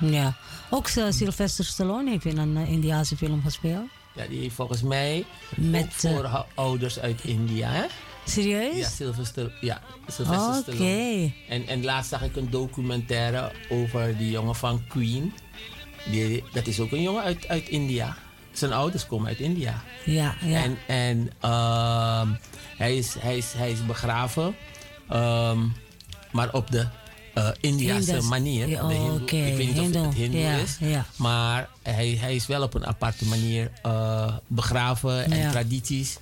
Ja. 0.07 0.35
Ook 0.71 0.89
eh, 0.89 1.05
Sylvester 1.11 1.65
Stallone 1.65 2.11
heeft 2.11 2.25
in 2.25 2.39
een 2.39 2.57
uh, 2.57 2.71
Indiase 2.71 3.17
film 3.17 3.43
gespeeld. 3.43 3.89
Ja, 4.15 4.27
die 4.27 4.41
heeft 4.41 4.55
volgens 4.55 4.83
mij 4.83 5.25
Met, 5.57 5.87
voor 5.91 6.25
eh, 6.25 6.33
ha- 6.33 6.47
ouders 6.55 6.99
uit 6.99 7.25
India, 7.25 7.71
hè? 7.71 7.85
Serieus? 8.25 8.77
Ja, 8.77 8.89
Sylvester, 8.89 9.53
ja, 9.61 9.81
Sylvester 10.07 10.49
Oké. 10.49 10.63
Stallone. 10.63 11.33
En, 11.49 11.67
en 11.67 11.85
laatst 11.85 12.11
zag 12.11 12.23
ik 12.23 12.37
een 12.37 12.51
documentaire 12.51 13.53
over 13.69 14.17
die 14.17 14.31
jongen 14.31 14.55
van 14.55 14.87
Queen. 14.89 15.33
Die, 16.11 16.45
dat 16.53 16.67
is 16.67 16.81
ook 16.81 16.93
een 16.93 17.03
jongen 17.03 17.23
uit, 17.23 17.49
uit 17.49 17.69
India. 17.69 18.17
Zijn 18.53 18.73
ouders 18.73 19.07
komen 19.07 19.29
uit 19.29 19.39
India. 19.39 19.83
Ja, 20.05 20.35
ja. 20.41 20.63
En, 20.63 20.79
en 20.87 21.31
ehm, 21.41 22.29
hij, 22.83 22.97
is, 22.97 23.15
hij, 23.19 23.37
is, 23.37 23.53
hij 23.53 23.71
is 23.71 23.87
begraven, 23.87 24.55
ehm, 25.09 25.59
maar 26.33 26.53
op 26.53 26.71
de 26.71 26.87
eh 27.35 27.49
Indiase 27.61 28.21
manier. 28.23 28.69
Ja, 28.69 28.85
oké, 28.85 29.37
Ik 29.37 29.57
weet 29.57 29.75
niet 29.75 29.97
of 29.97 30.05
het 30.05 30.15
Hindoe 30.15 30.41
Ja, 30.41 30.55
is. 30.55 30.77
ja. 30.81 31.07
Maar 31.17 31.69
hij, 31.83 32.17
hij 32.21 32.35
is 32.35 32.47
wel 32.47 32.63
op 32.63 32.75
een 32.75 32.87
aparte 32.87 33.25
manier 33.25 33.71
eh, 33.83 34.35
begraven 34.47 35.31
en 35.31 35.51
tradities. 35.51 36.17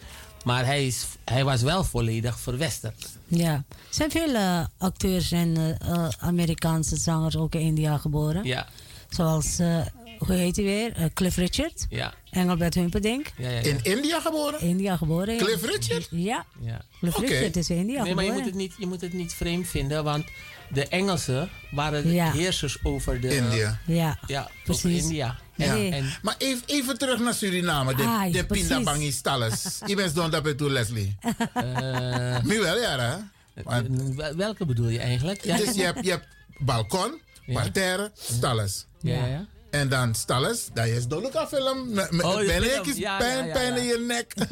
Maar 0.44 0.64
hij, 0.64 0.86
is, 0.86 1.04
hij 1.24 1.44
was 1.44 1.62
wel 1.62 1.84
volledig 1.84 2.38
verwesterd. 2.40 3.08
Ja. 3.26 3.52
Er 3.52 3.64
zijn 3.90 4.10
veel 4.10 4.34
eh, 4.34 4.60
acteurs 4.78 5.32
en 5.32 5.78
Amerikaanse 6.18 6.96
zangers 6.96 7.36
ook 7.36 7.54
in 7.54 7.60
India 7.60 7.96
geboren. 7.96 8.44
Ja. 8.44 8.66
Zoals, 9.08 9.58
hoe 10.26 10.36
heet 10.36 10.56
hij 10.56 10.64
weer? 10.64 10.92
Eh, 10.92 11.04
Cliff 11.14 11.36
Richard. 11.36 11.86
Ja. 11.88 12.14
Engelbert 12.30 12.74
Humperdinck. 12.74 13.32
Ja, 13.36 13.48
ja, 13.50 13.54
ja. 13.58 13.60
In 13.62 13.78
India 13.82 14.20
geboren? 14.20 14.60
India 14.60 14.96
geboren. 14.96 15.34
ja. 15.34 15.44
Cliff 15.44 15.64
Richard? 15.64 16.08
Ja. 16.10 16.44
Ja. 16.60 16.80
Cliff 17.00 17.18
Richard 17.18 17.56
is 17.56 17.70
in 17.70 17.76
India 17.76 18.02
Nee, 18.02 18.14
maar 18.14 18.24
je 18.24 18.30
geboren. 18.30 18.34
moet, 18.34 18.44
het 18.44 18.54
niet, 18.54 18.74
je 18.78 18.86
moet 18.86 19.00
het 19.00 19.12
niet 19.12 19.32
vreemd 19.32 19.68
vinden, 19.68 20.04
want 20.04 20.24
de 20.72 20.88
Engelsen 20.88 21.50
waren 21.70 22.02
de 22.02 22.12
Ja. 22.12 22.32
heersers 22.32 22.78
over 22.82 23.20
de... 23.20 23.36
India. 23.36 23.78
Ja, 23.86 24.18
Ja, 24.26 24.40
over 24.42 24.52
precies. 24.64 25.02
India. 25.02 25.38
Ja. 25.56 25.76
En, 25.76 25.92
en, 25.92 26.12
Maar 26.22 26.34
even, 26.38 26.62
even 26.66 26.98
terug 26.98 27.18
naar 27.20 27.34
Suriname. 27.34 27.94
De, 27.94 28.02
Ai, 28.02 28.32
de 28.32 28.46
pindabangi 28.46 29.12
stalles. 29.12 29.80
Je 29.86 29.94
bent 29.96 30.14
dan 30.14 30.30
dat 30.30 30.58
toe, 30.58 30.70
Leslie. 30.70 31.16
eh, 31.54 32.42
Nu 32.42 32.60
wel, 32.60 32.78
ja, 32.80 32.98
hè? 32.98 33.16
Want, 33.62 34.14
wel- 34.14 34.36
welke 34.36 34.66
bedoel 34.66 34.88
je 34.88 34.98
eigenlijk? 34.98 35.44
Ja. 35.44 35.56
Dus 35.56 35.74
je 35.74 35.82
hebt, 35.82 36.04
je 36.04 36.10
hebt 36.10 36.26
balkon, 36.58 37.20
parterre, 37.52 38.10
stalles. 38.18 38.86
Ja, 39.00 39.14
ja, 39.14 39.26
ja. 39.26 39.46
En 39.70 39.88
dan 39.88 40.14
stalles, 40.14 40.68
dat 40.72 40.86
is 40.86 41.04
film. 41.48 41.92
Met, 41.94 42.10
met 42.10 42.24
Oh, 42.24 42.38
de 42.38 42.44
ben 42.46 42.62
film. 42.62 42.80
ik 42.82 42.86
is 42.86 42.96
Ja, 42.96 43.16
pijn, 43.18 43.38
ja, 43.38 43.44
ja, 43.46 43.52
pijn 43.52 43.76
in 43.76 43.84
je 43.84 44.04
nek. 44.08 44.34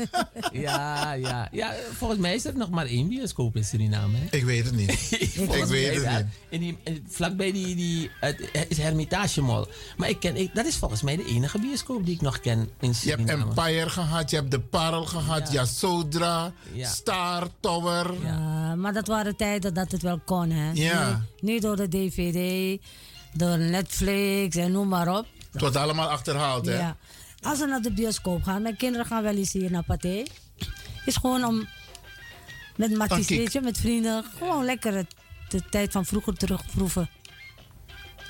Ja, 0.53 1.13
ja, 1.13 1.49
ja. 1.53 1.75
Volgens 1.93 2.21
mij 2.21 2.35
is 2.35 2.45
er 2.45 2.57
nog 2.57 2.71
maar 2.71 2.87
één 2.87 3.09
bioscoop 3.09 3.57
in 3.57 3.65
Suriname. 3.65 4.17
Hè? 4.19 4.37
Ik 4.37 4.45
weet 4.45 4.65
het 4.65 4.75
niet. 4.75 4.93
Volgens 5.37 5.57
ik 5.59 5.65
weet 5.67 5.95
het 6.05 6.17
niet. 6.17 6.27
In 6.49 6.61
die, 6.61 6.79
in- 6.85 7.05
vlakbij 7.09 7.53
die, 7.53 7.75
die 7.77 8.11
het, 8.21 8.51
is 8.69 8.79
Hermitage 8.79 9.43
Mall. 9.43 9.67
Maar 9.97 10.09
ik 10.09 10.21
ken, 10.21 10.37
ik, 10.37 10.55
dat 10.55 10.67
is 10.67 10.77
volgens 10.77 11.03
mij 11.03 11.17
de 11.17 11.25
enige 11.25 11.59
bioscoop 11.59 12.05
die 12.07 12.15
ik 12.15 12.21
nog 12.21 12.41
ken 12.41 12.59
in 12.59 12.69
Je 12.81 12.87
hebt 12.87 12.97
Suriname. 12.97 13.45
Empire 13.45 13.91
gehad, 13.91 14.31
je 14.31 14.37
hebt 14.37 14.51
de 14.51 14.61
Parel 14.61 15.05
gehad, 15.05 15.47
Ja. 15.53 15.53
Yasodra, 15.53 16.53
Ja. 16.73 16.89
Star, 16.89 17.49
Tower. 17.61 18.15
Ja, 18.23 18.75
maar 18.75 18.93
dat 18.93 19.07
waren 19.07 19.37
tijden 19.37 19.75
dat 19.75 19.91
het 19.93 20.03
wel 20.03 20.21
kon, 20.25 20.51
hè? 20.51 20.71
Ja. 20.75 21.25
Nu, 21.41 21.53
nu 21.53 21.61
door 21.61 21.77
de 21.77 21.89
DVD, 21.89 22.81
door 23.33 23.59
Netflix 23.59 24.57
en 24.57 24.73
noem 24.73 24.89
maar 24.89 25.19
op. 25.19 25.27
Het 25.53 25.61
wordt 25.61 25.77
allemaal 25.77 26.09
achterhaald, 26.09 26.67
hè? 26.67 26.79
Ja. 26.79 26.97
Als 27.43 27.59
we 27.59 27.67
naar 27.67 27.83
de 27.83 27.93
bioscoop 27.93 28.43
gaan, 28.43 28.63
mijn 28.63 28.77
kinderen 28.77 29.07
gaan 29.07 29.23
wel 29.23 29.35
eens 29.37 29.53
hier 29.53 29.71
naar 29.71 29.83
Pathé. 29.85 30.23
Is 31.05 31.17
gewoon 31.17 31.45
om 31.45 31.69
met 32.77 32.97
matties, 32.97 33.27
kiek. 33.27 33.39
weet 33.39 33.53
je, 33.53 33.61
met 33.61 33.79
vrienden, 33.79 34.25
gewoon 34.39 34.65
lekker 34.65 34.95
het, 34.95 35.15
de 35.49 35.63
tijd 35.71 35.93
van 35.93 36.05
vroeger 36.07 36.35
terugproeven. 36.37 37.11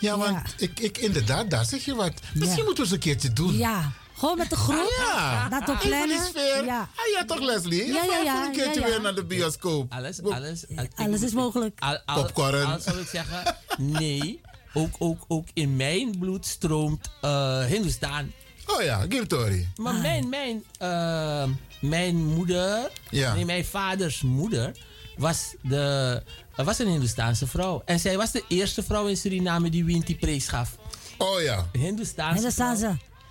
Ja, 0.01 0.17
want 0.19 0.31
Ja. 0.31 0.43
Ik, 0.57 0.81
ik, 0.81 0.99
inderdaad, 0.99 1.51
daar 1.51 1.65
zeg 1.65 1.85
je 1.85 1.95
wat. 1.95 2.13
Misschien 2.35 2.59
Ja. 2.59 2.65
moeten 2.65 2.75
we 2.75 2.81
eens 2.83 2.91
een 2.91 2.99
keertje 2.99 3.33
doen. 3.33 3.57
Ja, 3.57 3.91
Gewoon 4.19 4.39
met 4.39 4.51
de 4.51 4.57
groep. 4.57 4.93
Ja, 4.99 5.49
Dat 5.49 5.65
we 5.65 5.73
even 5.73 5.89
plannen. 5.89 6.09
die 6.09 6.21
sfeer. 6.21 6.65
Ja. 6.65 6.81
Ah, 6.81 7.07
ja, 7.15 7.25
toch 7.25 7.41
Leslie? 7.41 7.87
Ja, 7.87 8.05
ja, 8.25 8.47
een 8.47 8.53
keertje 8.53 8.81
ja, 8.81 8.87
ja. 8.87 8.93
weer 8.93 9.01
naar 9.03 9.15
de 9.15 9.25
bioscoop. 9.25 9.93
Alles, 9.93 10.23
alles. 10.23 10.65
Alles 10.95 11.23
is 11.23 11.33
mogelijk. 11.33 11.81
Al, 11.81 11.99
al, 12.07 12.23
Popcorn. 12.23 12.65
Al 12.67 12.81
zou 12.81 12.99
ik 13.01 13.09
zeggen, 13.09 13.57
nee. 13.79 14.41
Ook, 14.75 14.95
ook, 14.99 15.25
ook 15.29 15.47
in 15.53 15.77
mijn 15.77 16.19
bloed 16.19 16.47
stroomt 16.47 17.11
eh 17.21 17.65
Hindustan. 17.65 18.33
Oh 18.67 18.83
ja, 18.83 19.05
Giltori. 19.09 19.69
Maar 19.77 19.95
mijn, 19.95 20.29
mijn, 20.29 20.65
eh, 20.79 21.49
mijn 21.81 22.17
moeder, 22.27 22.91
Ja. 23.11 23.35
nee, 23.35 23.45
mijn 23.45 23.65
vaders 23.65 24.23
moeder, 24.23 24.73
was, 25.17 25.55
de, 25.63 26.23
was 26.57 26.79
een 26.79 26.89
Hindustaanse 26.89 27.47
vrouw. 27.47 27.83
En 27.85 28.01
zij 28.01 28.17
was 28.17 28.33
de 28.33 28.45
eerste 28.49 28.83
vrouw 28.83 29.07
in 29.07 29.17
Suriname 29.17 29.71
die 29.71 29.85
Winti 29.85 30.17
prijs 30.17 30.49
gaf. 30.49 30.77
Oh 31.19 31.43
ja. 31.43 31.69
Hindustaanse 31.73 32.51
ze. 32.51 32.91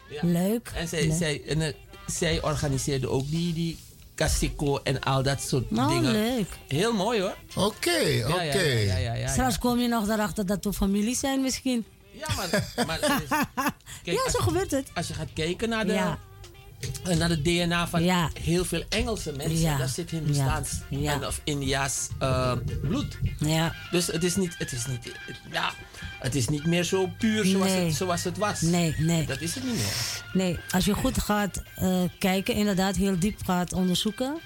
Ja. 0.09 0.19
Leuk. 0.21 0.71
En 0.75 0.88
zij, 0.88 1.07
Leuk. 1.07 1.17
zij, 1.17 1.41
en, 1.47 1.61
eh, 1.61 1.73
zij 2.05 2.41
organiseerde 2.41 3.09
ook 3.09 3.29
die, 3.29 3.53
die 3.53 3.77
Kasiko 4.18 4.80
en 4.84 4.99
al 5.03 5.24
dat 5.24 5.41
soort 5.41 5.72
Nou, 5.72 5.89
dingen. 5.89 6.11
leuk. 6.11 6.47
Heel 6.68 6.93
mooi 6.93 7.22
hoor. 7.22 7.36
Oké, 7.55 8.24
oké. 8.28 8.34
ja, 8.34 8.41
ja, 8.41 8.61
ja, 8.61 8.97
ja, 8.97 9.13
ja. 9.13 9.28
Straks 9.28 9.57
kom 9.59 9.80
je 9.80 9.88
nog 9.88 10.07
erachter 10.09 10.45
dat 10.45 10.63
we 10.63 10.74
familie 10.74 11.15
zijn 11.15 11.41
misschien. 11.41 11.86
Ja, 12.11 12.28
maar, 12.36 12.74
maar 12.88 12.99
kijk, 14.03 14.18
ja, 14.18 14.24
als- 14.24 14.32
zo 14.34 14.39
gebeurt 14.39 14.72
het. 14.72 14.88
Als 14.93 15.07
je 15.07 15.13
gaat 15.13 15.34
kijken 15.34 15.70
naar 15.70 15.86
de, 15.86 15.93
Ja. 15.93 16.20
Naar 17.17 17.30
de 17.30 17.41
DNA 17.41 17.88
van 17.88 18.03
Ja. 18.03 18.30
heel 18.41 18.65
veel 18.65 18.84
Engelse 18.89 19.32
mensen, 19.32 19.59
Ja. 19.59 19.78
daar 19.78 19.88
zit 19.89 20.09
Hindustaans 20.09 20.71
Ja. 20.89 21.13
En 21.13 21.25
of 21.25 21.41
Indiaas 21.43 22.07
eh, 22.19 22.51
bloed. 22.82 23.17
Ja. 23.39 23.75
Dus 23.91 24.07
het 24.07 24.23
is 24.23 24.36
niet, 24.36 24.55
het 24.57 24.71
is 24.71 24.86
niet, 24.86 25.11
ja, 25.51 25.71
het 26.19 26.36
is 26.36 26.47
niet 26.47 26.65
meer 26.65 26.84
zo 26.84 27.09
puur 27.17 27.45
zoals, 27.45 27.71
Nee. 27.71 27.86
het, 27.86 27.95
zoals 27.95 28.23
het 28.23 28.38
was. 28.38 28.61
Nee, 28.61 28.95
nee. 28.97 29.25
Dat 29.25 29.41
is 29.41 29.55
het 29.55 29.63
niet 29.63 29.73
meer. 29.75 30.23
Nee, 30.34 30.59
als 30.71 30.86
je 30.86 30.93
goed 30.93 31.21
gaat 31.21 31.63
eh, 31.75 32.01
kijken, 32.19 32.53
inderdaad 32.53 32.95
heel 32.95 33.19
diep 33.19 33.39
gaat 33.45 33.73
onderzoeken, 33.73 34.38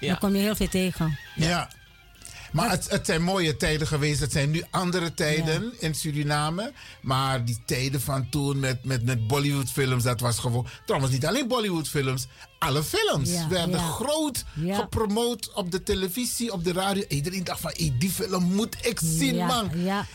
Ja. 0.00 0.08
dan 0.08 0.18
kom 0.18 0.34
je 0.34 0.42
heel 0.42 0.56
veel 0.56 0.68
tegen. 0.68 1.18
Ja. 1.34 1.68
Maar 2.52 2.70
het, 2.70 2.90
het 2.90 3.06
zijn 3.06 3.22
mooie 3.22 3.56
tijden 3.56 3.86
geweest. 3.86 4.20
Het 4.20 4.32
zijn 4.32 4.50
nu 4.50 4.64
andere 4.70 5.14
tijden 5.14 5.72
in 5.78 5.94
Suriname. 5.94 6.72
Maar 7.00 7.44
die 7.44 7.58
tijden 7.66 8.00
van 8.00 8.28
toen 8.28 8.58
met, 8.60 8.84
met, 8.84 9.04
met 9.04 9.26
Bollywoodfilms, 9.26 10.02
dat 10.02 10.20
was 10.20 10.38
gewoon... 10.38 10.66
Trouwens, 10.86 11.12
niet 11.12 11.26
alleen 11.26 11.48
Bollywoodfilms. 11.48 12.26
Alle 12.58 12.82
films 12.82 13.30
Ja, 13.30 13.48
werden 13.48 13.70
ja. 13.80 13.90
groot 13.90 14.44
gepromoot 14.70 15.52
op 15.54 15.70
de 15.70 15.82
televisie, 15.82 16.52
op 16.52 16.64
de 16.64 16.72
radio. 16.72 17.04
Iedereen 17.08 17.44
dacht 17.44 17.60
van, 17.60 17.72
hey, 17.76 17.94
die 17.98 18.10
film 18.10 18.42
moet 18.54 18.76
ik 18.86 19.00
zien, 19.02 19.36
man. 19.36 19.70
Ja, 19.74 20.06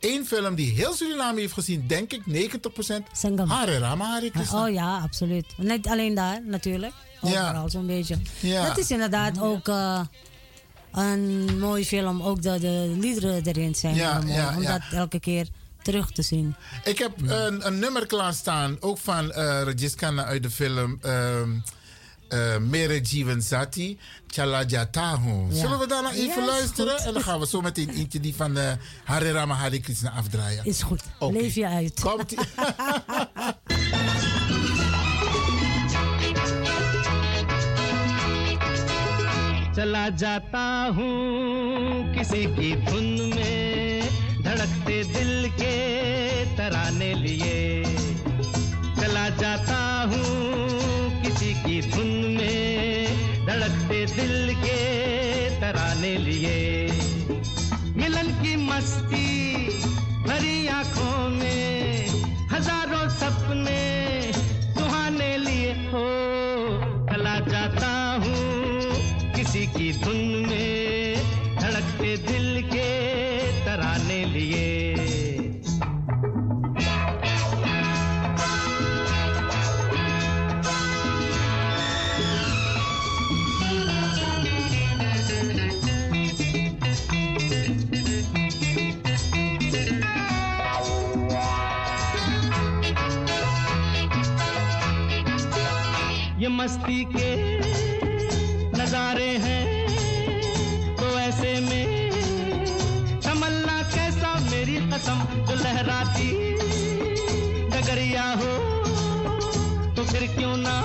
Eén 0.00 0.26
film 0.26 0.54
die 0.54 0.72
heel 0.72 0.94
Suriname 0.94 1.40
heeft 1.40 1.52
gezien, 1.52 1.86
denk 1.86 2.12
ik, 2.12 2.22
90%. 2.28 3.46
Hare 3.46 3.78
Rama, 3.78 4.04
Hare 4.04 4.30
Krishna. 4.30 4.64
oh 4.64 4.72
ja, 4.72 4.98
absoluut. 4.98 5.46
Niet 5.56 5.86
alleen 5.88 6.14
daar 6.14 6.40
natuurlijk. 6.44 6.92
Overal 7.20 7.70
zo'n 7.70 7.86
beetje. 7.86 8.16
Dat 8.66 8.78
is 8.78 8.90
inderdaad 8.90 9.40
ook 9.40 9.68
eh, 9.68 10.00
een 10.92 11.58
mooie 11.58 11.84
film. 11.84 12.22
Ook 12.22 12.42
de, 12.42 12.58
de 12.58 12.96
liederen 12.98 13.42
erin 13.46 13.74
zijn 13.74 13.94
Ja, 13.94 14.12
heel 14.12 14.22
mooi, 14.22 14.34
ja, 14.34 14.56
om 14.56 14.62
ja. 14.62 14.72
dat 14.72 14.82
elke 14.92 15.20
keer 15.20 15.48
terug 15.82 16.12
te 16.12 16.22
zien. 16.22 16.54
Ik 16.84 16.98
heb 16.98 17.12
een, 17.22 17.66
een 17.66 17.78
nummer 17.78 18.06
klaarstaan, 18.06 18.76
ook 18.80 18.98
van 18.98 19.24
uh, 19.24 19.60
uit 20.24 20.42
de 20.42 20.50
film 20.50 20.98
ehm 21.02 21.50
eh, 22.30 22.56
Mere 22.58 23.00
Jeevan. 23.00 23.42
Ja. 25.50 25.60
Zullen 25.60 25.78
we 25.78 25.86
daarna 25.86 26.12
even 26.12 26.40
Ja, 26.42 26.46
luisteren? 26.46 26.96
goed. 26.96 27.06
En 27.06 27.12
dan 27.12 27.22
gaan 27.22 27.40
we 27.40 27.46
zo 27.46 27.60
meteen 27.60 27.88
eentje 27.88 28.20
die 28.20 28.34
van 28.34 28.58
uh, 28.58 28.72
Hare 29.04 29.32
Rama 29.32 29.54
Hare 29.54 29.80
Krishna 29.80 30.10
afdraaien. 30.10 30.64
Is 30.64 30.82
goed. 30.82 31.02
Leef 31.18 31.54
je 31.54 31.66
uit. 31.66 32.00
Komt-ie. 32.00 32.38
चला 39.80 40.08
जाता 40.20 40.62
हूँ 40.96 42.14
किसी 42.14 42.42
की 42.56 42.74
धुन 42.86 43.04
में 43.36 44.02
धड़कते 44.44 44.96
दिल 45.04 45.48
के 45.50 45.76
तराने 46.56 47.12
लिए। 47.14 47.84
चला 49.00 49.28
जाता 49.40 49.78
हूँ 50.10 51.22
किसी 51.22 51.54
की 51.64 51.80
धुन 51.90 52.12
में 52.36 53.46
धड़कते 53.46 54.04
दिल 54.16 54.54
के 54.56 54.78
तराने 55.60 56.16
लिए। 56.18 56.60
मिलन 57.96 58.32
की 58.42 58.56
मस्ती 58.68 59.29
मस्ती 96.80 97.04
के 97.12 97.30
नजारे 98.72 99.30
हैं 99.44 99.64
तो 100.96 101.06
ऐसे 101.20 101.52
में 101.68 102.10
तमन्ना 103.20 103.76
कैसा 103.94 104.32
मेरी 104.50 104.76
कसम 104.92 105.18
जो 105.48 105.54
लहराती 105.62 106.30
डगरिया 107.74 108.24
हो 108.40 108.52
तो 109.96 110.04
फिर 110.12 110.26
क्यों 110.36 110.56
ना 110.56 110.76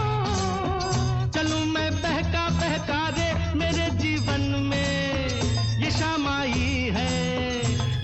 चलूँ 1.35 1.63
मैं 1.73 1.89
बहका 2.01 2.45
बहका 2.59 3.01
रे 3.17 3.29
मेरे 3.63 3.89
जीवन 4.03 4.41
में 4.69 5.79
ये 5.83 5.91
शाम 5.99 6.27
आई 6.27 6.91
है 6.97 7.11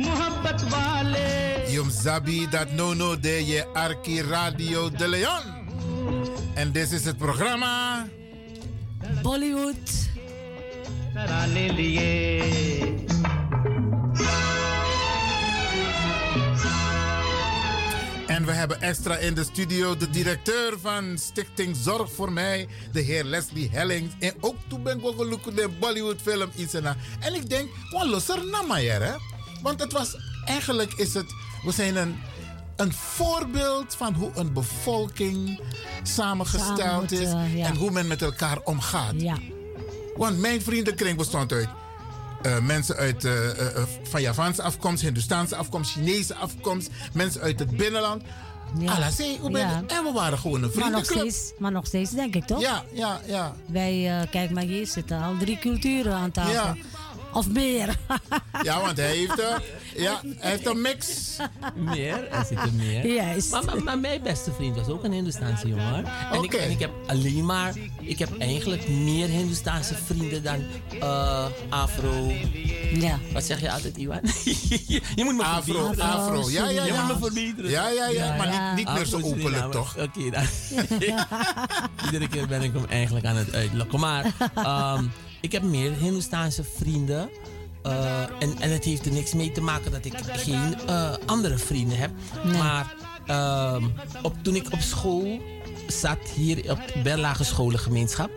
मोहब्बत 0.07 0.67
वाले 0.75 1.29
Yum 1.75 1.89
Zabi, 2.03 2.39
dat 2.51 2.71
no 2.75 2.93
no 2.93 3.15
de 3.15 3.39
je 3.51 3.63
Arki 3.87 4.21
Radio 4.21 4.89
de. 4.89 5.50
En 6.61 6.71
dit 6.71 6.91
is 6.91 7.05
het 7.05 7.17
programma. 7.17 8.07
Bollywood. 9.21 10.09
En 18.27 18.45
we 18.45 18.51
hebben 18.51 18.81
extra 18.81 19.17
in 19.17 19.33
de 19.33 19.43
studio 19.43 19.97
de 19.97 20.09
directeur 20.09 20.79
van 20.79 21.17
Stichting 21.17 21.75
Zorg 21.75 22.11
voor 22.11 22.31
Mij, 22.31 22.67
de 22.91 23.01
heer 23.01 23.23
Leslie 23.23 23.69
Hellings. 23.69 24.13
En 24.19 24.33
ook 24.39 24.55
toen 24.67 24.83
ben 24.83 24.97
ik 24.97 25.05
ook 25.05 25.55
de 25.55 25.69
Bollywood-film 25.79 26.49
Isena. 26.55 26.95
En 27.19 27.33
ik 27.33 27.49
denk, 27.49 27.69
wat 27.91 28.07
losser 28.07 28.37
nou 28.37 28.67
naam 28.67 28.71
hè? 28.71 29.13
Want 29.61 29.79
het 29.79 29.91
was, 29.91 30.15
eigenlijk 30.45 30.93
is 30.93 31.13
het, 31.13 31.33
we 31.63 31.71
zijn 31.71 31.95
een 31.95 32.15
een 32.81 32.93
voorbeeld 32.93 33.95
van 33.95 34.13
hoe 34.13 34.31
een 34.35 34.53
bevolking 34.53 35.59
samengesteld 36.03 36.79
Samen 37.11 37.11
is. 37.11 37.55
ja. 37.55 37.65
En 37.65 37.75
hoe 37.75 37.91
men 37.91 38.07
met 38.07 38.21
elkaar 38.21 38.57
omgaat. 38.63 39.13
Ja. 39.17 39.37
Want 40.15 40.39
mijn 40.39 40.61
vriendenkring 40.61 41.17
bestond 41.17 41.51
uit 41.51 41.69
eh, 42.41 42.59
mensen 42.59 42.95
uit 42.95 43.25
eh, 43.25 43.49
eh, 43.49 43.83
van 44.03 44.21
Javaanse 44.21 44.61
afkomst, 44.61 45.01
Hindustaanse 45.01 45.55
afkomst, 45.55 45.91
Chinese 45.91 46.35
afkomst, 46.35 46.89
mensen 47.13 47.41
uit 47.41 47.59
het 47.59 47.77
binnenland. 47.77 48.23
Ja. 48.79 49.09
Hoe 49.39 49.51
ben. 49.51 49.87
En 49.87 50.03
we 50.03 50.11
waren 50.13 50.37
gewoon 50.37 50.63
een 50.63 50.71
Maar 50.75 50.91
nog, 50.91 51.05
vriendenclub. 51.05 51.19
steeds, 51.19 51.53
maar 51.57 51.71
nog 51.71 51.85
steeds, 51.85 52.11
denk 52.11 52.35
ik 52.35 52.45
toch? 52.45 52.61
Ja, 52.61 52.83
ja, 52.93 53.21
ja. 53.25 53.55
Wij, 53.65 54.19
eh, 54.21 54.29
kijk 54.31 54.51
maar 54.51 54.63
hier, 54.63 54.87
zitten 54.87 55.21
al 55.21 55.37
drie 55.37 55.59
culturen 55.59 56.13
aan 56.13 56.31
tafel. 56.31 56.53
Ja. 56.53 56.75
Of 57.33 57.47
meer. 57.49 57.95
Ja, 58.63 58.81
want 58.81 58.97
hij 58.97 59.15
heeft, 59.15 59.39
eh, 59.39 59.55
ja, 59.95 60.21
hij 60.37 60.49
heeft 60.51 60.65
een 60.65 60.81
mix. 60.81 61.07
Meer, 61.75 62.27
er 62.31 62.45
zitten 62.45 62.75
meer. 62.75 63.13
Juist. 63.13 63.51
Maar, 63.51 63.63
maar, 63.65 63.83
maar 63.83 63.99
mijn 63.99 64.21
beste 64.21 64.51
vriend 64.53 64.75
was 64.75 64.87
ook 64.87 65.03
een 65.03 65.11
Hindustaanse 65.11 65.67
jongen. 65.67 66.05
En, 66.31 66.33
ik, 66.33 66.43
Oké. 66.43 66.57
en 66.57 66.71
ik 66.71 66.79
heb 66.79 66.91
alleen 67.07 67.45
maar, 67.45 67.73
ik 68.01 68.19
heb 68.19 68.37
eigenlijk 68.39 68.87
meer 68.89 69.27
Hindustaanse 69.27 69.95
vrienden 70.05 70.43
dan 70.43 70.63
eh, 71.01 71.45
Afro. 71.69 72.31
Ja. 72.93 73.19
Wat 73.33 73.43
zeg 73.43 73.59
je 73.61 73.71
altijd, 73.71 73.97
Iwan? 73.97 74.19
je 75.15 75.23
moet 75.23 75.35
me 75.35 75.43
Afro, 75.43 75.73
verbeteren. 75.73 76.09
afro. 76.11 76.49
Ja, 76.49 76.69
ja, 76.69 76.85
Je 76.85 76.93
ja. 76.93 77.05
moet 77.05 77.13
me 77.15 77.21
verbeteren. 77.25 77.69
Ja, 77.69 77.89
ja, 77.89 78.07
ja, 78.07 78.35
maar 78.35 78.47
niet, 78.75 78.85
niet 78.85 78.93
meer 78.95 79.05
zo 79.05 79.15
Afro 79.15 79.27
openlijk, 79.27 79.47
Suriname. 79.49 79.73
toch? 79.73 79.97
Oké, 79.97 80.29
dan. 80.29 80.43
Iedere 82.05 82.27
keer 82.27 82.47
ben 82.47 82.61
ik 82.61 82.73
hem 82.73 82.85
eigenlijk 82.89 83.25
aan 83.25 83.35
het 83.35 83.53
uitlokken. 83.53 83.99
Maar 83.99 84.25
ehm, 84.55 85.03
ik 85.41 85.51
heb 85.51 85.63
meer 85.63 85.91
Hindoestaanse 85.93 86.63
vrienden. 86.63 87.29
eh, 87.83 88.21
en, 88.39 88.55
en 88.59 88.71
het 88.71 88.83
heeft 88.83 89.05
er 89.05 89.11
niks 89.11 89.33
mee 89.33 89.51
te 89.51 89.61
maken 89.61 89.91
dat 89.91 90.05
ik 90.05 90.13
geen 90.25 90.75
eh, 90.87 91.13
andere 91.25 91.57
vrienden 91.57 91.97
heb. 91.97 92.11
Nee. 92.43 92.57
Maar 92.57 92.95
ehm, 93.25 93.83
op, 94.21 94.35
toen 94.41 94.55
ik 94.55 94.71
op 94.73 94.79
school 94.79 95.41
zat 95.87 96.17
hier 96.35 96.71
op 96.71 96.79
de 96.93 96.99
Berlage 97.03 97.43
scholengemeenschap, 97.43 98.29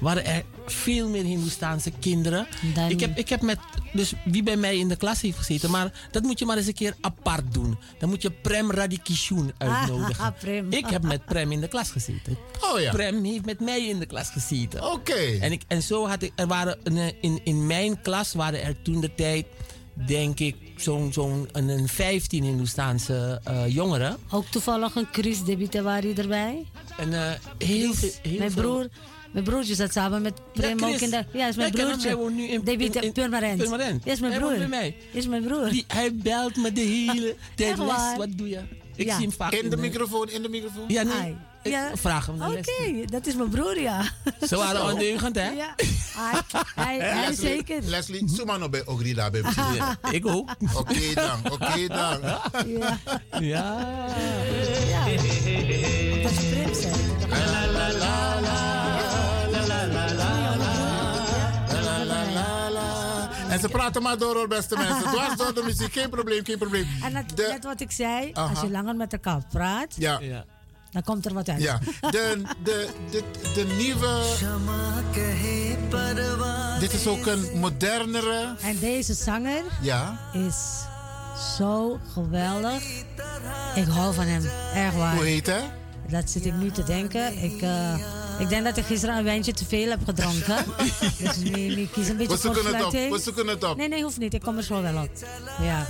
waren 0.00 0.24
er 0.24 0.42
veel 0.66 1.08
meer 1.08 1.22
Hindoestaanse 1.24 1.90
kinderen. 2.00 2.46
Dan- 2.74 2.90
Ik 2.90 3.00
heb, 3.00 3.18
ik 3.18 3.28
heb 3.28 3.42
met, 3.42 3.58
dus 3.92 4.12
wie 4.24 4.42
bij 4.42 4.56
mij 4.56 4.78
in 4.78 4.88
de 4.88 4.96
klas 4.96 5.20
heeft 5.20 5.36
gezeten, 5.38 5.70
maar 5.70 5.92
dat 6.10 6.22
moet 6.22 6.38
je 6.38 6.44
maar 6.44 6.56
eens 6.56 6.66
een 6.66 6.74
keer 6.74 6.94
apart 7.00 7.54
doen. 7.54 7.78
Dan 7.98 8.08
moet 8.08 8.22
je 8.22 8.30
Prem 8.30 8.70
Radikishun 8.70 9.52
uitnodigen. 9.58 10.24
Ah, 10.24 10.38
Prem. 10.40 10.66
Ik 10.72 10.86
heb 10.86 11.02
met 11.02 11.24
Prem 11.24 11.52
in 11.52 11.60
de 11.60 11.68
klas 11.68 11.90
gezeten. 11.90 12.36
Oh 12.60 12.80
ja. 12.80 12.90
Prem 12.92 13.24
heeft 13.24 13.44
met 13.44 13.60
mij 13.60 13.86
in 13.88 13.98
de 13.98 14.06
klas 14.06 14.30
gezeten. 14.30 14.92
Oké. 14.92 15.12
En, 15.40 15.52
ik, 15.52 15.62
en 15.66 15.82
zo 15.82 16.06
had 16.08 16.22
ik, 16.22 16.32
er 16.34 16.46
waren 16.46 16.78
in, 17.20 17.40
in 17.44 17.66
mijn 17.66 18.00
klas 18.02 18.32
waren 18.34 18.62
er 18.62 18.82
toen 18.82 19.00
de 19.00 19.14
tijd, 19.14 19.46
denk 20.06 20.40
ik, 20.40 20.56
zo'n 20.76 21.12
zo'n 21.12 21.48
een, 21.52 21.68
een 21.68 21.88
15 21.88 22.44
Hindoestaanse 22.44 23.40
eh, 23.44 23.74
jongeren. 23.74 24.16
Ook 24.30 24.46
toevallig 24.46 24.94
een 24.94 25.06
Chris 25.12 25.44
Debitewari 25.44 26.12
erbij. 26.12 26.64
En 26.98 27.12
eh, 27.12 27.32
heel, 27.58 27.94
veel- 27.94 28.10
heel 28.22 28.38
mijn 28.38 28.50
veel- 28.50 28.62
broer, 28.62 28.88
mijn 29.32 29.44
broertje 29.44 29.74
zat 29.74 29.92
samen 29.92 30.22
met 30.22 30.40
Prem 30.52 30.72
ook 30.84 30.88
Chris. 30.88 31.00
in 31.02 31.10
de... 31.10 31.24
Ja, 31.32 31.48
is 31.48 31.56
mijn 31.56 31.76
Ja, 31.76 31.82
broertje. 31.84 32.08
Hij 32.08 32.16
woont 32.16 32.34
nu 32.34 32.42
in- 32.48 32.64
in- 32.64 32.80
in- 33.02 33.12
Purmerend. 33.12 33.58
Purmerend. 33.58 34.04
Ja, 34.04 34.12
is 34.12 34.20
mijn 34.20 34.32
Hij 34.32 34.40
broer. 34.40 34.56
woont 34.56 34.70
bij 34.70 34.78
mij. 34.80 34.96
Is 35.12 35.26
mijn 35.26 35.42
broer. 35.42 35.68
Die, 35.70 35.84
hij 35.88 36.14
belt 36.14 36.56
me 36.56 36.72
de 36.72 36.80
hele 36.80 37.34
tijd. 37.54 37.76
Wat 38.16 38.28
doe 38.36 38.48
je? 38.48 38.60
Ik 38.98 39.06
Ja. 39.06 39.16
zie 39.16 39.26
hem 39.26 39.32
vaak 39.36 39.52
In 39.52 39.70
de 39.70 39.76
microfoon, 39.76 40.28
in 40.30 40.42
de 40.42 40.48
microfoon. 40.48 40.84
Ja, 40.88 41.02
nee. 41.02 41.36
Ik 41.62 41.72
Ja. 41.72 41.90
vraag 41.94 42.26
hem 42.26 42.42
Oké, 42.42 43.04
dat 43.04 43.26
is 43.26 43.34
mijn 43.34 43.48
broer, 43.48 43.80
ja. 43.80 44.02
Ze 44.48 44.56
waren 44.56 44.84
ondeugend, 44.84 45.34
hè? 45.36 45.48
Ja, 45.50 45.74
hij, 46.16 46.40
hij, 46.74 46.98
hij 47.14 47.28
Leslie, 47.28 47.48
zeker. 47.48 47.82
Leslie, 47.82 48.28
Sumano 48.28 48.68
bij 48.68 48.86
Ogrida 48.86 49.30
bij 49.30 49.42
Ja, 49.76 49.98
ik 50.10 50.26
ook. 50.26 50.50
Oké 50.76 51.14
dan, 51.14 51.52
oké 51.52 51.86
dan. 51.86 52.20
Ja. 52.66 52.98
Ja. 53.40 53.88
En 63.62 63.64
ze 63.68 63.76
praten 63.76 64.02
maar 64.02 64.18
door 64.18 64.34
hoor, 64.34 64.48
beste 64.48 64.76
mensen. 64.76 65.02
Dwars 65.12 65.36
door 65.36 65.54
de 65.54 65.62
muziek, 65.64 65.92
geen 65.92 66.10
probleem, 66.10 66.44
geen 66.44 66.58
probleem. 66.58 66.86
En 67.02 67.12
net, 67.12 67.36
De- 67.36 67.48
net 67.50 67.64
wat 67.64 67.80
ik 67.80 67.90
zei, 67.90 68.32
als 68.32 68.60
je 68.60 68.70
langer 68.70 68.96
met 68.96 69.12
elkaar 69.12 69.42
praat, 69.52 69.94
Ja. 69.96 70.20
dan 70.90 71.02
komt 71.02 71.26
er 71.26 71.34
wat 71.34 71.48
uit. 71.48 71.62
Ja, 71.62 71.78
de, 72.10 72.42
de, 72.64 72.88
de, 73.10 73.22
de 73.54 73.64
nieuwe. 73.78 74.22
Dit 76.80 76.92
is 76.92 77.06
ook 77.06 77.26
een 77.26 77.58
modernere. 77.58 78.54
En 78.62 78.78
deze 78.78 79.14
zanger 79.14 79.62
Ja. 79.80 80.18
is 80.32 80.56
zo 81.56 81.98
geweldig. 82.12 82.82
Ik 83.74 83.86
hou 83.88 84.14
van 84.14 84.24
hem, 84.26 84.42
erg 84.74 84.94
waar. 84.94 85.14
Hoe 85.14 85.24
heet 85.24 85.46
hij? 85.46 85.70
Dat 86.08 86.30
zit 86.30 86.44
ik 86.46 86.54
nu 86.54 86.70
te 86.70 86.82
denken. 86.84 87.42
Ik, 87.42 87.62
eh, 87.62 87.94
ik 88.38 88.48
denk 88.48 88.64
dat 88.64 88.76
ik 88.76 88.84
gisteren 88.84 89.16
een 89.16 89.24
wijntje 89.24 89.52
te 89.52 89.64
veel 89.64 89.90
heb 89.90 90.00
gedronken. 90.04 90.64
dus 91.22 91.36
nu, 91.36 91.74
nu 91.74 91.88
kies 91.92 92.08
een 92.08 92.16
beetje 92.16 92.32
We 92.34 92.40
zoeken 92.40 92.64
het 92.74 92.84
op, 92.84 92.92
we 92.92 93.18
zoeken 93.22 93.46
het 93.46 93.64
op. 93.64 93.76
Nee, 93.76 93.88
nee, 93.88 94.02
hoeft 94.02 94.18
niet. 94.18 94.34
Ik 94.34 94.40
kom 94.40 94.56
er 94.56 94.62
zo 94.62 94.82
wel 94.82 95.02
op. 95.02 95.10
Ja. 95.62 95.86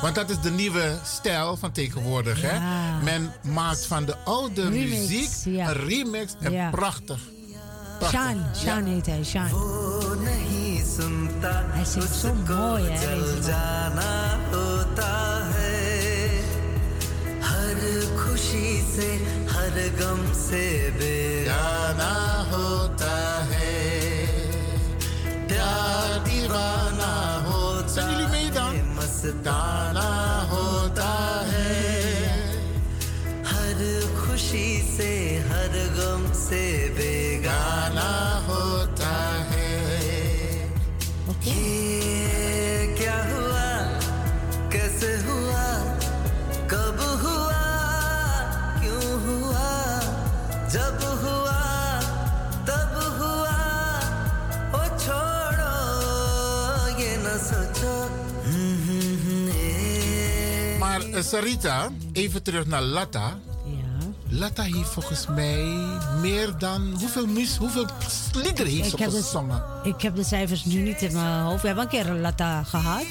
Want 0.00 0.14
dat 0.14 0.30
is 0.30 0.40
de 0.40 0.50
nieuwe 0.50 0.98
stijl 1.04 1.56
van 1.56 1.72
tegenwoordig. 1.72 2.42
Hè? 2.42 2.54
Ja. 2.54 2.98
Men 3.02 3.32
maakt 3.42 3.86
van 3.86 4.04
de 4.04 4.16
oude 4.24 4.62
Remix, 4.68 4.90
muziek 4.90 5.30
ja. 5.44 5.68
een 5.68 5.86
remix 5.86 6.34
en 6.40 6.52
Ja. 6.52 6.70
prachtig. 6.70 7.18
Prachtig. 7.98 8.20
Sean, 8.20 8.44
Sean 8.52 8.84
heet 8.84 9.06
hij, 9.06 9.24
Sean. 9.24 9.48
Hij 11.72 11.84
zingt 11.84 12.14
zo 12.14 12.34
mooi, 12.34 12.84
hè, 12.84 13.16
खुशी 18.18 18.68
से 18.94 19.08
हर 19.52 19.76
गम 20.00 20.22
से 20.40 20.64
बेगाना 20.98 22.12
होता 22.52 23.16
है 23.52 23.72
प्यार 25.48 26.18
दीवाना 26.28 27.12
होता 27.48 27.74
dan? 28.54 28.84
मस्ताना 29.14 30.33
Sarita, 61.22 61.90
even 62.12 62.42
terug 62.42 62.66
naar 62.66 62.82
Latta. 62.82 63.38
Latta 64.28 64.62
heeft 64.62 64.88
volgens 64.88 65.26
mij 65.26 65.64
meer 66.20 66.58
dan. 66.58 66.94
Hoeveel, 66.98 67.26
mus, 67.26 67.56
hoeveel 67.56 67.86
liederen 68.32 68.72
heeft 68.72 68.90
ze 68.90 68.96
de, 68.96 69.10
gezongen? 69.10 69.62
ik 69.82 70.00
heb 70.00 70.16
de 70.16 70.24
cijfers 70.24 70.64
nu 70.64 70.80
niet 70.80 71.02
in 71.02 71.12
mijn 71.12 71.42
hoofd. 71.42 71.60
We 71.60 71.66
hebben 71.66 71.84
een 71.84 71.90
keer 71.90 72.12
Latta 72.12 72.62
gehad. 72.62 73.04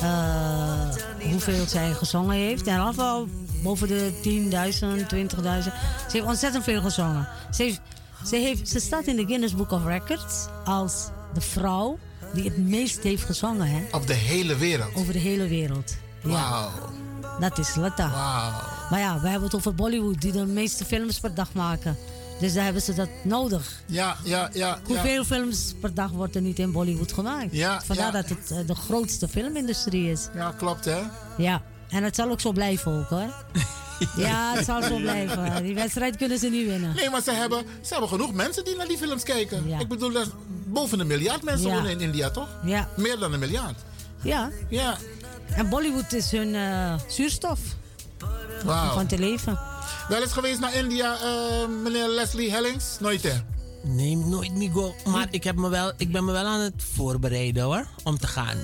Eh, 0.00 1.30
hoeveel 1.30 1.66
zij 1.66 1.92
gezongen 1.92 2.36
heeft. 2.36 2.66
Ieder 2.66 2.86
geval 2.86 3.28
boven 3.62 3.88
de 3.88 4.12
10.000, 4.22 5.06
20.000. 5.06 5.38
Ze 5.62 5.72
heeft 6.12 6.26
ontzettend 6.26 6.64
veel 6.64 6.80
gezongen. 6.80 7.28
Ze, 7.54 7.62
heeft, 7.62 7.80
ze, 8.26 8.36
heeft, 8.36 8.68
ze 8.68 8.80
staat 8.80 9.06
in 9.06 9.16
de 9.16 9.24
Guinness 9.26 9.54
Book 9.54 9.70
of 9.70 9.84
Records 9.84 10.46
als 10.64 11.08
de 11.34 11.40
vrouw 11.40 11.98
die 12.34 12.44
het 12.44 12.58
meest 12.58 13.02
heeft 13.02 13.24
gezongen. 13.24 13.66
Hè? 13.66 13.82
Op 13.90 14.06
de 14.06 14.14
hele 14.14 14.56
wereld. 14.56 14.94
Over 14.94 15.12
de 15.12 15.18
hele 15.18 15.48
wereld. 15.48 15.96
Ja. 16.22 16.30
Wauw. 16.30 16.70
Dat 17.42 17.58
is 17.58 17.74
Latta. 17.74 18.08
Maar 18.90 19.00
ja, 19.00 19.20
we 19.20 19.28
hebben 19.28 19.44
het 19.44 19.54
over 19.54 19.74
Bollywood, 19.74 20.20
die 20.20 20.32
de 20.32 20.46
meeste 20.46 20.84
films 20.84 21.20
per 21.20 21.34
dag 21.34 21.52
maken. 21.52 21.96
Dus 22.40 22.54
daar 22.54 22.64
hebben 22.64 22.82
ze 22.82 22.94
dat 22.94 23.08
nodig. 23.22 23.82
Ja, 23.86 24.16
ja, 24.24 24.50
ja. 24.52 24.78
Hoeveel 24.84 25.24
films 25.24 25.74
per 25.80 25.94
dag 25.94 26.10
wordt 26.10 26.34
er 26.34 26.40
niet 26.42 26.58
in 26.58 26.72
Bollywood 26.72 27.12
gemaakt? 27.12 27.48
Ja, 27.50 27.82
Vandaar 27.84 28.06
ja. 28.06 28.12
dat 28.12 28.28
het 28.28 28.50
eh, 28.50 28.58
de 28.66 28.74
grootste 28.74 29.28
filmindustrie 29.28 30.10
is. 30.10 30.28
Ja, 30.34 30.54
klopt 30.56 30.84
hè? 30.84 31.00
Ja, 31.36 31.62
en 31.88 32.02
het 32.02 32.14
zal 32.14 32.30
ook 32.30 32.40
zo 32.40 32.52
blijven 32.52 32.92
ook 32.92 33.08
hoor. 33.08 33.34
ja, 34.26 34.52
het 34.54 34.64
zal 34.64 34.82
zo 34.82 34.96
blijven. 34.96 35.62
Die 35.62 35.74
wedstrijd 35.74 36.16
kunnen 36.16 36.38
ze 36.38 36.48
niet 36.48 36.66
winnen. 36.66 36.94
Nee, 36.94 37.10
maar 37.10 37.22
ze 37.22 37.32
hebben, 37.32 37.64
ze 37.80 37.92
hebben 37.92 38.08
genoeg 38.08 38.32
mensen 38.32 38.64
die 38.64 38.76
naar 38.76 38.88
die 38.88 38.98
films 38.98 39.22
kijken. 39.22 39.80
Ik 39.80 39.88
bedoel, 39.88 40.12
boven 40.66 41.00
een 41.00 41.06
miljard 41.06 41.42
mensen 41.42 41.68
Ja. 41.68 41.74
wonen 41.74 41.90
in 41.90 42.00
India, 42.00 42.30
toch? 42.30 42.48
Ja. 42.64 42.88
Meer 42.96 43.18
dan 43.18 43.32
een 43.32 43.40
miljard. 43.40 43.78
Ja. 44.22 44.50
Ja. 44.68 44.96
En 45.56 45.68
Bollywood 45.68 46.12
is 46.12 46.30
hun 46.30 46.54
eh, 46.54 46.94
zuurstof. 47.08 47.58
Om 48.64 48.90
van 48.92 49.06
te 49.06 49.18
leven. 49.18 49.58
Wel 50.08 50.22
eens 50.22 50.32
geweest 50.32 50.60
naar 50.60 50.74
India, 50.74 51.16
eh, 51.22 51.68
meneer 51.82 52.08
Leslie 52.08 52.50
Hellings? 52.50 52.84
Nooit 53.00 53.22
hè? 53.22 53.32
Nee, 53.84 54.16
nooit 54.16 54.54
Migo. 54.54 54.94
Maar 55.04 55.26
ik, 55.30 55.44
heb 55.44 55.56
me 55.56 55.68
wel, 55.68 55.92
ik 55.96 56.12
ben 56.12 56.24
me 56.24 56.32
wel 56.32 56.44
aan 56.46 56.60
het 56.60 56.82
voorbereiden 56.94 57.62
hoor, 57.62 57.86
om 58.02 58.18
te 58.18 58.26
gaan. 58.26 58.56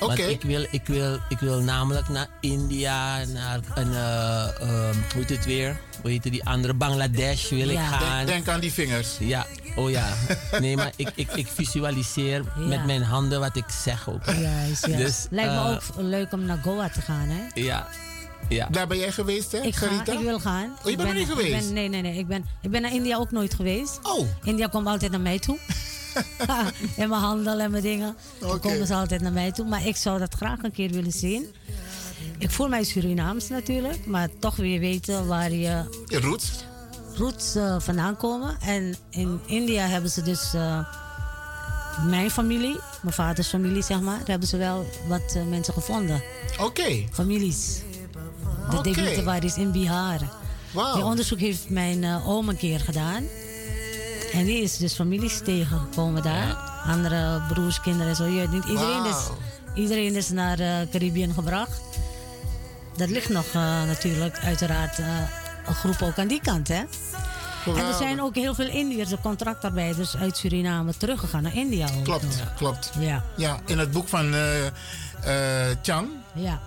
Want 0.00 0.12
Oké. 0.12 0.22
ik 0.22 0.42
wil, 0.42 0.66
ik, 0.70 0.86
wil, 0.86 1.18
ik 1.28 1.38
wil 1.38 1.60
namelijk 1.60 2.08
naar 2.08 2.28
India, 2.40 3.24
naar 3.24 3.60
een, 3.74 3.92
eh, 3.94 4.60
ehm, 4.60 4.94
hoe 5.12 5.20
heet 5.20 5.28
het 5.28 5.44
weer? 5.44 5.80
Hoe 6.02 6.10
heet 6.10 6.22
die 6.22 6.44
andere? 6.44 6.74
Bangladesh 6.74 7.48
wil 7.50 7.68
ik 7.68 7.76
Ja. 7.76 7.86
gaan. 7.86 8.16
Denk, 8.16 8.28
denk 8.28 8.48
aan 8.48 8.60
die 8.60 8.72
vingers. 8.72 9.08
Ja, 9.18 9.46
oh 9.76 9.90
ja. 9.90 10.14
Nee, 10.60 10.76
maar 10.76 10.92
ik, 10.96 11.10
ik, 11.14 11.32
ik 11.32 11.46
visualiseer 11.46 12.44
met 12.56 12.84
mijn 12.86 13.02
handen 13.02 13.40
wat 13.40 13.56
ik 13.56 13.64
zeg 13.82 14.08
ook. 14.08 14.24
Juist, 14.24 14.86
ja. 14.86 14.96
Dus, 14.96 15.26
Lijkt 15.30 15.50
me 15.50 15.56
eh, 15.58 15.70
ook 15.70 15.82
leuk 15.96 16.32
om 16.32 16.44
naar 16.44 16.58
Goa 16.62 16.88
te 16.88 17.00
gaan, 17.00 17.28
hè? 17.28 17.60
Ja, 17.60 17.88
ja. 18.48 18.68
Daar 18.70 18.86
ben 18.86 18.98
jij 18.98 19.12
geweest, 19.12 19.52
hè? 19.52 19.58
Ik, 19.58 19.74
ga, 19.74 20.04
ik 20.12 20.18
wil 20.18 20.40
gaan. 20.40 20.76
Oh, 20.78 20.84
je 20.84 20.90
Ik 20.90 20.96
bent 20.96 21.08
er 21.08 21.14
niet 21.14 21.28
ik 21.28 21.34
geweest? 21.34 21.64
ben- 21.64 21.72
nee, 21.72 21.88
nee, 21.88 22.02
nee. 22.02 22.18
Ik 22.18 22.26
ben, 22.26 22.44
ik 22.62 22.70
ben 22.70 22.82
naar 22.82 22.92
India 22.94 23.16
ook 23.16 23.30
nooit 23.30 23.54
geweest. 23.54 23.98
Oh. 24.02 24.26
India 24.42 24.66
komt 24.66 24.86
altijd 24.86 25.10
naar 25.10 25.20
mij 25.20 25.38
toe. 25.38 25.58
en 26.96 27.08
mijn 27.08 27.20
handel 27.20 27.60
en 27.60 27.70
mijn 27.70 27.82
dingen. 27.82 28.16
Dan 28.40 28.50
Oké. 28.50 28.58
komen 28.58 28.86
ze 28.86 28.94
altijd 28.94 29.20
naar 29.20 29.32
mij 29.32 29.52
toe. 29.52 29.66
Maar 29.66 29.86
ik 29.86 29.96
zou 29.96 30.18
dat 30.18 30.34
graag 30.34 30.62
een 30.62 30.72
keer 30.72 30.90
willen 30.90 31.12
zien. 31.12 31.54
Ik 32.38 32.50
voel 32.50 32.68
mij 32.68 32.84
Surinaams 32.84 33.48
natuurlijk. 33.48 34.06
Maar 34.06 34.28
toch 34.38 34.56
weer 34.56 34.80
weten 34.80 35.26
waar 35.26 35.50
je 35.50 36.02
Je 36.06 36.20
roots. 36.20 36.64
Roots 37.18 37.54
eh, 37.54 37.76
vandaan 37.78 38.16
komen. 38.16 38.56
En 38.60 38.94
in 39.10 39.40
India 39.46 39.86
hebben 39.86 40.10
ze 40.10 40.22
dus... 40.22 40.54
eh, 40.54 40.78
mijn 42.04 42.30
familie, 42.30 42.80
mijn 43.02 43.14
vaders 43.14 43.48
familie 43.48 43.82
zeg 43.82 44.00
maar... 44.00 44.18
daar 44.18 44.26
hebben 44.26 44.48
ze 44.48 44.56
wel 44.56 44.86
wat 45.08 45.34
eh, 45.34 45.42
mensen 45.44 45.74
gevonden. 45.74 46.22
Oké. 46.60 47.04
Families. 47.12 47.80
De 48.70 48.78
okay. 48.78 49.24
waar 49.24 49.44
is 49.44 49.56
in 49.56 49.70
Bihar. 49.70 50.20
Wauw. 50.72 50.94
Die 50.94 51.04
onderzoek 51.04 51.38
heeft 51.38 51.70
mijn 51.70 52.04
oom 52.04 52.48
een 52.48 52.56
keer 52.56 52.80
gedaan. 52.80 53.24
En 54.32 54.44
die 54.44 54.62
is 54.62 54.76
dus 54.76 54.94
families 54.94 55.40
tegengekomen 55.44 56.22
daar. 56.22 56.54
Andere 56.86 57.42
broers, 57.48 57.80
kinderen 57.80 58.08
en 58.08 58.16
zo. 58.16 58.24
Niet, 58.24 58.64
iedereen, 58.64 59.04
is, 59.04 59.28
iedereen 59.74 60.14
is 60.14 60.28
naar 60.30 60.56
de 60.56 60.86
Caribbean 60.90 61.32
gebracht. 61.32 61.80
Dat 62.96 63.08
ligt 63.08 63.28
nog 63.28 63.52
natuurlijk 63.86 64.38
uiteraard 64.38 64.98
groep 65.74 66.02
ook 66.02 66.18
aan 66.18 66.28
die 66.28 66.40
kant, 66.40 66.68
hè? 66.68 66.82
En 67.66 67.86
er 67.86 67.94
zijn 67.94 68.22
ook 68.22 68.34
heel 68.34 68.54
veel 68.54 68.68
Indiërs, 68.68 69.12
contractarbeiders 69.22 70.16
uit 70.16 70.36
Suriname 70.36 70.96
teruggegaan 70.96 71.42
naar 71.42 71.54
India. 71.54 71.88
Klopt, 72.02 72.42
klopt. 72.56 72.92
Ja. 72.98 73.24
Ja, 73.36 73.58
in 73.64 73.78
het 73.78 73.90
boek 73.90 74.08
van 74.08 74.34
eh 74.34 74.66
eh, 74.66 75.76
Chan, 75.82 76.08
Ja. 76.34 76.60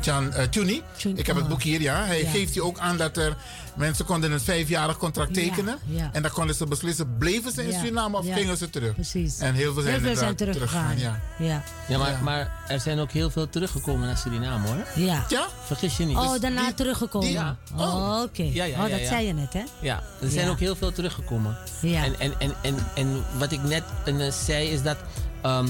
Chan 0.00 0.32
eh, 0.32 0.46
Chuni. 0.50 0.82
Ik 1.14 1.26
heb 1.26 1.36
het 1.36 1.48
boek 1.48 1.62
hier, 1.62 1.80
ja. 1.80 2.04
Hij 2.04 2.22
Ja. 2.22 2.30
geeft 2.30 2.54
hier 2.54 2.64
ook 2.64 2.78
aan 2.78 2.96
dat 2.96 3.16
er 3.16 3.36
mensen 3.76 4.04
konden 4.04 4.32
een 4.32 4.40
vijfjarig 4.40 4.96
contract 4.96 5.34
tekenen. 5.34 5.78
ja. 5.86 6.10
En 6.12 6.22
dan 6.22 6.30
konden 6.30 6.54
ze 6.54 6.66
beslissen, 6.66 7.16
bleven 7.18 7.52
ze 7.52 7.62
in 7.64 7.70
Ja, 7.70 7.78
Suriname 7.78 8.18
of 8.18 8.26
ja. 8.26 8.34
gingen 8.34 8.56
ze 8.56 8.70
terug? 8.70 8.94
Precies. 8.94 9.38
En 9.38 9.54
heel 9.54 9.72
veel 9.72 9.82
zijn, 9.82 9.94
Heel 9.94 10.04
veel 10.04 10.16
zijn 10.16 10.36
teruggegaan. 10.36 10.98
Ja. 10.98 11.20
Ja. 11.38 11.62
Ja, 11.88 11.98
maar, 11.98 12.10
Ja. 12.10 12.20
maar 12.20 12.52
er 12.68 12.80
zijn 12.80 12.98
ook 12.98 13.10
heel 13.10 13.30
veel 13.30 13.48
teruggekomen 13.48 14.06
naar 14.06 14.16
Suriname 14.16 14.66
hoor. 14.68 14.84
Ja. 15.04 15.24
Ja? 15.28 15.46
Vergis 15.64 15.96
je 15.96 16.04
niet. 16.04 16.16
Oh, 16.16 16.30
Dus 16.32 16.40
daarna 16.40 16.64
die- 16.64 16.74
teruggekomen. 16.74 17.28
die- 17.28 17.36
ja. 17.36 17.56
Oh, 17.76 18.22
oké. 18.22 18.42
Ja, 18.42 18.64
ja, 18.64 18.84
oh, 18.84 18.90
dat 18.90 19.00
ja. 19.00 19.06
zei 19.06 19.26
je 19.26 19.32
net, 19.32 19.52
hè? 19.52 19.62
Ja, 19.80 20.02
er 20.20 20.30
zijn 20.30 20.44
Ja. 20.44 20.50
ook 20.50 20.58
heel 20.58 20.76
veel 20.76 20.92
teruggekomen. 20.92 21.56
Ja. 21.82 22.04
En, 22.04 22.14
en, 22.18 22.32
en, 22.38 22.54
en, 22.62 22.76
en 22.94 23.24
wat 23.38 23.52
ik 23.52 23.62
net 23.62 23.82
eh, 24.04 24.30
zei 24.30 24.68
is 24.68 24.82
dat 24.82 24.96
ehm, 25.42 25.66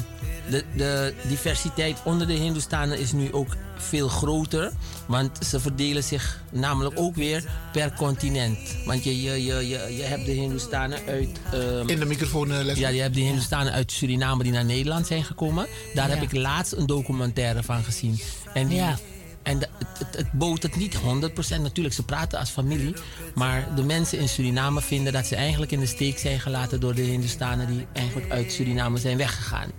de, 0.51 0.64
de 0.76 1.14
diversiteit 1.28 1.99
onder 2.05 2.26
de 2.26 2.32
Hindoestanen 2.32 2.99
is 2.99 3.12
nu 3.12 3.32
ook 3.32 3.57
veel 3.76 4.09
groter. 4.09 4.72
Want 5.07 5.30
ze 5.47 5.61
verdelen 5.61 6.05
zich 6.05 6.41
namelijk 6.51 7.01
ook 7.01 7.14
weer 7.14 7.45
per 7.72 7.93
continent. 7.93 8.59
Want 8.86 9.05
je, 9.05 9.22
je, 9.22 9.45
je, 9.45 9.55
je, 9.68 9.95
je 9.97 10.03
hebt 10.03 10.24
de 10.24 10.32
Hindoestanen 10.32 10.99
uit... 11.07 11.28
ehm, 11.53 11.88
In 11.88 11.99
de 11.99 12.05
microfoon, 12.07 12.53
eh. 12.53 12.74
Ja, 12.76 12.88
je 12.88 13.01
hebt 13.01 13.14
de 13.14 13.20
Hindoestanen 13.20 13.72
uit 13.72 13.93
Suriname 13.93 14.43
die 14.43 14.53
naar 14.53 14.64
Nederland 14.64 15.07
zijn 15.07 15.24
gekomen. 15.24 15.66
Daar 15.95 16.09
Ja. 16.09 16.14
heb 16.14 16.22
ik 16.22 16.32
laatst 16.36 16.72
een 16.72 16.86
documentaire 16.86 17.62
van 17.62 17.82
gezien. 17.84 18.20
En 18.55 18.66
die, 18.68 18.76
Ja. 18.76 18.99
en 19.43 19.59
de- 19.59 19.68
het, 19.78 19.99
het, 19.99 20.16
het 20.16 20.32
bood 20.32 20.62
het 20.62 20.76
niet 20.76 20.97
100%. 20.97 21.61
Natuurlijk, 21.62 21.95
ze 21.95 22.03
praten 22.03 22.38
als 22.38 22.51
familie. 22.51 22.95
Maar 23.34 23.68
de 23.76 23.82
mensen 23.82 24.18
in 24.18 24.28
Suriname 24.28 24.80
vinden 24.80 25.12
dat 25.12 25.26
ze 25.26 25.36
eigenlijk 25.36 25.72
in 25.72 25.80
de 25.80 25.86
steek 25.86 26.18
zijn 26.18 26.41
gelaten 26.41 26.80
door 26.80 26.95
de 26.95 27.03
Hindustanen 27.03 27.66
die 27.66 27.86
eigenlijk 27.93 28.30
uit 28.32 28.53
Suriname 28.53 28.99
zijn 28.99 29.16
weggegaan. 29.16 29.70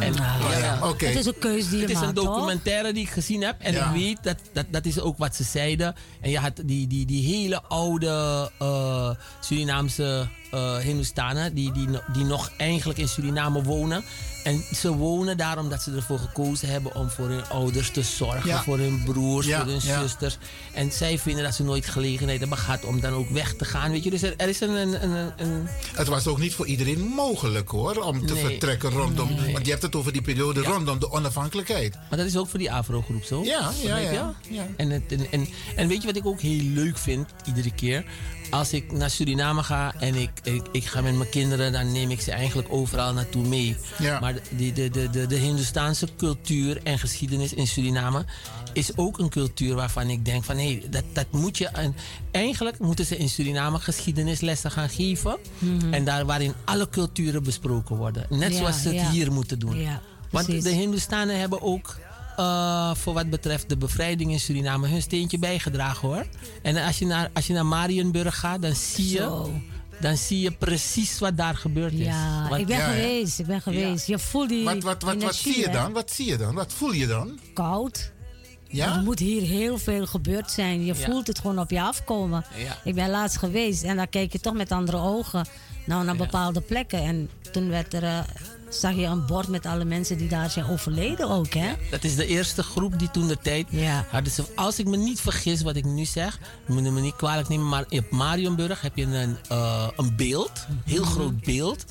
En, 0.00 0.18
Ah, 0.18 0.58
ja, 0.60 0.78
oké. 0.88 1.06
Het 1.06 1.18
is 1.18 1.26
een 1.26 1.34
die 1.40 1.76
je 1.76 1.80
het 1.80 1.88
is 1.90 1.94
maakt, 1.94 2.06
een 2.08 2.14
toch? 2.14 2.24
documentaire 2.24 2.92
die 2.92 3.02
ik 3.02 3.10
gezien 3.10 3.42
heb. 3.42 3.56
En 3.60 3.72
Ja. 3.72 3.86
ik 3.86 4.00
weet 4.00 4.18
dat, 4.22 4.36
dat 4.52 4.64
dat 4.70 4.84
is 4.86 5.00
ook 5.00 5.18
wat 5.18 5.36
ze 5.36 5.42
zeiden. 5.44 5.94
En 6.20 6.30
je 6.30 6.38
had 6.38 6.52
die, 6.64 6.86
die, 6.86 7.06
die 7.06 7.26
hele 7.36 7.62
oude 7.62 8.50
eh, 8.58 9.10
Surinaamse 9.40 10.28
eh 10.50 10.76
Hindustanen. 10.78 11.54
Die, 11.54 11.72
die, 11.72 11.88
die 12.12 12.24
nog 12.24 12.50
eigenlijk 12.56 12.98
in 12.98 13.08
Suriname 13.08 13.62
wonen. 13.62 14.04
En 14.44 14.64
ze 14.74 14.92
wonen 14.92 15.36
daar 15.36 15.58
omdat 15.58 15.82
ze 15.82 15.92
ervoor 15.94 16.18
gekozen 16.18 16.68
hebben 16.68 16.94
om 16.94 17.10
voor 17.10 17.28
hun 17.28 17.48
ouders 17.48 17.90
te 17.90 18.02
zorgen. 18.02 18.46
Ja. 18.48 18.62
Voor 18.62 18.78
hun 18.78 19.02
broers, 19.04 19.46
Ja, 19.46 19.58
voor 19.62 19.66
hun 19.72 19.80
ja. 19.82 20.00
zusters. 20.00 20.38
En 20.72 20.92
zij 20.92 21.18
vinden 21.18 21.44
dat 21.44 21.54
ze 21.54 21.62
nooit 21.62 21.86
gelegenheid 21.86 22.40
hebben 22.40 22.58
gehad 22.58 22.84
om 22.84 23.00
dan 23.00 23.12
ook 23.12 23.28
weg 23.30 23.54
te 23.54 23.64
gaan. 23.64 23.90
Weet 23.90 24.04
je, 24.04 24.10
dus 24.10 24.22
er, 24.22 24.34
er 24.36 24.48
is 24.48 24.60
een, 24.60 24.70
een, 24.74 25.02
een, 25.02 25.32
een 25.36 25.68
Het 25.94 26.08
was 26.08 26.26
ook 26.26 26.38
niet 26.38 26.54
voor 26.54 26.66
iedereen 26.66 27.00
mogelijk 27.00 27.68
hoor, 27.68 27.96
om 28.02 28.26
te 28.26 28.32
Nee. 28.32 28.44
vertrekken 28.44 28.90
rondom. 28.90 29.28
Want 29.52 29.64
je 29.64 29.70
hebt 29.70 29.82
het 29.82 29.96
over 29.96 30.12
die 30.12 30.22
periode 30.22 30.62
rondom 30.62 30.98
de 30.98 31.10
onafhankelijkheid. 31.10 31.94
Maar 32.08 32.18
dat 32.18 32.26
is 32.26 32.36
ook 32.36 32.48
voor 32.48 32.58
die 32.58 32.72
Afro-groep 32.72 33.24
zo. 33.24 33.44
Ja, 33.44 33.70
ja, 33.82 33.96
ja, 33.96 34.34
ja. 34.48 34.66
En, 34.76 34.90
het, 34.90 35.02
en, 35.12 35.26
en, 35.30 35.48
en 35.76 35.88
weet 35.88 36.00
je 36.00 36.06
wat 36.06 36.16
ik 36.16 36.26
ook 36.26 36.40
heel 36.40 36.62
leuk 36.62 36.98
vind, 36.98 37.28
iedere 37.46 37.72
keer? 37.72 38.04
Als 38.50 38.72
ik 38.72 38.92
naar 38.92 39.10
Suriname 39.10 39.62
ga 39.62 39.94
en 39.98 40.14
ik, 40.14 40.30
ik, 40.42 40.62
ik 40.72 40.84
ga 40.84 41.00
met 41.00 41.16
mijn 41.16 41.30
kinderen, 41.30 41.72
dan 41.72 41.92
neem 41.92 42.10
ik 42.10 42.20
ze 42.20 42.32
eigenlijk 42.32 42.68
overal 42.70 43.12
naartoe 43.12 43.46
mee. 43.46 43.76
Ja. 43.98 44.20
Maar 44.20 44.34
de, 44.56 44.72
de, 44.72 44.90
de, 44.90 45.10
de, 45.10 45.26
de 45.26 45.34
Hindustaanse 45.36 46.08
cultuur 46.16 46.80
en 46.82 46.98
geschiedenis 46.98 47.54
in 47.54 47.66
Suriname 47.66 48.24
is 48.78 48.96
ook 48.96 49.18
een 49.18 49.28
cultuur 49.28 49.74
waarvan 49.74 50.08
ik 50.10 50.24
denk 50.24 50.44
van 50.44 50.56
hé, 50.56 50.64
hey, 50.78 50.82
dat, 50.90 51.04
dat 51.12 51.26
moet 51.30 51.58
je. 51.58 51.66
En 51.68 51.94
eigenlijk 52.30 52.78
moeten 52.78 53.04
ze 53.06 53.16
in 53.16 53.28
Suriname 53.28 53.78
geschiedenislessen 53.78 54.70
gaan 54.70 54.88
geven. 54.88 55.36
Mhm. 55.58 55.94
En 55.94 56.04
daar 56.04 56.26
waarin 56.26 56.52
alle 56.64 56.88
culturen 56.88 57.42
besproken 57.42 57.96
worden. 57.96 58.26
Net 58.30 58.52
Ja, 58.52 58.58
zoals 58.58 58.82
ze 58.82 58.88
het 58.88 58.96
ja. 58.96 59.10
hier 59.10 59.32
moeten 59.32 59.58
doen. 59.58 59.78
Ja, 59.80 60.00
Want 60.30 60.62
de 60.62 60.70
Hindustanen 60.70 61.38
hebben 61.38 61.62
ook 61.62 61.96
eh, 62.36 62.94
voor 62.94 63.14
wat 63.14 63.30
betreft 63.30 63.68
de 63.68 63.76
bevrijding 63.76 64.30
in 64.30 64.40
Suriname 64.40 64.88
hun 64.88 65.02
steentje 65.02 65.38
bijgedragen 65.38 66.08
hoor. 66.08 66.26
En 66.62 66.76
als 66.76 66.98
je 66.98 67.06
naar, 67.06 67.30
als 67.32 67.46
je 67.46 67.52
naar 67.52 67.66
Marienburg 67.66 68.38
gaat, 68.38 68.62
dan 68.62 68.74
zie 68.74 69.10
je, 69.10 69.16
Zo. 69.16 69.52
dan 70.00 70.16
zie 70.16 70.40
je 70.40 70.50
precies 70.50 71.18
wat 71.18 71.36
daar 71.36 71.56
gebeurd 71.56 71.92
is. 71.92 72.04
Ja, 72.06 72.46
Want- 72.48 72.60
ik 72.60 72.66
ben 72.66 72.76
Ja, 72.76 72.86
ja. 72.86 72.92
geweest. 72.94 73.38
Ik 73.38 73.46
ben 73.46 73.60
geweest. 73.60 74.06
Je 74.06 74.18
voelt 74.18 74.48
die 74.48 74.64
Wat, 74.64 74.82
wat, 74.82 75.02
wat, 75.02 75.22
wat 75.22 75.34
zie 75.34 75.58
je 75.58 75.68
dan? 75.68 75.92
Wat 75.92 76.10
zie 76.10 76.26
je 76.26 76.36
dan? 76.36 76.54
Wat 76.54 76.72
voel 76.72 76.92
je 76.92 77.06
dan? 77.06 77.38
Koud. 77.54 78.12
Ja? 78.68 78.96
Er 78.96 79.02
moet 79.02 79.18
hier 79.18 79.42
heel 79.42 79.78
veel 79.78 80.06
gebeurd 80.06 80.50
zijn. 80.50 80.80
Je 80.84 80.94
Ja. 80.94 81.04
voelt 81.10 81.26
het 81.26 81.38
gewoon 81.38 81.58
op 81.58 81.70
je 81.70 81.80
afkomen. 81.82 82.44
Ja. 82.56 82.76
Ik 82.84 82.94
ben 82.94 83.10
laatst 83.10 83.38
geweest 83.38 83.82
en 83.82 83.96
dan 83.96 84.08
kijk 84.08 84.32
je 84.32 84.40
toch 84.40 84.54
met 84.54 84.72
andere 84.72 84.98
ogen 84.98 85.46
nou, 85.86 86.04
naar 86.04 86.16
bepaalde 86.16 86.60
plekken. 86.60 87.02
En 87.02 87.30
toen 87.52 87.68
werd 87.68 87.94
er, 87.94 88.02
eh, 88.02 88.18
zag 88.68 88.94
je 88.94 89.04
een 89.04 89.26
bord 89.26 89.48
met 89.48 89.66
alle 89.66 89.84
mensen 89.84 90.18
die 90.18 90.28
daar 90.28 90.50
zijn 90.50 90.66
overleden 90.68 91.28
ook. 91.30 91.52
Hè? 91.54 91.72
Dat 91.90 92.04
is 92.04 92.16
de 92.16 92.26
eerste 92.26 92.62
groep 92.62 92.98
die 92.98 93.10
toen 93.10 93.28
de 93.28 93.38
tijd 93.42 93.66
Ja. 93.70 94.06
hadden 94.10 94.32
ze. 94.32 94.44
Als 94.54 94.78
ik 94.78 94.86
me 94.86 94.96
niet 94.96 95.20
vergis 95.20 95.62
wat 95.62 95.76
ik 95.76 95.84
nu 95.84 96.04
zeg, 96.04 96.38
moet 96.66 96.84
je 96.84 96.90
me 96.90 97.00
niet 97.00 97.16
kwalijk 97.16 97.48
nemen, 97.48 97.68
maar 97.68 97.84
op 97.88 98.10
Marienburg 98.10 98.80
heb 98.80 98.96
je 98.96 99.02
een, 99.04 99.36
eh, 99.48 99.88
een 99.96 100.16
beeld, 100.16 100.66
heel 100.84 101.02
Mhm. 101.02 101.10
groot 101.10 101.40
beeld, 101.40 101.84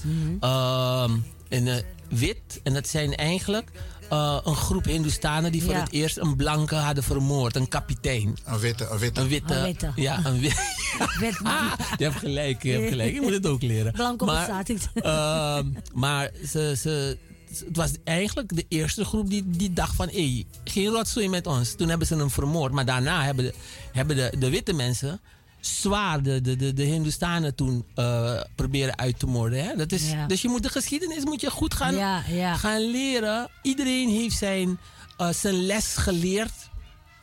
in 1.50 1.68
eh, 1.68 1.76
wit. 2.10 2.60
En 2.64 2.74
dat 2.74 2.88
zijn 2.88 3.16
eigenlijk 3.16 3.70
eh, 4.10 4.38
een 4.44 4.56
groep 4.56 4.86
Hindustanen 4.86 5.52
die 5.52 5.64
voor 5.64 5.74
Ja. 5.74 5.80
het 5.80 5.92
eerst 5.92 6.18
een 6.18 6.36
blanke 6.36 6.76
hadden 6.76 7.04
vermoord, 7.04 7.56
een 7.56 7.68
kapitein. 7.68 8.38
Een 8.46 8.60
witte, 8.60 8.88
een 8.92 8.98
witte. 8.98 9.22
Een 9.22 9.28
witte. 9.28 9.54
Een 9.54 9.64
witte. 9.64 9.92
Ja, 9.96 10.26
een 10.26 10.40
witte. 10.46 10.62
Werd- 11.20 11.38
je 11.98 12.04
hebt 12.04 12.16
gelijk, 12.16 12.64
je 12.64 12.72
hebt 12.72 12.88
gelijk. 12.90 13.14
Je 13.14 13.22
moet 13.22 13.34
het 13.34 13.46
ook 13.48 13.62
leren. 13.62 13.92
Blanco 13.94 14.26
maar, 14.26 14.38
bestaat 14.46 14.68
niet. 14.74 14.90
ehm, 14.94 15.66
maar 15.94 16.32
ze, 16.50 16.76
ze, 16.80 17.18
het 17.66 17.76
was 17.78 17.92
eigenlijk 18.04 18.56
de 18.56 18.66
eerste 18.68 19.06
groep 19.06 19.30
die, 19.30 19.44
die 19.48 19.74
dacht 19.74 19.96
van... 19.96 20.10
Hé, 20.10 20.44
geen 20.64 20.88
rotzooi 20.92 21.30
met 21.30 21.48
ons. 21.48 21.74
Toen 21.76 21.90
hebben 21.90 22.08
ze 22.08 22.16
hem 22.16 22.30
vermoord. 22.30 22.72
Maar 22.72 22.86
daarna 22.86 23.24
hebben 23.24 23.46
de, 23.46 23.54
hebben 23.92 24.16
de, 24.16 24.34
de 24.40 24.50
witte 24.50 24.74
mensen 24.74 25.20
zwaar 25.60 26.24
de, 26.24 26.42
de, 26.42 26.56
de, 26.56 26.74
de 26.74 26.84
Hindustanen 26.84 27.56
toen 27.56 27.86
eh, 27.96 28.42
proberen 28.56 28.98
uit 28.98 29.20
te 29.20 29.26
moorden. 29.26 29.64
Hè? 29.64 29.76
Dat 29.76 29.92
is, 29.92 30.12
Ja. 30.12 30.28
Dus 30.28 30.42
je 30.42 30.48
moet 30.50 30.64
de 30.64 30.70
geschiedenis 30.70 31.24
moet 31.24 31.42
je 31.42 31.50
goed 31.52 31.74
gaan, 31.74 31.96
Ja, 31.96 32.24
ja. 32.28 32.56
gaan 32.56 32.92
leren. 32.92 33.50
Iedereen 33.62 34.10
heeft 34.10 34.38
zijn, 34.38 34.80
eh, 35.18 35.30
zijn 35.30 35.66
les 35.66 35.96
geleerd 35.96 36.54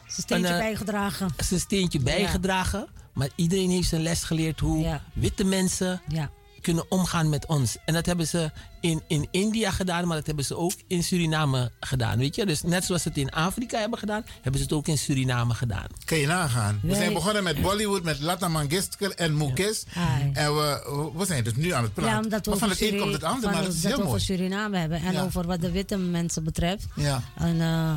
Zijn 0.06 0.22
steentje 0.22 0.46
En, 0.46 0.54
eh, 0.54 0.58
bijgedragen. 0.60 1.28
zijn 1.44 1.60
steentje 1.60 1.98
bijgedragen. 2.00 2.86
Maar 3.12 3.28
iedereen 3.34 3.70
heeft 3.70 3.88
zijn 3.88 4.02
les 4.02 4.22
geleerd 4.22 4.60
hoe 4.60 5.00
witte 5.12 5.44
mensen 5.44 6.00
Ja. 6.08 6.30
Kunnen 6.64 6.90
omgaan 6.90 7.28
met 7.28 7.46
ons. 7.46 7.76
En 7.84 7.94
dat 7.94 8.06
hebben 8.06 8.26
ze 8.26 8.50
in, 8.80 9.02
in 9.06 9.28
India 9.30 9.70
gedaan, 9.70 10.06
maar 10.06 10.16
dat 10.16 10.26
hebben 10.26 10.44
ze 10.44 10.56
ook 10.56 10.72
in 10.86 11.02
Suriname 11.04 11.70
gedaan. 11.80 12.18
Weet 12.18 12.34
je? 12.34 12.46
Dus 12.46 12.62
net 12.62 12.84
zoals 12.84 13.02
ze 13.02 13.08
het 13.08 13.16
in 13.18 13.30
Afrika 13.30 13.78
hebben 13.78 13.98
gedaan, 13.98 14.24
hebben 14.42 14.60
ze 14.60 14.62
het 14.66 14.72
ook 14.72 14.86
in 14.88 14.98
Suriname 14.98 15.54
gedaan. 15.54 15.86
Kan 16.04 16.18
je 16.18 16.26
nagaan. 16.26 16.80
We 16.82 16.94
zijn 16.94 17.12
begonnen 17.12 17.42
met 17.42 17.62
Bollywood, 17.62 18.02
met 18.02 18.20
Lata 18.20 18.48
Mangeshkar 18.48 19.10
en 19.10 19.36
Mukesh. 19.36 19.82
Ai. 19.96 20.30
En 20.32 20.54
we, 20.54 21.10
we 21.16 21.24
zijn 21.26 21.44
dus 21.44 21.54
nu 21.56 21.70
aan 21.72 21.82
het 21.82 21.94
praten. 21.94 22.12
Ja, 22.12 22.20
omdat 22.20 22.44
we 22.44 22.50
maar 22.50 22.58
van 22.60 22.68
het 22.70 22.80
een 22.80 22.98
komt 22.98 23.12
het 23.12 23.24
ander, 23.24 23.50
maar 23.50 23.62
het 23.62 23.72
is 23.74 23.80
dat 23.80 23.90
heel 23.90 24.00
we 24.00 24.06
mooi. 24.06 24.08
over 24.14 24.20
Suriname 24.20 24.78
hebben. 24.78 25.00
En 25.02 25.12
Ja. 25.12 25.22
over 25.22 25.46
wat 25.46 25.60
de 25.60 25.70
witte 25.70 25.96
mensen 25.96 26.44
betreft. 26.44 26.86
Ja. 26.96 27.22
En, 27.36 27.60
eh, 27.60 27.94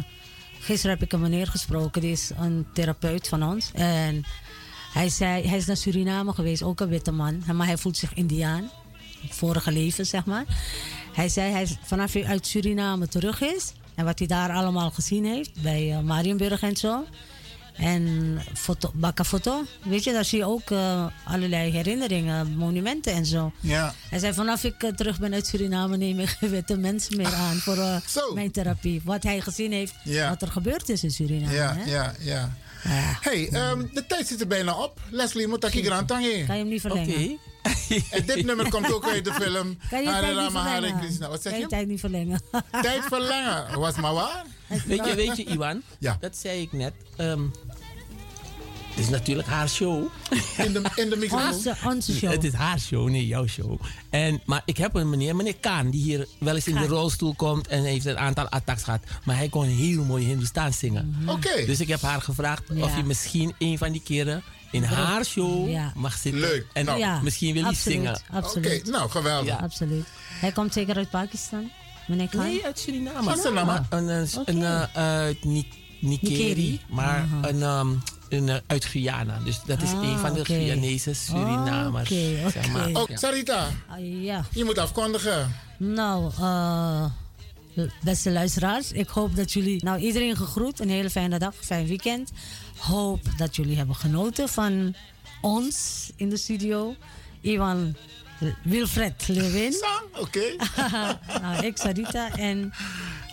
gisteren 0.60 0.92
heb 0.98 1.06
ik 1.06 1.14
een 1.14 1.22
meneer 1.22 1.48
gesproken, 1.48 2.02
die 2.02 2.12
is 2.12 2.32
een 2.40 2.66
therapeut 2.74 3.28
van 3.28 3.44
ons. 3.44 3.72
En 3.74 4.26
hij, 4.98 5.10
zei, 5.10 5.48
hij 5.48 5.58
is 5.58 5.66
naar 5.66 5.78
Suriname 5.78 6.34
geweest, 6.34 6.64
ook 6.64 6.80
een 6.80 6.90
witte 6.90 7.12
man. 7.12 7.44
Maar 7.54 7.68
hij 7.68 7.78
voelt 7.78 7.98
zich 7.98 8.14
Indiaan. 8.14 8.70
Vorige 9.30 9.72
leven, 9.72 10.06
zeg 10.06 10.26
maar. 10.26 10.46
Hij 11.14 11.30
zei, 11.30 11.52
hij 11.52 11.62
is, 11.62 11.78
vanaf 11.84 12.14
hij 12.14 12.26
uit 12.26 12.48
Suriname 12.48 13.08
terug 13.08 13.42
is... 13.42 13.72
en 13.96 14.06
wat 14.06 14.20
hij 14.20 14.28
daar 14.28 14.52
allemaal 14.52 14.92
gezien 14.92 15.26
heeft, 15.26 15.62
bij 15.62 15.92
eh, 15.92 16.00
Marienburg 16.00 16.62
en 16.62 16.76
zo... 16.76 17.06
En 17.78 18.38
foto, 18.54 18.92
bakkafoto, 18.94 19.64
weet 19.84 20.04
je, 20.04 20.12
daar 20.12 20.26
zie 20.26 20.38
je 20.38 20.46
ook 20.46 20.72
eh, 20.72 21.06
allerlei 21.24 21.72
herinneringen, 21.72 22.56
monumenten 22.56 23.14
en 23.14 23.26
zo. 23.26 23.52
Ja. 23.60 23.94
Hij 24.10 24.20
zei, 24.20 24.34
vanaf 24.34 24.64
ik 24.64 24.84
eh, 24.84 24.92
terug 24.92 25.20
ben 25.20 25.34
uit 25.34 25.48
Suriname 25.48 25.98
neem 25.98 26.20
ik 26.20 26.38
witte 26.40 26.78
mensen 26.78 27.18
meer 27.18 27.34
aan 27.34 27.56
voor 27.56 28.02
mijn 28.34 28.52
therapie. 28.52 29.02
Wat 29.04 29.24
hij 29.24 29.42
gezien 29.42 29.72
heeft, 29.72 29.94
Ja. 30.04 30.30
wat 30.30 30.42
er 30.42 30.48
gebeurd 30.48 30.90
is 30.90 31.04
in 31.04 31.12
Suriname. 31.12 31.54
Ja, 31.54 31.74
hè? 31.74 31.92
ja, 31.92 32.14
ja. 32.20 32.56
Hey, 33.22 33.50
ehm, 33.52 33.86
de 33.94 34.06
tijd 34.06 34.28
zit 34.28 34.42
er 34.42 34.48
bijna 34.48 34.84
op. 34.84 35.00
Leslie, 35.10 35.48
moet 35.48 35.64
ik 35.64 35.72
hier 35.74 35.92
aan 35.92 36.06
Kan 36.06 36.22
je 36.24 36.44
hem 36.48 36.68
niet 36.68 36.82
verlengen? 36.82 37.14
Oké. 37.14 37.38
En 38.12 38.26
dit 38.26 38.46
nummer 38.46 38.70
komt 38.70 38.94
ook 38.94 39.08
uit 39.08 39.26
de 39.26 39.34
film. 39.34 39.78
Kan 39.90 40.04
je 40.04 40.10
tijd 40.10 40.26
niet 40.26 40.36
Rama, 40.36 40.60
Hare 40.60 40.74
verlengen? 40.74 41.00
Krishna. 41.00 41.30
Wat 41.30 41.42
zeg 41.42 41.52
Kan 41.52 41.62
je 41.62 41.68
je? 41.68 41.72
tijd 41.72 41.88
niet 41.88 42.00
verlengen? 42.00 42.42
Tijd 42.82 43.04
verlengen. 43.04 43.80
Was 43.80 43.96
maar 43.96 44.14
waar? 44.14 44.46
Weet 44.86 45.06
je, 45.06 45.16
weet 45.16 45.38
je 45.38 45.44
Iwan? 45.44 45.82
Ja. 46.00 46.18
Dat 46.20 46.38
zei 46.38 46.62
ik 46.62 46.72
net. 46.72 46.94
Ehm, 47.16 47.42
Het 48.98 49.06
is 49.06 49.12
natuurlijk 49.12 49.48
haar 49.48 49.70
show. 49.70 50.08
In 50.58 50.74
de, 50.74 50.82
in 50.96 51.10
de 51.10 51.16
microfoon? 51.18 51.54
Onze, 51.54 51.76
onze 51.86 52.14
show. 52.16 52.32
Het 52.32 52.44
is 52.44 52.54
haar 52.54 52.80
show, 52.80 53.10
niet 53.10 53.28
jouw 53.28 53.48
show. 53.48 53.80
En, 54.10 54.42
maar 54.46 54.62
ik 54.66 54.78
heb 54.78 54.96
een 54.96 55.10
meneer, 55.10 55.36
meneer 55.36 55.56
Kaan, 55.58 55.90
die 55.90 56.02
hier 56.02 56.28
wel 56.40 56.56
eens 56.56 56.68
in 56.68 56.74
de 56.74 56.80
Kaan. 56.80 56.90
rolstoel 56.90 57.34
komt 57.36 57.68
en 57.68 57.84
heeft 57.84 58.06
een 58.06 58.18
aantal 58.18 58.48
attacks 58.50 58.84
gehad. 58.84 59.04
Maar 59.24 59.36
hij 59.36 59.50
kon 59.50 59.64
heel 59.66 60.04
mooi 60.04 60.26
Hindoestaans 60.26 60.80
zingen. 60.80 61.16
Oké. 61.28 61.66
Dus 61.66 61.80
ik 61.80 61.88
heb 61.88 62.02
haar 62.02 62.22
gevraagd 62.22 62.64
Ja. 62.74 62.84
of 62.84 62.96
je 62.98 63.04
misschien 63.04 63.54
een 63.58 63.78
van 63.78 63.92
die 63.92 64.02
keren 64.04 64.44
in 64.72 64.84
haar 64.84 65.26
show 65.26 65.70
Ja. 65.70 65.92
mag 65.96 66.18
zitten. 66.18 66.42
Leuk. 66.42 66.66
En 66.74 66.86
Nou, 66.86 67.00
Ja, 67.00 67.20
misschien 67.22 67.54
wil 67.54 67.64
hij 67.64 67.74
zingen. 67.74 68.22
Absoluut. 68.32 68.80
Oké, 68.80 68.90
nou 68.90 69.10
geweldig. 69.10 69.48
Ja. 69.54 69.56
Absoluut. 69.64 70.06
Hij 70.30 70.52
komt 70.52 70.74
zeker 70.74 70.96
uit 70.96 71.10
Pakistan, 71.10 71.72
meneer 72.08 72.28
Khan? 72.28 72.44
Nee, 72.46 72.66
uit 72.66 72.80
Suriname. 72.80 73.24
Van 73.24 73.38
Suriname? 73.38 73.66
Maar 73.66 73.86
een, 73.90 74.08
een, 74.08 74.28
een, 74.46 74.64
eh, 74.64 74.84
uit 74.94 75.44
Nikeri, 76.00 76.82
maar 76.90 77.28
een, 77.42 77.62
ehm, 77.64 77.88
een, 78.30 78.50
eh, 78.50 78.56
uit 78.68 78.86
Guyana. 78.86 79.40
Dus 79.44 79.62
dat 79.66 79.82
is 79.82 79.92
Ah, 79.94 80.04
een 80.04 80.18
van 80.18 80.34
de 80.34 80.40
oké. 80.40 80.54
Guyanese 80.54 81.14
Surinamers. 81.14 82.12
Oké, 82.12 82.50
zeg 82.50 82.72
maar. 82.72 82.88
Oh. 82.90 83.04
Sarita, 83.14 83.68
Ah, 83.88 84.24
ja. 84.24 84.46
je 84.52 84.64
moet 84.64 84.78
afkondigen. 84.78 85.56
Nou, 85.78 86.32
eh, 86.40 87.06
beste 88.04 88.32
luisteraars, 88.32 88.92
ik 88.92 89.08
hoop 89.08 89.36
dat 89.36 89.54
jullie, 89.54 89.84
nou 89.84 90.00
iedereen 90.00 90.36
gegroet, 90.36 90.80
een 90.80 90.90
hele 90.90 91.10
fijne 91.10 91.40
dag, 91.40 91.54
fijn 91.60 91.88
weekend. 91.88 92.32
Hoop 92.78 93.20
dat 93.38 93.56
jullie 93.56 93.78
hebben 93.78 93.96
genoten 93.96 94.50
van 94.50 94.96
ons 95.42 96.10
in 96.16 96.30
de 96.30 96.38
studio. 96.38 96.96
Iwan 97.42 97.96
Wilfred 98.64 99.28
Lewin. 99.28 99.76
Oké. 100.20 100.42
nou, 101.42 101.66
ik 101.66 101.78
Sarita 101.78 102.36
en 102.38 102.74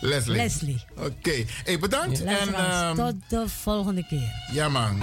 Leslie. 0.05 0.36
Leslie. 0.36 0.84
Oké. 0.96 1.44
Hey, 1.64 1.78
bedankt. 1.78 2.24
En, 2.24 2.55
ehm, 2.55 2.94
tot 2.94 3.14
de 3.28 3.48
volgende 3.48 4.07
keer. 4.07 4.32
ja 4.52 4.68
man. 4.68 5.02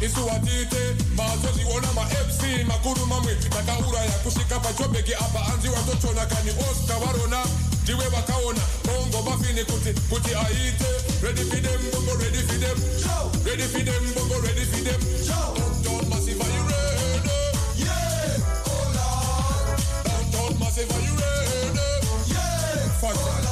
Isuwatite 0.00 0.96
mazozi 1.16 1.64
ona 1.76 1.92
ma 1.92 2.04
FC 2.06 2.64
makuru 2.66 3.06
mamwe 3.06 3.34
takaura 3.34 3.98
ya 4.00 4.10
kushika 4.24 4.60
pachobeki 4.60 5.14
apa 5.14 5.46
anzi 5.52 5.68
watotona 5.68 6.26
kani 6.26 6.50
Oscar 6.50 6.98
varona 7.00 7.44
ndiwe 7.82 8.08
vakaona 8.08 8.60
bongo 8.86 9.22
bafini 9.30 9.64
kuti 9.64 9.92
kuti 10.10 10.34
aite 10.34 10.84
ready 11.22 11.42
for 11.44 11.60
them 11.62 11.80
bongo 11.92 12.14
ready 12.22 12.38
for 12.38 12.58
them 12.60 12.78
ready 13.44 13.62
for 13.62 13.84
them 13.84 14.14
bongo 14.14 14.40
ready 14.40 14.64
for 14.64 14.80
them. 14.84 15.00
Downtown 15.28 16.08
massive 16.08 16.40
are 16.40 16.50
you 16.56 16.62
ready? 16.70 17.30
Yeah 17.76 18.40
oh 18.66 18.86
lord. 18.96 19.80
Downtown 20.04 20.58
massive 20.60 20.90
are 20.90 21.02
you 21.06 21.14
ready? 21.20 21.80
Yeah 22.32 22.84
oh 22.84 22.88
fuck 23.00 23.49